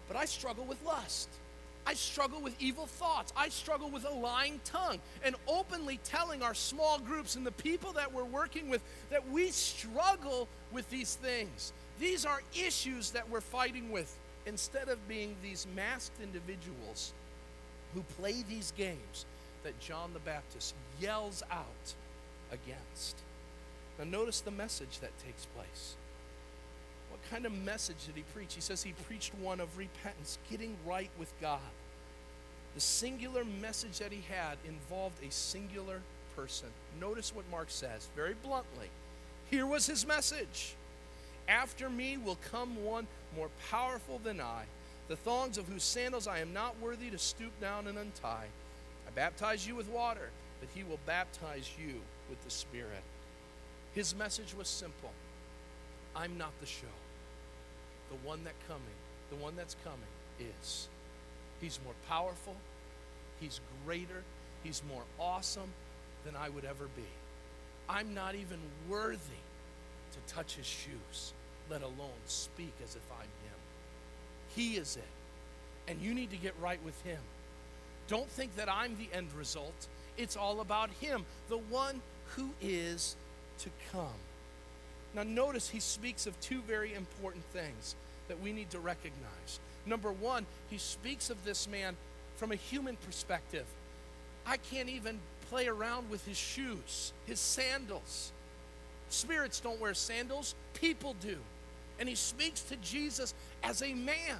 but 0.08 0.16
I 0.16 0.24
struggle 0.24 0.64
with 0.64 0.82
lust. 0.84 1.28
I 1.86 1.94
struggle 1.94 2.40
with 2.40 2.54
evil 2.60 2.86
thoughts. 2.86 3.32
I 3.36 3.48
struggle 3.48 3.90
with 3.90 4.04
a 4.04 4.10
lying 4.14 4.60
tongue. 4.64 4.98
And 5.24 5.34
openly 5.46 5.98
telling 6.04 6.42
our 6.42 6.54
small 6.54 6.98
groups 6.98 7.36
and 7.36 7.44
the 7.44 7.52
people 7.52 7.92
that 7.92 8.12
we're 8.12 8.24
working 8.24 8.68
with 8.68 8.82
that 9.10 9.28
we 9.28 9.50
struggle 9.50 10.48
with 10.70 10.88
these 10.90 11.16
things. 11.16 11.72
These 11.98 12.24
are 12.24 12.40
issues 12.54 13.10
that 13.10 13.28
we're 13.28 13.40
fighting 13.40 13.90
with 13.90 14.16
instead 14.46 14.88
of 14.88 15.06
being 15.08 15.36
these 15.42 15.66
masked 15.74 16.20
individuals 16.22 17.12
who 17.94 18.02
play 18.18 18.42
these 18.48 18.72
games 18.76 19.26
that 19.62 19.78
John 19.80 20.10
the 20.12 20.20
Baptist 20.20 20.74
yells 21.00 21.42
out 21.50 21.94
against. 22.50 23.16
Now, 23.98 24.04
notice 24.04 24.40
the 24.40 24.50
message 24.50 25.00
that 25.00 25.16
takes 25.18 25.46
place. 25.46 25.94
Kind 27.30 27.46
of 27.46 27.52
message 27.52 28.06
did 28.06 28.16
he 28.16 28.24
preach? 28.34 28.54
He 28.54 28.60
says 28.60 28.82
he 28.82 28.92
preached 29.06 29.34
one 29.36 29.60
of 29.60 29.78
repentance, 29.78 30.38
getting 30.50 30.76
right 30.86 31.10
with 31.18 31.32
God. 31.40 31.60
The 32.74 32.80
singular 32.80 33.44
message 33.44 33.98
that 33.98 34.12
he 34.12 34.22
had 34.30 34.56
involved 34.66 35.22
a 35.22 35.30
singular 35.30 36.00
person. 36.36 36.68
Notice 37.00 37.34
what 37.34 37.50
Mark 37.50 37.70
says 37.70 38.08
very 38.16 38.34
bluntly. 38.42 38.88
Here 39.50 39.66
was 39.66 39.86
his 39.86 40.06
message 40.06 40.74
After 41.48 41.90
me 41.90 42.16
will 42.16 42.38
come 42.50 42.82
one 42.84 43.06
more 43.36 43.50
powerful 43.70 44.20
than 44.22 44.40
I, 44.40 44.64
the 45.08 45.16
thongs 45.16 45.58
of 45.58 45.68
whose 45.68 45.82
sandals 45.82 46.26
I 46.26 46.38
am 46.38 46.52
not 46.52 46.80
worthy 46.80 47.10
to 47.10 47.18
stoop 47.18 47.58
down 47.60 47.86
and 47.86 47.98
untie. 47.98 48.46
I 49.06 49.10
baptize 49.14 49.66
you 49.66 49.74
with 49.74 49.88
water, 49.88 50.30
but 50.60 50.68
he 50.74 50.84
will 50.84 51.00
baptize 51.06 51.70
you 51.78 52.00
with 52.30 52.42
the 52.44 52.50
Spirit. 52.50 53.02
His 53.94 54.14
message 54.14 54.54
was 54.56 54.68
simple 54.68 55.10
I'm 56.16 56.38
not 56.38 56.52
the 56.60 56.66
show. 56.66 56.86
The 58.12 58.28
one 58.28 58.44
that 58.44 58.54
coming, 58.68 58.82
the 59.30 59.36
one 59.36 59.56
that's 59.56 59.74
coming 59.82 59.98
is. 60.60 60.88
He's 61.62 61.80
more 61.82 61.94
powerful, 62.08 62.54
he's 63.40 63.60
greater, 63.86 64.22
he's 64.62 64.82
more 64.86 65.02
awesome 65.18 65.72
than 66.26 66.36
I 66.36 66.50
would 66.50 66.66
ever 66.66 66.88
be. 66.94 67.08
I'm 67.88 68.12
not 68.12 68.34
even 68.34 68.58
worthy 68.86 69.16
to 70.12 70.34
touch 70.34 70.56
his 70.56 70.66
shoes, 70.66 71.32
let 71.70 71.80
alone 71.82 72.20
speak 72.26 72.74
as 72.84 72.96
if 72.96 73.02
I'm 73.12 73.22
him. 73.22 73.58
He 74.54 74.76
is 74.76 74.96
it. 74.96 75.90
And 75.90 76.00
you 76.02 76.12
need 76.12 76.30
to 76.32 76.36
get 76.36 76.54
right 76.60 76.82
with 76.84 77.00
him. 77.02 77.20
Don't 78.08 78.28
think 78.28 78.54
that 78.56 78.68
I'm 78.68 78.96
the 78.98 79.08
end 79.16 79.28
result. 79.32 79.88
It's 80.18 80.36
all 80.36 80.60
about 80.60 80.90
him, 81.00 81.24
the 81.48 81.56
one 81.56 82.02
who 82.36 82.50
is 82.60 83.16
to 83.60 83.70
come. 83.90 84.20
Now, 85.14 85.22
notice 85.22 85.70
he 85.70 85.80
speaks 85.80 86.26
of 86.26 86.38
two 86.40 86.60
very 86.62 86.94
important 86.94 87.44
things 87.52 87.94
that 88.28 88.40
we 88.40 88.52
need 88.52 88.70
to 88.70 88.78
recognize. 88.78 89.60
Number 89.86 90.12
one, 90.12 90.46
he 90.70 90.78
speaks 90.78 91.30
of 91.30 91.44
this 91.44 91.68
man 91.68 91.96
from 92.36 92.52
a 92.52 92.56
human 92.56 92.96
perspective. 92.96 93.66
I 94.46 94.56
can't 94.56 94.88
even 94.88 95.18
play 95.50 95.66
around 95.66 96.10
with 96.10 96.24
his 96.26 96.36
shoes, 96.36 97.12
his 97.26 97.40
sandals. 97.40 98.32
Spirits 99.08 99.60
don't 99.60 99.80
wear 99.80 99.94
sandals, 99.94 100.54
people 100.74 101.14
do. 101.20 101.36
And 102.00 102.08
he 102.08 102.14
speaks 102.14 102.62
to 102.62 102.76
Jesus 102.76 103.34
as 103.62 103.82
a 103.82 103.94
man. 103.94 104.38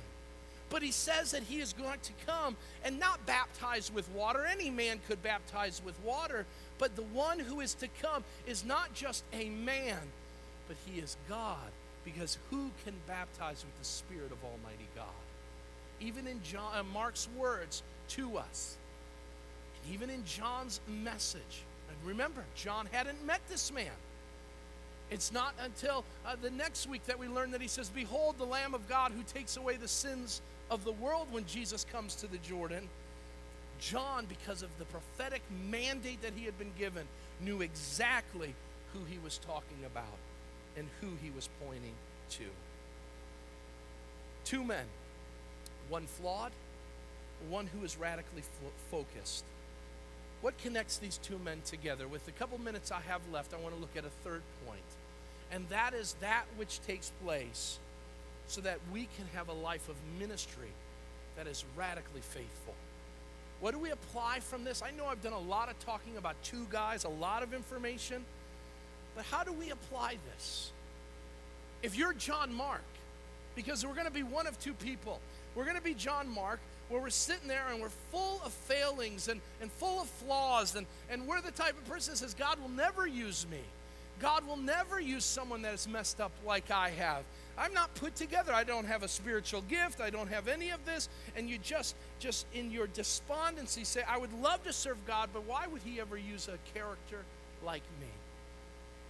But 0.71 0.83
he 0.83 0.91
says 0.91 1.33
that 1.33 1.43
he 1.43 1.61
is 1.61 1.75
going 1.75 2.01
to 2.03 2.13
come 2.27 2.57
and 2.83 2.99
not 2.99 3.25
baptize 3.27 3.93
with 3.93 4.09
water. 4.13 4.47
Any 4.47 4.71
man 4.71 5.01
could 5.07 5.23
baptize 5.23 5.83
with 5.85 5.95
water, 6.03 6.47
but 6.79 6.97
the 6.97 7.03
one 7.03 7.39
who 7.39 7.61
is 7.61 7.75
to 7.75 7.89
come 8.01 8.25
is 8.47 8.65
not 8.65 8.95
just 8.95 9.23
a 9.35 9.51
man, 9.51 9.99
but 10.67 10.79
he 10.87 10.99
is 10.99 11.19
God. 11.29 11.71
Because 12.05 12.39
who 12.51 12.71
can 12.85 12.95
baptize 13.07 13.65
with 13.65 13.79
the 13.79 13.85
Spirit 13.85 14.33
of 14.33 14.39
Almighty 14.45 14.89
God? 14.95 15.07
Even 16.01 16.27
in 16.27 16.43
John, 16.43 16.73
uh, 16.75 16.83
Mark's 16.83 17.29
words 17.37 17.83
to 18.09 18.37
us, 18.39 18.77
even 19.93 20.11
in 20.11 20.25
John's 20.25 20.81
message. 20.89 21.63
And 21.89 22.09
remember, 22.09 22.45
John 22.57 22.89
hadn't 22.91 23.25
met 23.25 23.41
this 23.49 23.73
man. 23.73 23.93
It's 25.11 25.31
not 25.31 25.55
until 25.63 26.05
uh, 26.27 26.37
the 26.41 26.51
next 26.51 26.89
week 26.89 27.05
that 27.05 27.19
we 27.19 27.29
learn 27.29 27.51
that 27.53 27.61
he 27.61 27.69
says, 27.69 27.91
Behold, 27.91 28.39
the 28.39 28.47
Lamb 28.47 28.75
of 28.75 28.89
God 28.89 29.13
who 29.13 29.23
takes 29.23 29.57
away 29.57 29.77
the 29.77 29.89
sins 29.89 30.41
of 30.71 30.85
the 30.85 30.93
world 30.93 31.29
when 31.31 31.47
Jesus 31.47 31.85
comes 31.93 32.15
to 32.17 32.27
the 32.27 32.39
Jordan. 32.39 32.89
John, 33.79 34.27
because 34.27 34.63
of 34.63 34.71
the 34.79 34.85
prophetic 34.87 35.43
mandate 35.71 36.23
that 36.23 36.33
he 36.35 36.45
had 36.45 36.59
been 36.59 36.73
given, 36.79 37.05
knew 37.41 37.61
exactly 37.61 38.55
who 38.93 39.01
he 39.05 39.19
was 39.23 39.39
talking 39.39 39.85
about 39.85 40.19
and 40.77 40.87
who 41.01 41.09
he 41.23 41.31
was 41.31 41.49
pointing 41.65 41.95
to. 42.31 42.45
Two 44.45 44.65
men, 44.65 44.85
one 45.89 46.07
flawed, 46.07 46.53
one 47.49 47.67
who 47.67 47.85
is 47.85 47.97
radically 47.97 48.43
fo- 48.43 48.97
focused. 48.97 49.45
What 50.41 50.59
connects 50.59 50.99
these 50.99 51.19
two 51.19 51.39
men 51.39 51.61
together? 51.65 52.09
With 52.09 52.27
the 52.27 52.33
couple 52.33 52.59
minutes 52.59 52.91
I 52.91 53.01
have 53.03 53.21
left, 53.33 53.55
I 53.55 53.59
want 53.59 53.75
to 53.75 53.81
look 53.81 53.97
at 53.97 54.05
a 54.05 54.11
third 54.25 54.43
point, 54.67 54.83
and 55.53 55.69
that 55.69 55.95
is 55.95 56.17
that 56.21 56.45
which 56.57 56.81
takes 56.83 57.13
place 57.25 57.79
so 58.49 58.61
that 58.63 58.79
we 58.93 59.09
can 59.17 59.27
have 59.35 59.49
a 59.49 59.53
life 59.53 59.89
of 59.89 59.95
ministry 60.19 60.73
that 61.37 61.47
is 61.47 61.65
radically 61.77 62.21
faithful. 62.21 62.75
What 63.61 63.73
do 63.73 63.79
we 63.79 63.91
apply 63.91 64.41
from 64.41 64.65
this? 64.65 64.83
I 64.83 64.91
know 64.91 65.07
I've 65.07 65.23
done 65.23 65.33
a 65.33 65.39
lot 65.39 65.71
of 65.71 65.79
talking 65.79 66.17
about 66.17 66.35
two 66.43 66.67
guys, 66.71 67.05
a 67.05 67.09
lot 67.09 67.45
of 67.45 67.55
information, 67.55 68.25
but 69.15 69.25
how 69.25 69.45
do 69.45 69.53
we 69.53 69.71
apply 69.71 70.17
this? 70.33 70.71
If 71.83 71.97
you're 71.97 72.13
John 72.13 72.53
Mark, 72.53 72.83
because 73.55 73.85
we're 73.85 73.95
going 73.95 74.07
to 74.07 74.13
be 74.13 74.23
one 74.23 74.47
of 74.47 74.59
two 74.61 74.75
people, 74.75 75.21
we're 75.55 75.65
going 75.65 75.77
to 75.77 75.83
be 75.83 75.95
John 75.95 76.29
Mark, 76.29 76.61
where 76.89 77.01
we're 77.01 77.11
sitting 77.11 77.49
there 77.49 77.65
and 77.71 77.81
we're 77.81 77.89
full 78.11 78.41
of 78.45 78.53
failings 78.53 79.29
and, 79.29 79.41
and 79.61 79.71
full 79.73 80.01
of 80.01 80.09
flaws, 80.09 80.77
and, 80.77 80.87
and 81.11 81.27
we're 81.27 81.41
the 81.41 81.51
type 81.51 81.77
of 81.77 81.89
person 81.89 82.13
that 82.13 82.19
says, 82.19 82.35
God 82.35 82.61
will 82.61 82.69
never 82.69 83.07
use 83.07 83.47
me. 83.51 83.61
God 84.21 84.47
will 84.47 84.57
never 84.57 85.01
use 85.01 85.25
someone 85.25 85.63
that 85.63 85.75
is 85.75 85.89
messed 85.89 86.21
up 86.21 86.31
like 86.47 86.71
I 86.71 86.91
have. 86.91 87.25
I'm 87.59 87.75
not 87.75 87.95
put 87.97 88.15
together. 88.15 88.53
I 88.53 88.65
don't 88.65 88.87
have 88.87 89.03
a 89.03 89.09
spiritual 89.09 89.63
gift. 89.63 90.01
I 90.01 90.11
don't 90.11 90.29
have 90.29 90.49
any 90.49 90.71
of 90.71 90.85
this. 90.85 91.09
And 91.37 91.51
you 91.51 91.59
just, 91.59 91.97
just 92.19 92.47
in 92.55 92.71
your 92.71 92.87
despondency 92.87 93.85
say, 93.85 94.03
I 94.09 94.19
would 94.19 94.33
love 94.41 94.63
to 94.65 94.73
serve 94.73 94.97
God, 95.07 95.31
but 95.33 95.45
why 95.45 95.67
would 95.67 95.83
He 95.83 96.01
ever 96.01 96.17
use 96.17 96.49
a 96.49 96.59
character 96.73 97.19
like 97.65 97.83
me? 98.01 98.07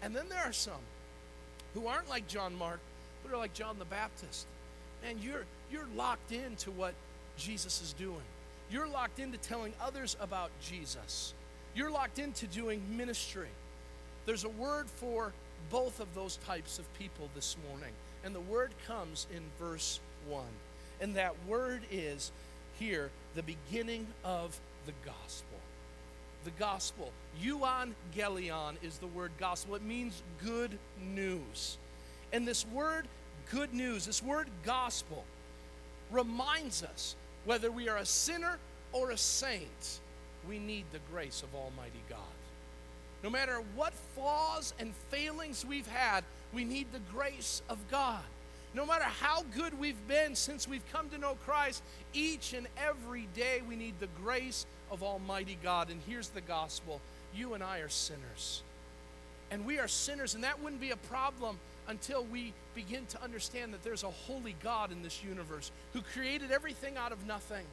And 0.03 0.15
then 0.15 0.29
there 0.29 0.43
are 0.45 0.53
some 0.53 0.81
who 1.75 1.87
aren't 1.87 2.09
like 2.09 2.27
John 2.29 2.57
Mark, 2.57 2.81
but 3.23 3.33
are 3.33 3.39
like 3.39 3.55
John 3.55 3.79
the 3.79 3.85
Baptist. 3.85 4.47
And 5.09 5.21
you're, 5.21 5.45
you're 5.71 5.89
locked 5.97 6.33
into 6.33 6.71
what 6.71 6.95
Jesus 7.37 7.81
is 7.81 7.93
doing. 7.93 8.23
You're 8.71 8.89
locked 8.89 9.19
into 9.19 9.39
telling 9.39 9.73
others 9.83 10.17
about 10.21 10.51
Jesus. 10.63 11.35
You're 11.75 11.91
locked 11.91 12.19
into 12.19 12.47
doing 12.47 12.83
ministry. 12.97 13.49
There's 14.27 14.45
a 14.45 14.51
word 14.51 14.89
for 14.89 15.33
both 15.71 16.01
of 16.01 16.15
those 16.15 16.37
types 16.47 16.79
of 16.79 16.93
people 16.99 17.29
this 17.35 17.57
morning. 17.71 17.93
And 18.25 18.35
the 18.35 18.41
word 18.41 18.73
comes 18.87 19.27
in 19.35 19.43
verse 19.59 20.01
1. 20.29 20.45
And 21.01 21.17
that 21.17 21.35
word 21.47 21.83
is 21.91 22.31
here 22.79 23.11
the 23.35 23.43
beginning 23.43 24.07
of 24.25 24.59
the 24.87 24.93
gospel. 25.05 25.52
The 26.45 26.51
gospel. 26.59 27.13
Euangelion 27.41 28.75
is 28.83 28.99
the 28.99 29.07
word 29.07 29.33
gospel. 29.39 29.75
It 29.75 29.83
means 29.83 30.23
good 30.45 30.79
news. 31.15 31.79
And 32.33 32.47
this 32.47 32.67
word 32.67 33.07
good 33.51 33.75
news, 33.75 34.07
this 34.07 34.23
word 34.23 34.49
gospel, 34.65 35.25
reminds 36.11 36.83
us 36.83 37.17
whether 37.45 37.71
we 37.71 37.89
are 37.89 37.99
a 37.99 38.07
sinner 38.07 38.59
or 38.93 39.11
a 39.11 39.17
saint, 39.17 40.01
we 40.49 40.59
need 40.59 40.85
the 40.93 41.01
grace 41.13 41.43
of 41.43 41.55
Almighty 41.55 42.03
God. 42.09 42.19
No 43.23 43.31
matter 43.31 43.63
what 43.77 43.93
flaws 44.15 44.75
and 44.79 44.95
failings 45.11 45.65
we've 45.65 45.87
had, 45.87 46.25
we 46.53 46.65
need 46.65 46.87
the 46.93 47.01
grace 47.13 47.63
of 47.69 47.79
God. 47.91 48.23
No 48.75 48.87
matter 48.87 49.05
how 49.05 49.45
good 49.55 49.79
we've 49.79 50.09
been 50.09 50.35
since 50.35 50.67
we've 50.67 50.87
come 50.93 51.11
to 51.11 51.19
know 51.19 51.37
Christ, 51.47 51.83
each 52.15 52.55
and 52.55 52.67
every 52.79 53.29
day 53.35 53.61
we 53.69 53.77
need 53.77 53.95
the 54.01 54.09
grace 54.23 54.65
of 54.91 55.03
Almighty 55.03 55.59
God. 55.63 55.91
And 55.91 56.01
here's 56.07 56.29
the 56.29 56.41
gospel 56.41 57.01
you 57.35 57.55
and 57.55 57.63
I 57.63 57.79
are 57.79 57.89
sinners. 57.89 58.63
And 59.51 59.67
we 59.67 59.79
are 59.79 59.89
sinners, 59.89 60.35
and 60.35 60.45
that 60.45 60.63
wouldn't 60.63 60.81
be 60.81 60.91
a 60.91 60.97
problem 60.97 61.59
until 61.89 62.25
we 62.25 62.55
begin 62.75 63.05
to 63.07 63.23
understand 63.23 63.75
that 63.75 63.83
there's 63.83 64.05
a 64.05 64.11
holy 64.11 64.55
God 64.63 64.93
in 64.93 65.03
this 65.03 65.23
universe 65.23 65.71
who 65.93 66.01
created 66.01 66.51
everything 66.51 66.97
out 66.97 67.13
of 67.13 67.27
nothing. 67.27 67.65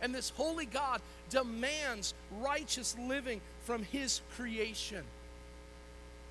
And 0.00 0.14
this 0.14 0.30
holy 0.30 0.66
God 0.66 1.00
demands 1.30 2.14
righteous 2.40 2.96
living 2.98 3.40
from 3.64 3.82
his 3.84 4.20
creation. 4.36 5.02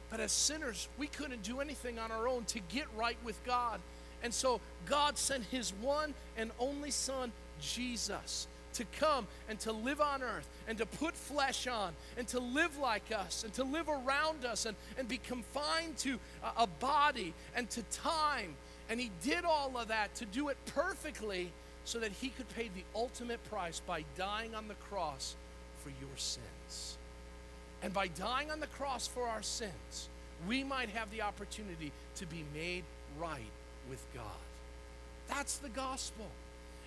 But 0.10 0.20
as 0.20 0.32
sinners, 0.32 0.88
we 0.98 1.08
couldn't 1.08 1.44
do 1.44 1.60
anything 1.60 1.98
on 1.98 2.12
our 2.12 2.28
own 2.28 2.46
to 2.46 2.60
get 2.70 2.86
right 2.96 3.18
with 3.26 3.44
God. 3.46 3.82
And 4.24 4.34
so 4.34 4.62
God 4.86 5.18
sent 5.18 5.44
his 5.46 5.74
one 5.82 6.14
and 6.38 6.52
only 6.58 6.92
Son, 6.92 7.32
Jesus, 7.62 8.48
to 8.74 8.86
come 9.00 9.28
and 9.50 9.60
to 9.60 9.72
live 9.72 10.02
on 10.02 10.24
earth 10.24 10.48
and 10.68 10.78
to 10.78 10.86
put 10.86 11.14
flesh 11.16 11.68
on 11.68 11.94
and 12.18 12.28
to 12.30 12.40
live 12.40 12.78
like 12.78 13.12
us 13.12 13.44
and 13.44 13.54
to 13.54 13.64
live 13.64 13.90
around 13.90 14.46
us 14.46 14.66
and, 14.66 14.76
and 14.98 15.08
be 15.08 15.18
confined 15.18 15.98
to 15.98 16.18
a, 16.44 16.64
a 16.64 16.68
body 16.68 17.34
and 17.56 17.70
to 17.72 17.84
time. 17.84 18.56
And 18.90 19.00
he 19.00 19.12
did 19.24 19.46
all 19.46 19.78
of 19.78 19.90
that 19.90 20.16
to 20.16 20.26
do 20.26 20.50
it 20.50 20.58
perfectly 20.68 21.52
so 21.86 22.00
that 22.00 22.12
he 22.14 22.30
could 22.30 22.48
pay 22.56 22.70
the 22.74 22.84
ultimate 22.96 23.44
price 23.50 23.82
by 23.86 24.06
dying 24.18 24.56
on 24.56 24.70
the 24.70 24.74
cross 24.76 25.36
for 25.84 25.90
your 25.90 26.18
sins. 26.18 26.98
And 27.82 27.94
by 27.94 28.08
dying 28.08 28.50
on 28.50 28.62
the 28.62 28.68
cross 28.68 29.06
for 29.06 29.28
our 29.28 29.44
sins, 29.44 30.08
we 30.48 30.64
might 30.64 30.90
have 30.90 31.12
the 31.12 31.22
opportunity 31.22 31.92
to 32.16 32.26
be 32.26 32.46
made 32.54 32.84
right 33.20 33.52
with 33.90 34.06
God. 34.14 34.24
That's 35.28 35.58
the 35.58 35.70
gospel. 35.70 36.28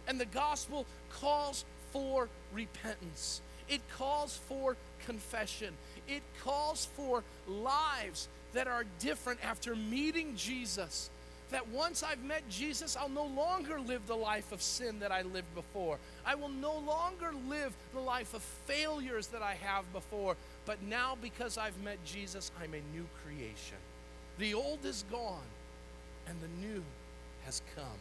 And 0.09 0.21
the 0.21 0.27
gospel 0.27 0.87
calls 1.21 1.65
for 1.93 2.29
repentance, 2.53 3.41
it 3.69 3.81
calls 3.97 4.37
for 4.49 4.77
confession, 5.05 5.75
it 6.09 6.23
calls 6.45 6.89
for 6.97 7.25
lives 7.49 8.29
that 8.53 8.67
are 8.67 8.85
different 8.99 9.41
after 9.45 9.75
meeting 9.75 10.35
Jesus. 10.37 11.11
That 11.53 11.69
once 11.69 12.03
I've 12.03 12.25
met 12.25 12.49
Jesus, 12.51 12.97
I'll 12.97 13.09
no 13.09 13.27
longer 13.27 13.79
live 13.79 14.05
the 14.09 14.17
life 14.17 14.51
of 14.51 14.61
sin 14.61 14.99
that 14.99 15.13
I 15.13 15.23
lived 15.23 15.55
before. 15.55 15.99
I 16.25 16.35
will 16.35 16.49
no 16.49 16.77
longer 16.79 17.31
live 17.49 17.73
the 17.95 18.01
life 18.01 18.35
of 18.35 18.43
failures 18.43 19.29
that 19.29 19.43
I 19.43 19.55
have 19.55 19.91
before. 19.93 20.37
But 20.65 20.83
now, 20.83 21.17
because 21.23 21.57
I've 21.57 21.81
met 21.85 22.05
Jesus, 22.05 22.51
I'm 22.61 22.75
a 22.75 22.97
new 22.97 23.07
creation. 23.25 23.79
The 24.39 24.55
old 24.55 24.85
is 24.85 25.05
gone, 25.11 25.47
and 26.27 26.37
the 26.41 26.67
new 26.67 26.83
has 27.45 27.63
come. 27.75 27.99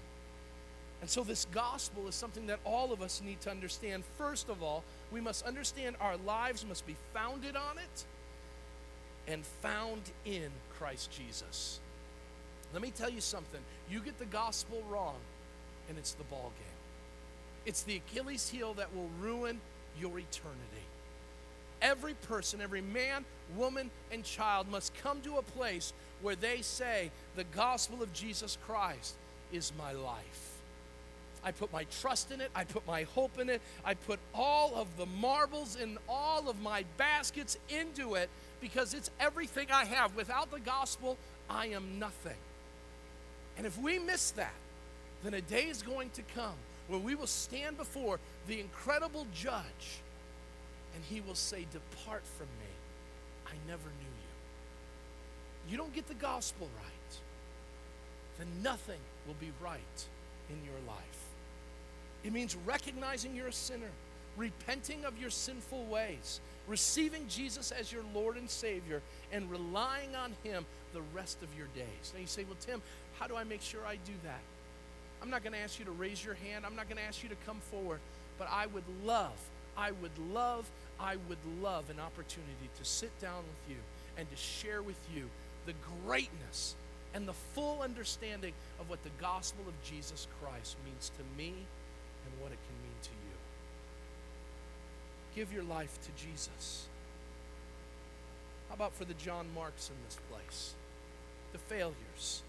And 1.02 1.10
so, 1.10 1.24
this 1.24 1.46
gospel 1.52 2.08
is 2.08 2.16
something 2.16 2.48
that 2.48 2.60
all 2.64 2.92
of 2.92 3.02
us 3.02 3.22
need 3.24 3.42
to 3.42 3.52
understand. 3.52 4.04
First 4.18 4.50
of 4.50 4.64
all, 4.64 4.84
we 5.12 5.22
must 5.22 5.46
understand 5.46 5.96
our 6.00 6.18
lives 6.18 6.66
must 6.66 6.88
be 6.88 6.96
founded 7.14 7.56
on 7.56 7.78
it 7.78 8.06
and 9.28 9.46
found 9.46 10.02
in 10.26 10.50
Christ 10.78 11.12
Jesus. 11.12 11.80
Let 12.74 12.82
me 12.82 12.92
tell 12.92 13.10
you 13.10 13.22
something. 13.22 13.62
You 13.90 14.00
get 14.00 14.18
the 14.18 14.26
gospel 14.26 14.82
wrong, 14.90 15.16
and 15.90 15.98
it's 15.98 16.14
the 16.14 16.24
ball 16.26 16.52
game. 16.58 16.68
It's 17.66 17.84
the 17.84 17.98
Achilles 17.98 18.50
heel 18.50 18.74
that 18.76 18.94
will 18.96 19.10
ruin 19.20 19.60
your 20.00 20.18
eternity. 20.18 20.86
Every 21.86 22.16
person, 22.16 22.62
every 22.62 22.82
man, 22.82 23.26
woman, 23.56 23.92
and 24.12 24.24
child 24.24 24.68
must 24.72 24.92
come 25.04 25.22
to 25.22 25.38
a 25.38 25.44
place 25.44 25.94
where 26.24 26.36
they 26.36 26.64
say, 26.64 27.12
The 27.36 27.44
gospel 27.44 28.02
of 28.02 28.12
Jesus 28.12 28.58
Christ 28.66 29.14
is 29.54 29.72
my 29.78 29.92
life. 29.94 30.58
I 31.44 31.52
put 31.52 31.72
my 31.72 31.84
trust 32.02 32.32
in 32.32 32.42
it. 32.42 32.50
I 32.56 32.64
put 32.64 32.88
my 32.88 33.04
hope 33.04 33.38
in 33.38 33.52
it. 33.52 33.62
I 33.86 33.94
put 33.94 34.20
all 34.34 34.74
of 34.74 34.98
the 34.98 35.06
marbles 35.06 35.76
in 35.76 36.00
all 36.10 36.50
of 36.50 36.60
my 36.60 36.86
baskets 36.98 37.56
into 37.70 38.16
it 38.16 38.32
because 38.62 38.96
it's 38.96 39.12
everything 39.20 39.68
I 39.72 39.86
have. 39.86 40.16
Without 40.16 40.50
the 40.50 40.60
gospel, 40.60 41.20
I 41.48 41.68
am 41.68 42.00
nothing. 42.00 42.38
And 43.60 43.68
if 43.68 43.78
we 43.78 44.00
miss 44.00 44.32
that, 44.32 44.56
then 45.24 45.36
a 45.36 45.42
day 45.42 45.66
is 45.66 45.84
going 45.84 46.10
to 46.16 46.24
come 46.34 46.56
where 46.88 47.00
we 47.00 47.14
will 47.14 47.28
stand 47.28 47.78
before 47.78 48.20
the 48.48 48.60
incredible 48.60 49.28
judge 49.36 50.02
and 50.96 51.04
he 51.04 51.22
will 51.22 51.36
say, 51.36 51.66
Depart 51.72 52.24
from 52.38 52.48
me. 52.60 52.72
I 53.48 53.54
never 53.68 53.84
knew 53.84 54.06
you. 54.06 55.72
You 55.72 55.78
don't 55.78 55.94
get 55.94 56.08
the 56.08 56.16
gospel 56.16 56.68
right, 56.78 57.20
then 58.40 58.48
nothing 58.64 59.00
will 59.28 59.36
be 59.40 59.52
right 59.62 60.06
in 60.50 60.58
your 60.64 60.80
life. 60.88 61.26
It 62.24 62.34
means 62.34 62.56
recognizing 62.66 63.36
you're 63.36 63.48
a 63.48 63.54
sinner, 63.54 63.92
repenting 64.38 65.06
of 65.06 65.20
your 65.20 65.30
sinful 65.30 65.86
ways, 65.86 66.40
receiving 66.68 67.28
Jesus 67.28 67.72
as 67.72 67.92
your 67.92 68.04
Lord 68.14 68.38
and 68.38 68.50
Savior, 68.50 69.02
and 69.32 69.50
relying 69.52 70.16
on 70.16 70.34
Him 70.44 70.66
the 70.94 71.02
rest 71.14 71.44
of 71.44 71.50
your 71.58 71.68
days. 71.76 72.14
Now 72.14 72.22
you 72.22 72.28
say, 72.28 72.46
Well, 72.46 72.58
Tim, 72.60 72.82
how 73.20 73.28
do 73.28 73.36
I 73.36 73.44
make 73.44 73.62
sure 73.62 73.82
I 73.86 73.96
do 73.96 74.14
that? 74.24 74.42
I'm 75.22 75.30
not 75.30 75.44
going 75.44 75.54
to 75.54 75.60
ask 75.60 75.80
you 75.80 75.86
to 75.86 75.92
raise 75.92 76.24
your 76.24 76.36
hand. 76.36 76.66
I'm 76.66 76.76
not 76.76 76.88
going 76.88 76.98
to 76.98 77.04
ask 77.04 77.24
you 77.24 77.30
to 77.30 77.36
come 77.46 77.60
forward. 77.72 78.00
But 78.38 78.50
I 78.52 78.68
would 78.68 78.84
love, 79.04 79.38
I 79.78 79.92
would 79.92 80.18
love, 80.34 80.70
I 81.00 81.18
would 81.28 81.62
love 81.62 81.90
an 81.90 82.00
opportunity 82.00 82.70
to 82.78 82.86
sit 82.86 83.18
down 83.20 83.44
with 83.44 83.76
you 83.76 83.78
and 84.18 84.30
to 84.30 84.36
share 84.36 84.82
with 84.82 85.00
you 85.14 85.30
the 85.66 85.74
greatness 86.06 86.76
and 87.14 87.28
the 87.28 87.34
full 87.34 87.82
understanding 87.82 88.54
of 88.80 88.90
what 88.90 89.04
the 89.04 89.10
gospel 89.22 89.64
of 89.68 89.74
Jesus 89.84 90.28
Christ 90.42 90.76
means 90.86 91.12
to 91.18 91.24
me 91.38 91.50
and 91.50 92.42
what 92.42 92.52
it 92.52 92.60
can 92.68 92.78
mean 92.84 93.00
to 93.04 93.10
you. 93.10 93.36
Give 95.36 95.54
your 95.54 95.64
life 95.64 95.98
to 96.02 96.24
Jesus. 96.24 96.88
How 98.70 98.76
about 98.76 98.94
for 98.94 99.06
the 99.06 99.14
John 99.16 99.46
Marks 99.54 99.90
in 99.90 99.96
this 100.06 100.18
place? 100.30 100.74
The 101.52 101.60
failures 101.60 102.44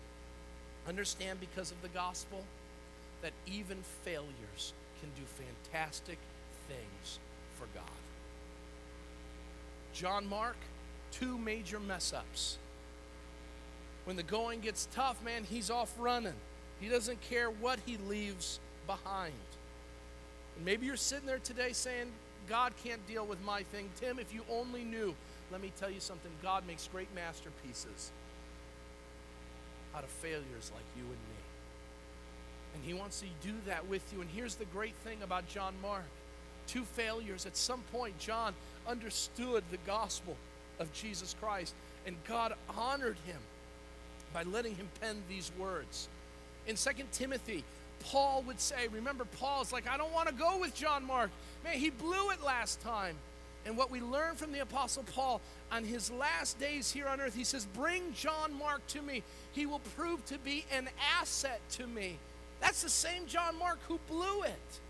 Understand 0.89 1.41
because 1.41 1.73
of 1.73 1.83
the 1.83 1.89
gospel 1.89 2.45
that 3.23 3.33
even 3.47 3.79
failures 4.05 4.73
can 5.01 5.11
do 5.17 5.23
fantastic 5.27 6.19
things 6.69 7.19
for 7.59 7.67
God. 7.75 7.85
John 9.93 10.27
Mark, 10.27 10.57
two 11.11 11.39
major 11.39 11.81
mess 11.81 12.13
ups. 12.13 12.59
When 14.05 14.17
the 14.17 14.23
going 14.23 14.61
gets 14.61 14.89
tough, 14.95 15.23
man, 15.25 15.45
he's 15.45 15.71
off 15.71 15.93
running. 15.99 16.35
He 16.81 16.89
doesn't 16.89 17.21
care 17.23 17.51
what 17.51 17.79
he 17.87 17.97
leaves 18.09 18.61
behind. 18.87 19.33
And 20.57 20.65
maybe 20.65 20.87
you're 20.87 20.97
sitting 20.97 21.27
there 21.27 21.39
today 21.39 21.73
saying, 21.73 22.13
God 22.49 22.73
can't 22.85 23.05
deal 23.09 23.27
with 23.27 23.43
my 23.45 23.63
thing. 23.65 23.89
Tim, 23.99 24.19
if 24.19 24.33
you 24.33 24.43
only 24.51 24.85
knew, 24.85 25.15
let 25.51 25.61
me 25.61 25.73
tell 25.79 25.91
you 25.91 26.01
something 26.01 26.31
God 26.43 26.67
makes 26.67 26.89
great 26.89 27.09
masterpieces 27.15 28.13
out 29.95 30.05
of 30.05 30.11
failures 30.11 30.71
like 30.75 30.85
you 30.97 31.03
and 31.03 31.11
me. 31.11 31.37
And 32.75 32.85
he 32.85 32.95
wants 32.95 33.21
to 33.21 33.27
do 33.47 33.55
that 33.67 33.89
with 33.89 34.13
you. 34.13 34.21
And 34.21 34.29
here's 34.31 34.57
the 34.57 34.67
great 34.67 34.95
thing 34.97 35.19
about 35.23 35.49
John 35.49 35.75
Mark 35.81 36.05
two 36.67 36.85
failures. 36.85 37.47
At 37.47 37.57
some 37.57 37.81
point, 37.93 38.19
John 38.19 38.55
understood 38.87 39.65
the 39.71 39.79
gospel 39.87 40.37
of 40.79 40.93
Jesus 40.93 41.35
Christ, 41.41 41.75
and 42.07 42.17
God 42.29 42.55
honored 42.77 43.17
him 43.27 43.39
by 44.33 44.43
letting 44.45 44.75
him 44.75 44.89
pen 45.01 45.23
these 45.29 45.51
words. 45.59 46.09
In 46.67 46.77
2 46.77 46.91
Timothy, 47.13 47.65
Paul 48.01 48.43
would 48.47 48.61
say, 48.61 48.89
Remember, 48.89 49.25
Paul's 49.25 49.73
like, 49.73 49.89
I 49.89 49.97
don't 49.97 50.13
want 50.13 50.29
to 50.29 50.35
go 50.35 50.59
with 50.59 50.75
John 50.75 51.05
Mark. 51.07 51.31
Man, 51.65 51.79
he 51.79 51.91
blew 51.91 52.31
it 52.31 52.43
last 52.45 52.81
time. 52.81 53.17
And 53.65 53.77
what 53.77 53.91
we 53.91 54.01
learn 54.01 54.37
from 54.37 54.53
the 54.53 54.61
Apostle 54.61 55.03
Paul 55.03 55.41
on 55.73 55.83
his 55.83 56.11
last 56.13 56.61
days 56.61 56.93
here 56.93 57.09
on 57.09 57.21
earth, 57.21 57.35
he 57.35 57.43
says, 57.43 57.67
Bring 57.75 58.13
John 58.13 58.57
Mark 58.57 58.87
to 58.89 59.03
me. 59.03 59.25
He 59.53 59.67
will 59.67 59.81
prove 59.97 60.25
to 60.27 60.39
be 60.39 60.65
an 60.73 60.89
asset 61.19 61.61
to 61.73 61.87
me. 61.87 62.17
That's 62.61 62.83
the 62.83 62.89
same 62.89 63.27
John 63.27 63.59
Mark 63.59 63.79
who 63.89 63.99
blew 64.09 64.43
it. 64.43 64.81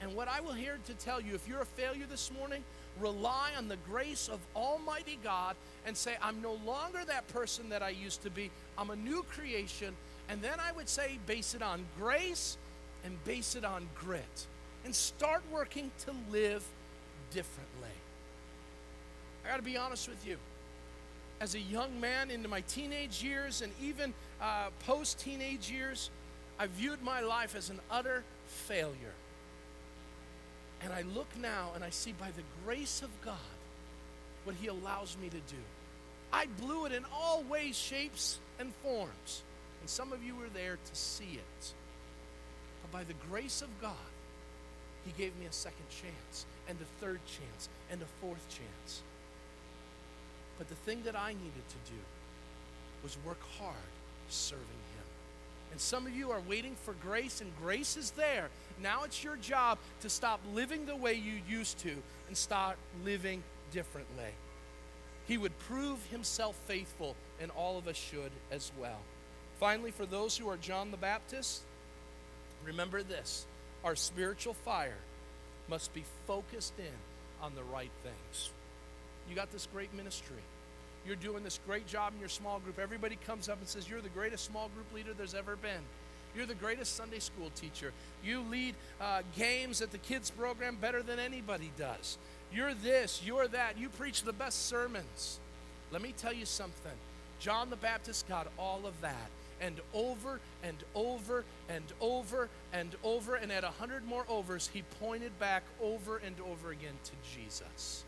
And 0.00 0.14
what 0.14 0.28
I 0.28 0.40
will 0.40 0.52
here 0.52 0.78
to 0.86 0.94
tell 0.94 1.20
you, 1.20 1.34
if 1.34 1.48
you're 1.48 1.62
a 1.62 1.66
failure 1.66 2.04
this 2.08 2.30
morning, 2.38 2.62
rely 3.00 3.50
on 3.56 3.68
the 3.68 3.76
grace 3.88 4.28
of 4.28 4.40
Almighty 4.54 5.18
God 5.22 5.56
and 5.86 5.96
say, 5.96 6.16
I'm 6.22 6.42
no 6.42 6.58
longer 6.66 7.00
that 7.06 7.28
person 7.28 7.70
that 7.70 7.82
I 7.82 7.90
used 7.90 8.22
to 8.22 8.30
be. 8.30 8.50
I'm 8.76 8.90
a 8.90 8.96
new 8.96 9.22
creation. 9.30 9.94
And 10.28 10.42
then 10.42 10.58
I 10.60 10.72
would 10.72 10.88
say, 10.88 11.18
base 11.26 11.54
it 11.54 11.62
on 11.62 11.84
grace 11.98 12.56
and 13.04 13.22
base 13.24 13.54
it 13.54 13.64
on 13.64 13.88
grit. 13.94 14.46
And 14.84 14.94
start 14.94 15.42
working 15.50 15.90
to 16.04 16.12
live 16.30 16.64
differently. 17.32 17.88
I 19.44 19.50
got 19.50 19.56
to 19.56 19.62
be 19.62 19.76
honest 19.76 20.08
with 20.08 20.26
you. 20.26 20.36
As 21.40 21.54
a 21.54 21.60
young 21.60 22.00
man 22.00 22.30
into 22.30 22.48
my 22.48 22.62
teenage 22.62 23.22
years 23.22 23.62
and 23.62 23.72
even 23.82 24.14
uh, 24.40 24.68
post 24.86 25.20
teenage 25.20 25.70
years, 25.70 26.10
I 26.58 26.66
viewed 26.66 27.02
my 27.02 27.20
life 27.20 27.54
as 27.54 27.68
an 27.68 27.80
utter 27.90 28.24
failure. 28.46 29.12
And 30.82 30.92
I 30.92 31.02
look 31.02 31.28
now 31.40 31.70
and 31.74 31.82
I 31.82 31.90
see 31.90 32.12
by 32.12 32.30
the 32.36 32.42
grace 32.64 33.02
of 33.02 33.10
God 33.24 33.34
what 34.44 34.56
He 34.56 34.68
allows 34.68 35.16
me 35.20 35.28
to 35.28 35.36
do. 35.36 35.62
I 36.32 36.46
blew 36.60 36.86
it 36.86 36.92
in 36.92 37.04
all 37.12 37.42
ways, 37.44 37.76
shapes, 37.76 38.38
and 38.58 38.72
forms. 38.82 39.42
And 39.80 39.88
some 39.88 40.12
of 40.12 40.22
you 40.22 40.34
were 40.34 40.48
there 40.54 40.76
to 40.76 40.94
see 40.96 41.34
it. 41.34 41.74
But 42.82 42.92
by 42.92 43.04
the 43.04 43.14
grace 43.30 43.62
of 43.62 43.68
God, 43.80 44.12
He 45.04 45.12
gave 45.16 45.36
me 45.38 45.46
a 45.46 45.52
second 45.52 45.88
chance, 45.88 46.46
and 46.68 46.78
a 46.80 47.04
third 47.04 47.20
chance, 47.26 47.68
and 47.90 48.02
a 48.02 48.06
fourth 48.20 48.46
chance. 48.48 49.02
But 50.58 50.68
the 50.68 50.74
thing 50.74 51.02
that 51.04 51.16
I 51.16 51.32
needed 51.32 51.68
to 51.68 51.90
do 51.90 51.98
was 53.02 53.16
work 53.24 53.40
hard 53.58 53.76
serving. 54.28 54.64
And 55.70 55.80
some 55.80 56.06
of 56.06 56.14
you 56.14 56.30
are 56.30 56.40
waiting 56.48 56.74
for 56.84 56.94
grace, 56.94 57.40
and 57.40 57.50
grace 57.60 57.96
is 57.96 58.12
there. 58.12 58.48
Now 58.82 59.04
it's 59.04 59.22
your 59.22 59.36
job 59.36 59.78
to 60.00 60.08
stop 60.08 60.40
living 60.54 60.86
the 60.86 60.96
way 60.96 61.14
you 61.14 61.40
used 61.48 61.78
to 61.80 61.92
and 62.28 62.36
start 62.36 62.76
living 63.04 63.42
differently. 63.72 64.32
He 65.26 65.38
would 65.38 65.58
prove 65.60 66.04
himself 66.06 66.56
faithful, 66.66 67.16
and 67.40 67.50
all 67.50 67.78
of 67.78 67.88
us 67.88 67.96
should 67.96 68.30
as 68.50 68.70
well. 68.80 69.00
Finally, 69.58 69.90
for 69.90 70.06
those 70.06 70.36
who 70.36 70.48
are 70.48 70.56
John 70.56 70.90
the 70.90 70.96
Baptist, 70.96 71.62
remember 72.64 73.02
this 73.02 73.46
our 73.84 73.96
spiritual 73.96 74.54
fire 74.54 74.98
must 75.68 75.92
be 75.94 76.04
focused 76.26 76.74
in 76.78 77.44
on 77.44 77.54
the 77.54 77.62
right 77.64 77.90
things. 78.02 78.50
You 79.28 79.34
got 79.34 79.52
this 79.52 79.68
great 79.72 79.92
ministry. 79.94 80.42
You're 81.06 81.16
doing 81.16 81.44
this 81.44 81.60
great 81.66 81.86
job 81.86 82.12
in 82.14 82.20
your 82.20 82.28
small 82.28 82.58
group. 82.58 82.78
Everybody 82.78 83.16
comes 83.26 83.48
up 83.48 83.58
and 83.58 83.68
says, 83.68 83.88
You're 83.88 84.00
the 84.00 84.08
greatest 84.08 84.44
small 84.44 84.68
group 84.74 84.92
leader 84.92 85.14
there's 85.16 85.34
ever 85.34 85.56
been. 85.56 85.80
You're 86.34 86.46
the 86.46 86.54
greatest 86.54 86.96
Sunday 86.96 87.20
school 87.20 87.50
teacher. 87.54 87.92
You 88.24 88.40
lead 88.40 88.74
uh, 89.00 89.22
games 89.36 89.80
at 89.80 89.92
the 89.92 89.98
kids' 89.98 90.30
program 90.30 90.76
better 90.80 91.02
than 91.02 91.18
anybody 91.18 91.70
does. 91.78 92.18
You're 92.52 92.74
this, 92.74 93.22
you're 93.24 93.48
that. 93.48 93.78
You 93.78 93.88
preach 93.88 94.22
the 94.22 94.32
best 94.32 94.66
sermons. 94.66 95.38
Let 95.92 96.02
me 96.02 96.12
tell 96.16 96.32
you 96.32 96.44
something. 96.44 96.92
John 97.38 97.70
the 97.70 97.76
Baptist 97.76 98.28
got 98.28 98.48
all 98.58 98.80
of 98.84 99.00
that. 99.00 99.30
And 99.60 99.80
over 99.94 100.40
and 100.62 100.76
over 100.94 101.44
and 101.70 101.84
over 102.00 102.48
and 102.74 102.94
over, 103.02 103.36
and 103.36 103.50
at 103.50 103.64
a 103.64 103.70
hundred 103.70 104.04
more 104.04 104.26
overs, 104.28 104.68
he 104.70 104.82
pointed 105.00 105.38
back 105.38 105.62
over 105.82 106.18
and 106.18 106.34
over 106.52 106.72
again 106.72 106.92
to 107.04 107.12
Jesus. 107.34 108.04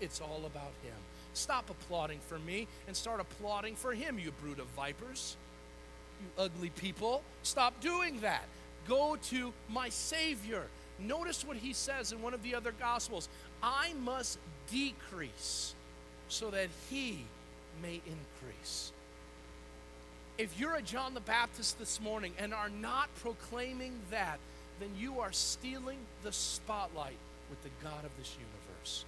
It's 0.00 0.20
all 0.20 0.42
about 0.46 0.72
him. 0.82 0.96
Stop 1.34 1.68
applauding 1.68 2.20
for 2.20 2.38
me 2.38 2.66
and 2.86 2.96
start 2.96 3.20
applauding 3.20 3.74
for 3.76 3.92
him, 3.92 4.18
you 4.18 4.30
brood 4.40 4.58
of 4.58 4.66
vipers. 4.68 5.36
You 6.20 6.44
ugly 6.44 6.70
people. 6.70 7.22
Stop 7.42 7.80
doing 7.80 8.20
that. 8.20 8.44
Go 8.88 9.16
to 9.24 9.52
my 9.68 9.88
Savior. 9.88 10.62
Notice 10.98 11.44
what 11.44 11.56
he 11.56 11.72
says 11.72 12.12
in 12.12 12.22
one 12.22 12.34
of 12.34 12.42
the 12.42 12.54
other 12.54 12.72
Gospels 12.72 13.28
I 13.62 13.92
must 14.04 14.38
decrease 14.70 15.74
so 16.28 16.50
that 16.50 16.68
he 16.88 17.24
may 17.82 17.94
increase. 18.06 18.92
If 20.38 20.58
you're 20.58 20.74
a 20.74 20.82
John 20.82 21.14
the 21.14 21.20
Baptist 21.20 21.78
this 21.78 22.00
morning 22.00 22.32
and 22.38 22.52
are 22.52 22.68
not 22.68 23.08
proclaiming 23.16 23.92
that, 24.10 24.38
then 24.80 24.90
you 24.98 25.20
are 25.20 25.32
stealing 25.32 25.98
the 26.22 26.32
spotlight 26.32 27.16
with 27.50 27.62
the 27.62 27.70
God 27.82 28.04
of 28.04 28.10
this 28.18 28.36
universe. 28.36 29.04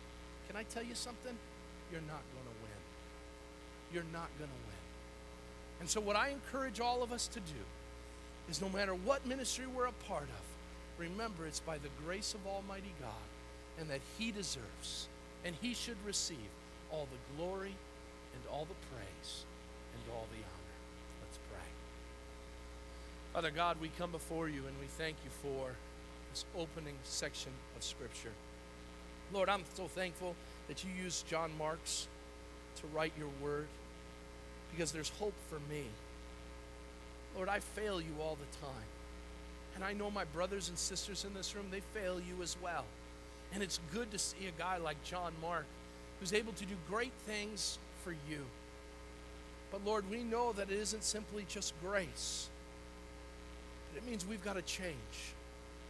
Can 0.48 0.56
I 0.56 0.62
tell 0.64 0.84
you 0.84 0.94
something? 0.94 1.36
You're 1.90 2.00
not 2.02 2.22
going 2.34 2.44
to 2.44 2.56
win. 2.62 2.80
You're 3.92 4.12
not 4.12 4.28
going 4.38 4.50
to 4.50 4.62
win. 4.66 4.76
And 5.80 5.88
so, 5.88 6.00
what 6.00 6.16
I 6.16 6.30
encourage 6.30 6.80
all 6.80 7.02
of 7.02 7.12
us 7.12 7.28
to 7.28 7.40
do 7.40 7.62
is 8.48 8.60
no 8.60 8.68
matter 8.68 8.94
what 8.94 9.26
ministry 9.26 9.66
we're 9.66 9.86
a 9.86 9.92
part 10.08 10.24
of, 10.24 10.44
remember 10.98 11.46
it's 11.46 11.60
by 11.60 11.78
the 11.78 11.88
grace 12.04 12.34
of 12.34 12.46
Almighty 12.46 12.92
God 13.00 13.10
and 13.78 13.90
that 13.90 14.00
He 14.18 14.30
deserves 14.30 15.08
and 15.44 15.54
He 15.60 15.74
should 15.74 15.96
receive 16.04 16.50
all 16.90 17.06
the 17.10 17.36
glory 17.36 17.74
and 18.34 18.42
all 18.50 18.64
the 18.64 18.86
praise 18.94 19.44
and 19.94 20.14
all 20.14 20.26
the 20.30 20.38
honor. 20.38 20.76
Let's 21.22 21.38
pray. 21.50 21.68
Father 23.32 23.50
God, 23.50 23.76
we 23.80 23.90
come 23.98 24.10
before 24.10 24.48
you 24.48 24.62
and 24.66 24.76
we 24.80 24.86
thank 24.86 25.16
you 25.24 25.30
for 25.42 25.70
this 26.32 26.44
opening 26.56 26.94
section 27.04 27.52
of 27.76 27.82
Scripture. 27.82 28.32
Lord, 29.32 29.48
I'm 29.48 29.64
so 29.74 29.88
thankful 29.88 30.34
that 30.68 30.84
you 30.84 30.90
used 31.02 31.26
John 31.26 31.50
Marks 31.58 32.08
to 32.80 32.86
write 32.88 33.12
your 33.18 33.30
word 33.42 33.66
because 34.72 34.92
there's 34.92 35.08
hope 35.08 35.34
for 35.48 35.58
me. 35.70 35.84
Lord, 37.34 37.48
I 37.48 37.60
fail 37.60 38.00
you 38.00 38.14
all 38.20 38.36
the 38.36 38.66
time. 38.66 38.84
And 39.74 39.84
I 39.84 39.92
know 39.92 40.10
my 40.10 40.24
brothers 40.24 40.70
and 40.70 40.78
sisters 40.78 41.24
in 41.24 41.34
this 41.34 41.54
room, 41.54 41.66
they 41.70 41.80
fail 41.98 42.18
you 42.18 42.42
as 42.42 42.56
well. 42.62 42.84
And 43.52 43.62
it's 43.62 43.78
good 43.92 44.10
to 44.10 44.18
see 44.18 44.46
a 44.48 44.58
guy 44.58 44.78
like 44.78 45.02
John 45.04 45.32
Mark 45.42 45.66
who's 46.18 46.32
able 46.32 46.54
to 46.54 46.64
do 46.64 46.74
great 46.88 47.12
things 47.26 47.78
for 48.02 48.12
you. 48.12 48.44
But 49.70 49.84
Lord, 49.84 50.08
we 50.10 50.22
know 50.22 50.52
that 50.52 50.70
it 50.70 50.78
isn't 50.78 51.04
simply 51.04 51.44
just 51.48 51.74
grace, 51.82 52.48
it 53.96 54.06
means 54.06 54.26
we've 54.26 54.44
got 54.44 54.56
to 54.56 54.62
change. 54.62 54.94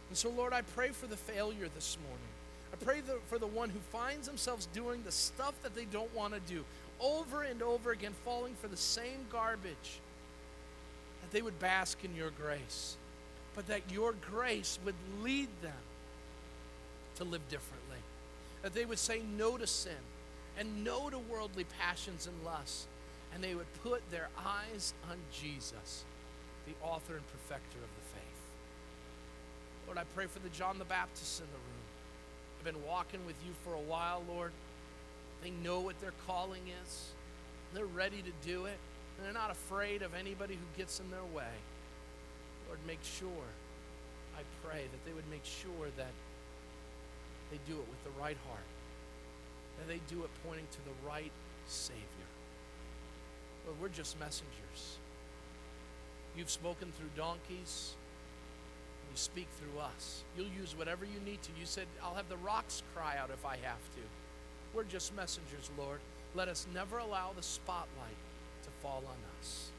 And 0.09 0.17
so, 0.17 0.29
Lord, 0.29 0.53
I 0.53 0.61
pray 0.61 0.89
for 0.89 1.07
the 1.07 1.17
failure 1.17 1.67
this 1.75 1.97
morning. 2.07 2.36
I 2.73 2.75
pray 2.83 3.01
for 3.27 3.37
the 3.37 3.47
one 3.47 3.69
who 3.69 3.79
finds 3.91 4.27
themselves 4.27 4.67
doing 4.73 5.03
the 5.03 5.11
stuff 5.11 5.53
that 5.63 5.75
they 5.75 5.85
don't 5.85 6.13
want 6.13 6.33
to 6.33 6.39
do 6.41 6.63
over 6.99 7.43
and 7.43 7.61
over 7.61 7.91
again, 7.91 8.13
falling 8.25 8.55
for 8.55 8.67
the 8.67 8.77
same 8.77 9.25
garbage, 9.31 9.99
that 11.21 11.31
they 11.31 11.41
would 11.41 11.59
bask 11.59 12.03
in 12.03 12.15
your 12.15 12.31
grace, 12.31 12.97
but 13.55 13.67
that 13.67 13.81
your 13.91 14.13
grace 14.31 14.79
would 14.83 14.95
lead 15.21 15.49
them 15.61 15.73
to 17.15 17.23
live 17.23 17.47
differently. 17.49 17.97
That 18.63 18.73
they 18.73 18.85
would 18.85 18.99
say 18.99 19.21
no 19.37 19.57
to 19.57 19.67
sin 19.67 19.93
and 20.57 20.83
no 20.83 21.09
to 21.09 21.19
worldly 21.19 21.65
passions 21.79 22.27
and 22.27 22.35
lusts, 22.43 22.87
and 23.33 23.43
they 23.43 23.53
would 23.53 23.71
put 23.83 24.01
their 24.09 24.29
eyes 24.43 24.93
on 25.09 25.17
Jesus, 25.31 26.03
the 26.65 26.73
author 26.85 27.15
and 27.15 27.27
perfecter 27.27 27.77
of 27.77 27.89
the 27.95 28.19
faith. 28.19 28.23
Lord, 29.85 29.97
I 29.97 30.03
pray 30.15 30.25
for 30.25 30.39
the 30.39 30.49
John 30.49 30.79
the 30.79 30.85
Baptist 30.85 31.39
in 31.39 31.45
the 31.47 31.53
room. 31.53 31.76
Been 32.67 32.85
walking 32.85 33.25
with 33.25 33.37
you 33.47 33.53
for 33.63 33.73
a 33.75 33.79
while, 33.79 34.23
Lord. 34.27 34.51
They 35.41 35.51
know 35.51 35.79
what 35.79 35.97
their 36.01 36.11
calling 36.27 36.63
is. 36.83 37.11
They're 37.73 37.85
ready 37.85 38.21
to 38.21 38.45
do 38.45 38.65
it. 38.65 38.77
And 39.15 39.25
they're 39.25 39.31
not 39.31 39.51
afraid 39.51 40.01
of 40.01 40.13
anybody 40.13 40.55
who 40.55 40.77
gets 40.77 40.99
in 40.99 41.09
their 41.09 41.23
way. 41.33 41.55
Lord, 42.67 42.79
make 42.85 42.99
sure, 43.03 43.47
I 44.37 44.41
pray, 44.67 44.81
that 44.83 45.05
they 45.05 45.13
would 45.13 45.29
make 45.31 45.45
sure 45.45 45.87
that 45.95 46.11
they 47.51 47.57
do 47.65 47.79
it 47.79 47.87
with 47.87 48.03
the 48.03 48.19
right 48.19 48.35
heart. 48.49 48.67
That 49.79 49.87
they 49.87 50.01
do 50.13 50.25
it 50.25 50.29
pointing 50.45 50.67
to 50.69 50.77
the 50.83 51.07
right 51.07 51.31
Savior. 51.67 52.03
Lord, 53.65 53.81
we're 53.81 53.95
just 53.95 54.19
messengers. 54.19 54.97
You've 56.35 56.49
spoken 56.49 56.91
through 56.91 57.11
donkeys. 57.15 57.93
Speak 59.17 59.47
through 59.59 59.81
us. 59.81 60.23
You'll 60.37 60.45
use 60.59 60.77
whatever 60.77 61.03
you 61.03 61.19
need 61.25 61.41
to. 61.41 61.49
You 61.59 61.65
said, 61.65 61.87
I'll 62.03 62.13
have 62.13 62.29
the 62.29 62.37
rocks 62.37 62.83
cry 62.93 63.17
out 63.17 63.31
if 63.33 63.43
I 63.47 63.57
have 63.63 63.81
to. 63.95 64.01
We're 64.75 64.83
just 64.83 65.15
messengers, 65.15 65.71
Lord. 65.75 65.99
Let 66.35 66.47
us 66.47 66.67
never 66.71 66.99
allow 66.99 67.31
the 67.35 67.41
spotlight 67.41 67.87
to 68.61 68.69
fall 68.83 69.03
on 69.07 69.17
us. 69.39 69.71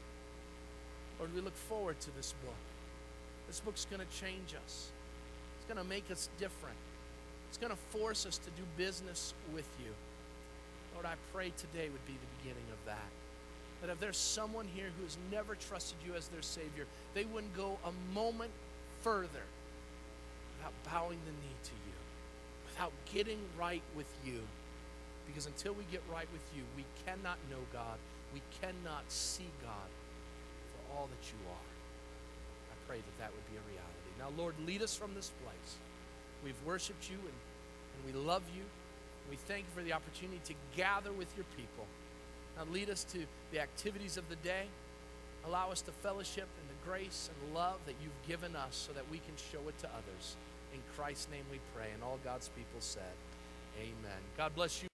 Lord, 1.19 1.33
we 1.33 1.39
look 1.39 1.55
forward 1.55 2.01
to 2.01 2.15
this 2.17 2.33
book. 2.43 2.55
This 3.47 3.61
book's 3.61 3.85
going 3.85 4.01
to 4.05 4.19
change 4.19 4.55
us, 4.65 4.91
it's 5.57 5.73
going 5.73 5.81
to 5.81 5.89
make 5.89 6.11
us 6.11 6.29
different, 6.37 6.77
it's 7.47 7.57
going 7.57 7.71
to 7.71 7.97
force 7.97 8.25
us 8.25 8.37
to 8.39 8.49
do 8.51 8.63
business 8.77 9.33
with 9.53 9.67
you. 9.83 9.91
Lord, 10.93 11.05
I 11.05 11.15
pray 11.33 11.53
today 11.55 11.89
would 11.89 12.05
be 12.05 12.13
the 12.13 12.43
beginning 12.43 12.67
of 12.71 12.85
that. 12.85 13.09
That 13.81 13.89
if 13.89 13.99
there's 14.01 14.17
someone 14.17 14.67
here 14.75 14.89
who 14.97 15.03
has 15.05 15.17
never 15.31 15.55
trusted 15.55 15.97
you 16.05 16.13
as 16.13 16.27
their 16.27 16.41
Savior, 16.41 16.85
they 17.13 17.23
wouldn't 17.23 17.55
go 17.55 17.77
a 17.85 18.13
moment 18.13 18.51
further 19.01 19.45
without 20.57 20.73
bowing 20.85 21.19
the 21.25 21.31
knee 21.31 21.57
to 21.63 21.71
you, 21.71 21.97
without 22.67 22.91
getting 23.13 23.39
right 23.57 23.83
with 23.95 24.11
you. 24.25 24.41
Because 25.25 25.45
until 25.45 25.73
we 25.73 25.83
get 25.91 26.01
right 26.11 26.27
with 26.33 26.43
you, 26.55 26.63
we 26.75 26.83
cannot 27.05 27.37
know 27.49 27.61
God. 27.71 27.97
We 28.33 28.41
cannot 28.61 29.03
see 29.07 29.49
God 29.61 29.89
for 30.73 30.97
all 30.97 31.07
that 31.07 31.25
you 31.29 31.39
are. 31.49 31.69
I 32.71 32.75
pray 32.87 32.97
that 32.97 33.17
that 33.19 33.31
would 33.31 33.45
be 33.51 33.57
a 33.57 33.65
reality. 33.69 34.09
Now, 34.17 34.29
Lord, 34.37 34.55
lead 34.65 34.81
us 34.81 34.95
from 34.95 35.13
this 35.13 35.31
place. 35.43 35.77
We've 36.43 36.61
worshiped 36.65 37.09
you 37.09 37.17
and, 37.17 37.37
and 37.95 38.01
we 38.05 38.13
love 38.27 38.43
you. 38.55 38.63
We 39.29 39.35
thank 39.35 39.65
you 39.65 39.71
for 39.75 39.83
the 39.83 39.93
opportunity 39.93 40.41
to 40.45 40.53
gather 40.75 41.11
with 41.11 41.27
your 41.37 41.45
people. 41.55 41.85
Now, 42.57 42.63
lead 42.71 42.89
us 42.89 43.03
to 43.05 43.19
the 43.51 43.61
activities 43.61 44.17
of 44.17 44.27
the 44.29 44.35
day. 44.37 44.65
Allow 45.49 45.71
us 45.71 45.81
to 45.81 45.91
fellowship 45.91 46.47
in 46.61 46.67
the 46.67 46.87
grace 46.87 47.27
and 47.27 47.55
love 47.55 47.79
that 47.87 47.95
you've 48.03 48.27
given 48.27 48.55
us 48.55 48.87
so 48.87 48.93
that 48.93 49.09
we 49.09 49.17
can 49.17 49.33
show 49.51 49.67
it 49.67 49.77
to 49.79 49.87
others. 49.87 50.35
In 50.71 50.79
Christ's 50.95 51.27
name 51.31 51.43
we 51.51 51.57
pray. 51.75 51.87
And 51.91 52.03
all 52.03 52.19
God's 52.23 52.49
people 52.49 52.79
said, 52.79 53.17
Amen. 53.81 54.21
God 54.37 54.53
bless 54.53 54.83
you. 54.83 54.87